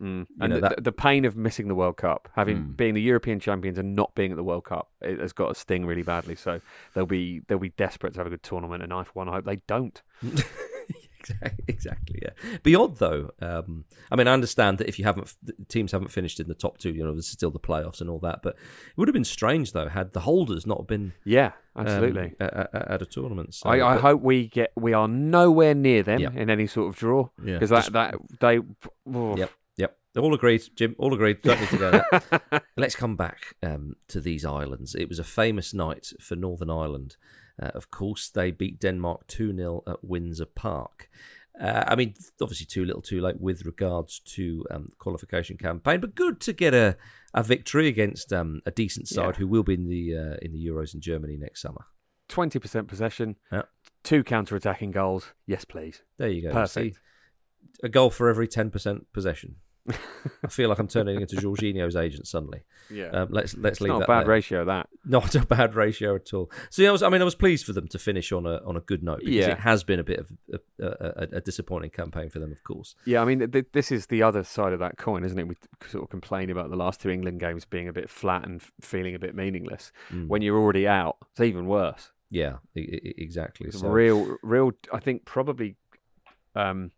Mm. 0.00 0.26
And 0.40 0.50
know, 0.50 0.56
the, 0.56 0.60
that- 0.68 0.84
the 0.84 0.92
pain 0.92 1.24
of 1.24 1.36
missing 1.36 1.68
the 1.68 1.74
World 1.74 1.96
Cup, 1.96 2.28
having 2.34 2.58
Mm. 2.58 2.76
being 2.76 2.92
the 2.94 3.00
European 3.00 3.40
champions 3.40 3.78
and 3.78 3.96
not 3.96 4.14
being 4.14 4.30
at 4.30 4.36
the 4.36 4.44
World 4.44 4.64
Cup, 4.64 4.90
it 5.00 5.18
has 5.20 5.32
got 5.32 5.48
to 5.48 5.54
sting 5.54 5.86
really 5.86 6.02
badly. 6.02 6.34
So 6.34 6.60
they'll 6.94 7.06
be 7.06 7.40
they'll 7.48 7.58
be 7.58 7.70
desperate 7.70 8.12
to 8.14 8.20
have 8.20 8.26
a 8.26 8.30
good 8.30 8.42
tournament, 8.42 8.82
and 8.82 8.92
I 8.92 9.04
for 9.04 9.12
one 9.14 9.28
I 9.28 9.32
hope 9.32 9.46
they 9.46 9.56
don't. 9.66 10.02
Exactly. 11.68 12.20
Yeah. 12.22 12.30
Beyond 12.62 12.96
though, 12.96 13.30
um, 13.40 13.84
I 14.10 14.16
mean, 14.16 14.28
I 14.28 14.32
understand 14.32 14.78
that 14.78 14.88
if 14.88 14.98
you 14.98 15.04
haven't, 15.04 15.34
teams 15.68 15.92
haven't 15.92 16.08
finished 16.08 16.40
in 16.40 16.48
the 16.48 16.54
top 16.54 16.78
two, 16.78 16.90
you 16.92 17.04
know, 17.04 17.12
there's 17.12 17.28
still 17.28 17.50
the 17.50 17.58
playoffs 17.60 18.00
and 18.00 18.08
all 18.10 18.18
that. 18.20 18.40
But 18.42 18.54
it 18.56 18.96
would 18.96 19.08
have 19.08 19.12
been 19.14 19.24
strange 19.24 19.72
though 19.72 19.88
had 19.88 20.12
the 20.12 20.20
holders 20.20 20.66
not 20.66 20.86
been 20.86 21.12
Yeah, 21.24 21.52
um, 21.74 21.86
absolutely. 21.86 22.34
at, 22.40 22.52
at, 22.54 22.74
at 22.90 23.02
a 23.02 23.06
tournament. 23.06 23.54
So, 23.54 23.68
I, 23.68 23.76
I 23.92 23.94
but- 23.94 24.02
hope 24.02 24.22
we 24.22 24.48
get 24.48 24.72
we 24.76 24.92
are 24.92 25.08
nowhere 25.08 25.74
near 25.74 26.02
them 26.02 26.20
Yeah. 26.20 26.30
in 26.34 26.50
any 26.50 26.66
sort 26.66 26.88
of 26.88 26.96
draw 26.96 27.28
Yeah, 27.44 27.54
because 27.58 27.70
that 27.70 27.92
that 27.92 28.14
they. 28.40 28.58
oh, 29.12 29.36
Yep, 29.36 29.50
yep. 29.76 29.98
All 30.16 30.32
agreed, 30.34 30.62
Jim. 30.76 30.94
All 30.98 31.12
agreed. 31.12 31.42
Don't 31.42 31.60
need 31.60 31.68
to 31.70 31.76
go 31.78 31.90
there. 31.90 32.60
Let's 32.76 32.96
come 32.96 33.16
back 33.16 33.54
um, 33.62 33.96
to 34.08 34.20
these 34.20 34.44
islands. 34.46 34.94
It 34.94 35.08
was 35.08 35.18
a 35.18 35.24
famous 35.24 35.74
night 35.74 36.12
for 36.20 36.36
Northern 36.36 36.70
Ireland. 36.70 37.16
Uh, 37.60 37.70
of 37.74 37.90
course, 37.90 38.28
they 38.28 38.50
beat 38.50 38.80
Denmark 38.80 39.26
2 39.28 39.54
0 39.56 39.82
at 39.86 40.04
Windsor 40.04 40.46
Park. 40.46 41.08
Uh, 41.58 41.84
I 41.86 41.96
mean, 41.96 42.12
obviously, 42.42 42.66
too 42.66 42.84
little, 42.84 43.00
too 43.00 43.20
late 43.22 43.40
with 43.40 43.64
regards 43.64 44.18
to 44.20 44.66
um, 44.70 44.90
qualification 44.98 45.56
campaign, 45.56 46.00
but 46.00 46.14
good 46.14 46.38
to 46.40 46.52
get 46.52 46.74
a, 46.74 46.96
a 47.32 47.42
victory 47.42 47.88
against 47.88 48.30
um, 48.32 48.60
a 48.66 48.70
decent 48.70 49.08
side 49.08 49.34
Yeah. 49.34 49.38
who 49.38 49.46
will 49.48 49.62
be 49.62 49.72
in 49.74 49.88
the 49.88 50.16
uh, 50.16 50.36
in 50.42 50.52
the 50.52 50.66
Euros 50.66 50.92
in 50.94 51.00
Germany 51.00 51.38
next 51.38 51.62
summer. 51.62 51.86
Twenty 52.28 52.58
percent 52.58 52.88
possession, 52.88 53.36
Yeah. 53.50 53.62
two 54.04 54.22
counter-attacking 54.22 54.90
goals. 54.90 55.32
Yes, 55.46 55.64
please. 55.64 56.02
There 56.18 56.28
you 56.28 56.42
go. 56.42 56.52
Perfect. 56.52 56.96
See, 56.96 57.00
a 57.82 57.88
goal 57.88 58.10
for 58.10 58.28
every 58.28 58.48
ten 58.48 58.70
percent 58.70 59.06
possession. 59.14 59.56
I 60.44 60.48
feel 60.48 60.68
like 60.68 60.78
I'm 60.78 60.88
turning 60.88 61.20
into 61.20 61.36
Jorginho's 61.36 61.96
agent 61.96 62.26
suddenly. 62.26 62.62
Yeah, 62.90 63.06
Um, 63.10 63.28
let's 63.30 63.56
let's 63.56 63.74
it's 63.74 63.80
leave 63.80 63.92
not 63.92 64.02
a 64.02 64.06
bad 64.06 64.20
there. 64.22 64.28
ratio. 64.30 64.64
That 64.64 64.88
Not 65.04 65.34
a 65.34 65.44
bad 65.46 65.74
ratio 65.74 66.14
at 66.16 66.32
all. 66.34 66.50
So 66.70 66.82
yeah, 66.82 66.88
I 66.88 66.92
was, 66.92 67.02
I 67.02 67.08
mean, 67.08 67.20
I 67.20 67.24
was 67.24 67.34
pleased 67.34 67.64
for 67.66 67.72
them 67.72 67.88
to 67.88 67.98
finish 67.98 68.32
on 68.32 68.46
a 68.46 68.60
on 68.64 68.76
a 68.76 68.80
good 68.80 69.02
note 69.02 69.20
because 69.20 69.34
Yeah. 69.34 69.52
it 69.52 69.58
has 69.60 69.84
been 69.84 69.98
a 70.00 70.04
bit 70.04 70.18
of 70.20 70.30
a, 70.52 70.86
a, 70.86 71.28
a, 71.36 71.40
disappointing 71.40 71.90
campaign 71.90 72.28
for 72.30 72.38
them, 72.38 72.52
of 72.52 72.62
course. 72.64 72.94
yeah. 73.04 73.22
I 73.22 73.24
mean, 73.24 73.50
th- 73.50 73.66
this 73.72 73.90
is 73.92 74.06
the 74.06 74.22
other 74.22 74.42
side 74.44 74.72
of 74.72 74.78
that 74.80 74.98
coin, 74.98 75.24
isn't 75.24 75.38
it? 75.38 75.46
We 75.48 75.56
sort 75.88 76.04
of 76.04 76.10
complain 76.10 76.50
about 76.50 76.70
the 76.70 76.76
last 76.76 77.00
two 77.00 77.10
England 77.10 77.40
games 77.40 77.64
being 77.64 77.88
a 77.88 77.92
bit 77.92 78.08
flat 78.10 78.44
and 78.46 78.60
f- 78.60 78.72
feeling 78.80 79.14
a 79.14 79.18
bit 79.18 79.34
meaningless. 79.34 79.92
Mm. 80.12 80.28
When 80.28 80.42
you're 80.42 80.58
already 80.58 80.86
out, 80.88 81.16
it's 81.32 81.40
even 81.40 81.66
worse. 81.66 82.10
Yeah, 82.30 82.56
e- 82.76 82.80
e- 82.80 83.14
exactly. 83.18 83.70
So, 83.70 83.88
real, 83.88 84.36
real. 84.42 84.72
I 84.92 84.98
think 84.98 85.24
probably 85.24 85.76
um, 86.56 86.90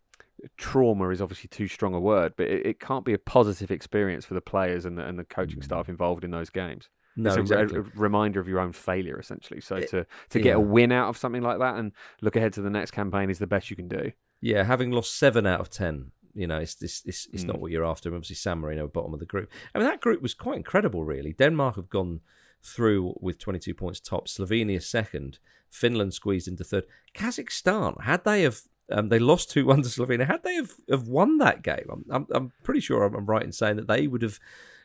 trauma 0.57 1.09
is 1.09 1.21
obviously 1.21 1.47
too 1.47 1.67
strong 1.67 1.93
a 1.93 1.99
word, 1.99 2.33
but 2.37 2.47
it, 2.47 2.65
it 2.65 2.79
can't 2.79 3.05
be 3.05 3.13
a 3.13 3.17
positive 3.19 3.71
experience 3.71 4.25
for 4.25 4.33
the 4.33 4.41
players 4.41 4.85
and 4.85 4.97
the, 4.97 5.05
and 5.05 5.17
the 5.19 5.23
coaching 5.23 5.61
staff 5.61 5.89
involved 5.89 6.23
in 6.23 6.31
those 6.31 6.49
games. 6.49 6.89
Mm. 7.17 7.23
no, 7.23 7.29
it's 7.29 7.37
a, 7.37 7.41
exactly. 7.41 7.79
a 7.79 7.83
reminder 7.99 8.39
of 8.39 8.47
your 8.47 8.59
own 8.59 8.71
failure, 8.71 9.19
essentially. 9.19 9.61
So 9.61 9.75
It- 9.77 9.89
to 9.89 10.05
to 10.29 10.39
yeah. 10.39 10.43
get 10.43 10.55
a 10.55 10.59
win 10.59 10.91
out 10.91 11.09
of 11.09 11.17
something 11.17 11.41
like 11.41 11.59
that 11.59 11.75
and 11.75 11.91
look 12.21 12.35
ahead 12.35 12.53
to 12.53 12.61
the 12.61 12.69
next 12.69 12.91
campaign 12.91 13.29
is 13.29 13.39
the 13.39 13.47
best 13.47 13.69
you 13.69 13.75
can 13.75 13.87
do. 13.87 14.11
Yeah, 14.41 14.63
having 14.63 14.91
lost 14.91 15.17
seven 15.17 15.45
out 15.45 15.59
of 15.59 15.69
ten, 15.69 16.11
you 16.33 16.47
know, 16.47 16.59
it's 16.59 16.81
it's, 16.81 17.01
it's, 17.05 17.27
it's 17.33 17.43
not 17.43 17.57
Mm. 17.57 17.59
what 17.61 17.71
you're 17.71 17.85
after. 17.85 18.09
Obviously, 18.09 18.35
San 18.35 18.59
Marino 18.59 18.87
bottom 18.87 19.13
of 19.13 19.19
the 19.19 19.25
group. 19.25 19.49
I 19.75 19.79
mean, 19.79 19.87
that 19.87 19.99
group 20.01 20.21
was 20.21 20.33
quite 20.33 20.57
incredible, 20.57 21.03
really. 21.03 21.33
Denmark 21.33 21.75
have 21.75 21.89
gone 21.89 22.21
through 22.63 23.15
with 23.19 23.37
22 23.39 23.73
points 23.73 23.99
top. 23.99 24.27
Slovenia 24.27 24.81
second. 24.81 25.39
Finland 25.69 26.13
squeezed 26.13 26.47
into 26.47 26.63
third. 26.63 26.85
Kazakhstan 27.13 28.01
had 28.03 28.23
they 28.23 28.43
have. 28.43 28.61
Um, 28.91 29.09
they 29.09 29.19
lost 29.19 29.51
2 29.51 29.65
1 29.65 29.83
to 29.83 29.89
Slovenia. 29.89 30.25
Had 30.27 30.43
they 30.43 30.55
have, 30.55 30.71
have 30.89 31.07
won 31.07 31.37
that 31.37 31.61
game, 31.61 31.85
I'm, 31.91 32.05
I'm, 32.09 32.27
I'm 32.31 32.51
pretty 32.63 32.79
sure 32.79 33.03
I'm, 33.03 33.15
I'm 33.15 33.25
right 33.25 33.43
in 33.43 33.51
saying 33.51 33.77
that 33.77 33.87
they 33.87 34.07
would 34.07 34.21
have 34.21 34.39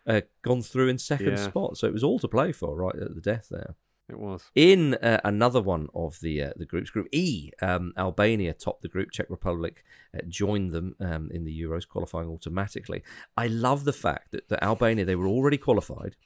uh, 0.07 0.21
gone 0.43 0.62
through 0.62 0.88
in 0.88 0.99
second 0.99 1.29
Yeah. 1.38 1.49
spot. 1.49 1.77
So 1.79 1.87
it 1.87 1.93
was 1.93 2.05
all 2.05 2.19
to 2.19 2.29
play 2.29 2.53
for 2.53 2.77
right 2.77 2.95
at 2.95 3.14
the 3.14 3.21
death 3.21 3.49
there. 3.51 3.75
It 4.07 4.19
was. 4.19 4.51
In 4.55 4.95
uh, 4.97 5.21
another 5.25 5.62
one 5.62 5.88
of 5.95 6.21
the 6.21 6.43
uh, 6.43 6.51
the 6.57 6.67
groups, 6.67 6.90
Group 6.90 7.09
E, 7.11 7.51
um, 7.62 7.95
Albania 7.97 8.53
topped 8.53 8.83
the 8.83 8.88
group. 8.88 9.11
Czech 9.12 9.31
Republic 9.31 9.83
uh, 10.14 10.21
joined 10.29 10.73
them 10.73 10.95
um, 11.01 11.31
in 11.33 11.45
the 11.45 11.62
Euros, 11.62 11.88
qualifying 11.88 12.29
automatically. 12.29 13.03
I 13.35 13.47
love 13.47 13.85
the 13.85 13.95
fact 13.95 14.33
that, 14.33 14.51
that 14.51 14.62
Albania 14.62 15.07
they 15.07 15.17
were 15.17 15.27
already 15.27 15.57
qualified. 15.57 16.17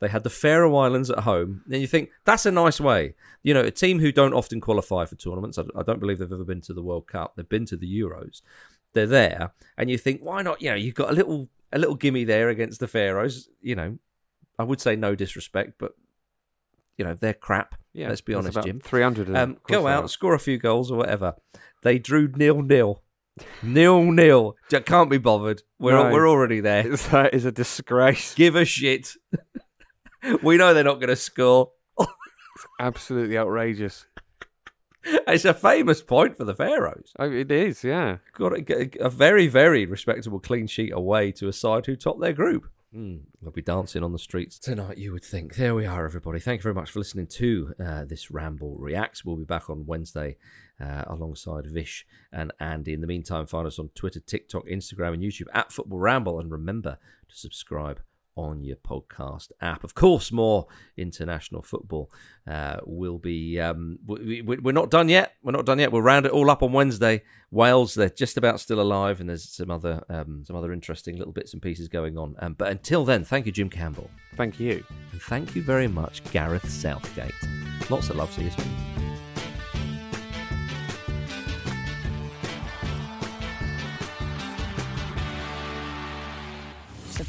They 0.00 0.08
had 0.08 0.22
the 0.22 0.30
Faroe 0.30 0.76
Islands 0.76 1.10
at 1.10 1.20
home. 1.20 1.62
And 1.70 1.80
you 1.80 1.86
think 1.88 2.10
that's 2.24 2.46
a 2.46 2.52
nice 2.52 2.80
way. 2.80 3.14
You 3.42 3.52
know, 3.54 3.62
a 3.62 3.70
team 3.70 3.98
who 3.98 4.12
don't 4.12 4.32
often 4.32 4.60
qualify 4.60 5.04
for 5.06 5.16
tournaments. 5.16 5.58
I, 5.58 5.64
I 5.76 5.82
don't 5.82 5.98
believe 6.00 6.18
they've 6.18 6.32
ever 6.32 6.44
been 6.44 6.60
to 6.62 6.74
the 6.74 6.82
World 6.82 7.08
Cup. 7.08 7.34
They've 7.36 7.48
been 7.48 7.66
to 7.66 7.76
the 7.76 8.00
Euros. 8.00 8.42
They're 8.94 9.06
there, 9.06 9.52
and 9.76 9.90
you 9.90 9.98
think, 9.98 10.22
why 10.22 10.42
not? 10.42 10.62
You 10.62 10.70
know, 10.70 10.76
you've 10.76 10.94
got 10.94 11.10
a 11.10 11.12
little 11.12 11.48
a 11.72 11.78
little 11.78 11.94
gimme 11.94 12.24
there 12.24 12.48
against 12.48 12.80
the 12.80 12.88
Faroes. 12.88 13.48
You 13.60 13.74
know, 13.76 13.98
I 14.58 14.64
would 14.64 14.80
say 14.80 14.96
no 14.96 15.14
disrespect, 15.14 15.74
but 15.78 15.92
you 16.96 17.04
know 17.04 17.14
they're 17.14 17.34
crap. 17.34 17.74
Yeah, 17.92 18.08
let's 18.08 18.20
be 18.20 18.34
honest, 18.34 18.60
Jim. 18.62 18.80
300. 18.80 19.34
Um, 19.34 19.58
go 19.66 19.86
out, 19.86 20.04
are. 20.04 20.08
score 20.08 20.34
a 20.34 20.38
few 20.38 20.58
goals 20.58 20.90
or 20.90 20.96
whatever. 20.98 21.34
They 21.82 21.98
drew 21.98 22.28
nil 22.28 22.62
nil, 22.62 23.02
nil 23.62 24.02
nil. 24.04 24.56
Can't 24.86 25.10
be 25.10 25.18
bothered. 25.18 25.62
We're 25.78 25.92
No. 25.92 26.10
we're 26.10 26.28
already 26.28 26.60
there. 26.60 26.84
That 26.96 27.34
is 27.34 27.44
a 27.44 27.52
disgrace. 27.52 28.34
Give 28.34 28.56
a 28.56 28.64
shit. 28.64 29.14
we 30.42 30.56
know 30.56 30.74
they're 30.74 30.84
not 30.84 31.00
going 31.00 31.08
to 31.08 31.16
score. 31.16 31.72
Absolutely 32.80 33.38
outrageous. 33.38 34.06
It's 35.04 35.44
a 35.44 35.54
famous 35.54 36.02
point 36.02 36.36
for 36.36 36.44
the 36.44 36.54
Faroes. 36.54 37.12
Oh, 37.18 37.30
it 37.30 37.50
is, 37.50 37.84
yeah. 37.84 38.18
Got 38.34 38.70
a, 38.70 39.04
a 39.04 39.08
very 39.08 39.46
very 39.46 39.86
respectable 39.86 40.40
clean 40.40 40.66
sheet 40.66 40.92
away 40.92 41.32
to 41.32 41.48
a 41.48 41.52
side 41.52 41.86
who 41.86 41.96
topped 41.96 42.20
their 42.20 42.32
group. 42.32 42.68
Mm, 42.94 43.20
we'll 43.42 43.52
be 43.52 43.60
dancing 43.60 44.02
on 44.02 44.12
the 44.12 44.18
streets 44.18 44.58
tonight, 44.58 44.96
you 44.96 45.12
would 45.12 45.24
think. 45.24 45.56
There 45.56 45.74
we 45.74 45.84
are, 45.84 46.06
everybody. 46.06 46.40
Thank 46.40 46.60
you 46.60 46.62
very 46.62 46.74
much 46.74 46.90
for 46.90 47.00
listening 47.00 47.26
to 47.26 47.74
uh, 47.78 48.04
this 48.04 48.30
Ramble 48.30 48.76
Reacts. 48.78 49.24
We'll 49.24 49.36
be 49.36 49.44
back 49.44 49.68
on 49.68 49.84
Wednesday 49.84 50.38
uh, 50.80 51.04
alongside 51.06 51.66
Vish 51.66 52.06
and 52.32 52.50
Andy. 52.58 52.94
In 52.94 53.02
the 53.02 53.06
meantime, 53.06 53.46
find 53.46 53.66
us 53.66 53.78
on 53.78 53.90
Twitter, 53.94 54.20
TikTok, 54.20 54.66
Instagram, 54.66 55.14
and 55.14 55.22
YouTube 55.22 55.48
at 55.52 55.70
Football 55.70 55.98
Ramble. 55.98 56.40
And 56.40 56.50
remember 56.50 56.96
to 57.28 57.36
subscribe 57.36 58.00
on 58.38 58.62
your 58.62 58.76
podcast 58.76 59.50
app. 59.60 59.82
Of 59.82 59.94
course, 59.94 60.30
more 60.30 60.66
international 60.96 61.60
football 61.60 62.10
uh, 62.46 62.76
will 62.86 63.18
be. 63.18 63.60
Um, 63.60 63.98
we, 64.06 64.42
we, 64.42 64.58
we're 64.58 64.72
not 64.72 64.90
done 64.90 65.08
yet. 65.08 65.34
We're 65.42 65.52
not 65.52 65.66
done 65.66 65.80
yet. 65.80 65.90
We'll 65.90 66.02
round 66.02 66.24
it 66.24 66.32
all 66.32 66.48
up 66.48 66.62
on 66.62 66.72
Wednesday. 66.72 67.22
Wales, 67.50 67.94
they're 67.94 68.08
just 68.08 68.36
about 68.36 68.60
still 68.60 68.80
alive, 68.80 69.20
and 69.20 69.28
there's 69.28 69.48
some 69.48 69.70
other 69.70 70.04
um, 70.08 70.44
some 70.46 70.54
other 70.54 70.72
interesting 70.72 71.16
little 71.16 71.32
bits 71.32 71.52
and 71.52 71.60
pieces 71.60 71.88
going 71.88 72.16
on. 72.16 72.36
Um, 72.38 72.54
but 72.54 72.70
until 72.70 73.04
then, 73.04 73.24
thank 73.24 73.44
you, 73.46 73.52
Jim 73.52 73.68
Campbell. 73.68 74.08
Thank 74.36 74.60
you. 74.60 74.84
And 75.12 75.20
thank 75.22 75.56
you 75.56 75.62
very 75.62 75.88
much, 75.88 76.22
Gareth 76.30 76.70
Southgate. 76.70 77.34
Lots 77.90 78.08
of 78.10 78.16
love 78.16 78.32
to 78.36 78.44
you. 78.44 79.17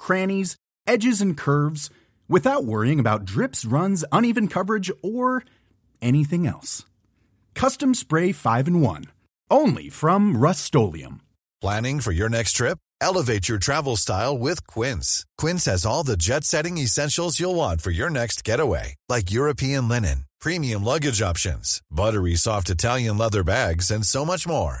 crannies, 0.00 0.56
edges, 0.86 1.20
and 1.20 1.36
curves 1.36 1.90
without 2.28 2.64
worrying 2.64 2.98
about 2.98 3.24
drips, 3.24 3.64
runs, 3.64 4.04
uneven 4.10 4.48
coverage, 4.48 4.90
or 5.02 5.44
anything 6.02 6.46
else. 6.46 6.84
Custom 7.54 7.94
Spray 7.94 8.32
5 8.32 8.68
in 8.68 8.80
1. 8.80 9.04
Only 9.50 9.88
from 9.90 10.36
Rust 10.36 10.74
Planning 11.60 12.00
for 12.00 12.12
your 12.12 12.28
next 12.28 12.52
trip? 12.52 12.78
Elevate 13.02 13.48
your 13.48 13.58
travel 13.58 13.96
style 13.96 14.36
with 14.38 14.66
Quince. 14.66 15.24
Quince 15.38 15.64
has 15.66 15.86
all 15.86 16.04
the 16.04 16.16
jet 16.16 16.44
setting 16.44 16.78
essentials 16.78 17.40
you'll 17.40 17.54
want 17.54 17.80
for 17.80 17.90
your 17.90 18.10
next 18.10 18.44
getaway, 18.44 18.94
like 19.08 19.32
European 19.32 19.88
linen, 19.88 20.24
premium 20.40 20.84
luggage 20.84 21.20
options, 21.22 21.80
buttery 21.90 22.36
soft 22.36 22.70
Italian 22.70 23.18
leather 23.18 23.44
bags, 23.44 23.90
and 23.90 24.04
so 24.06 24.24
much 24.24 24.46
more. 24.46 24.80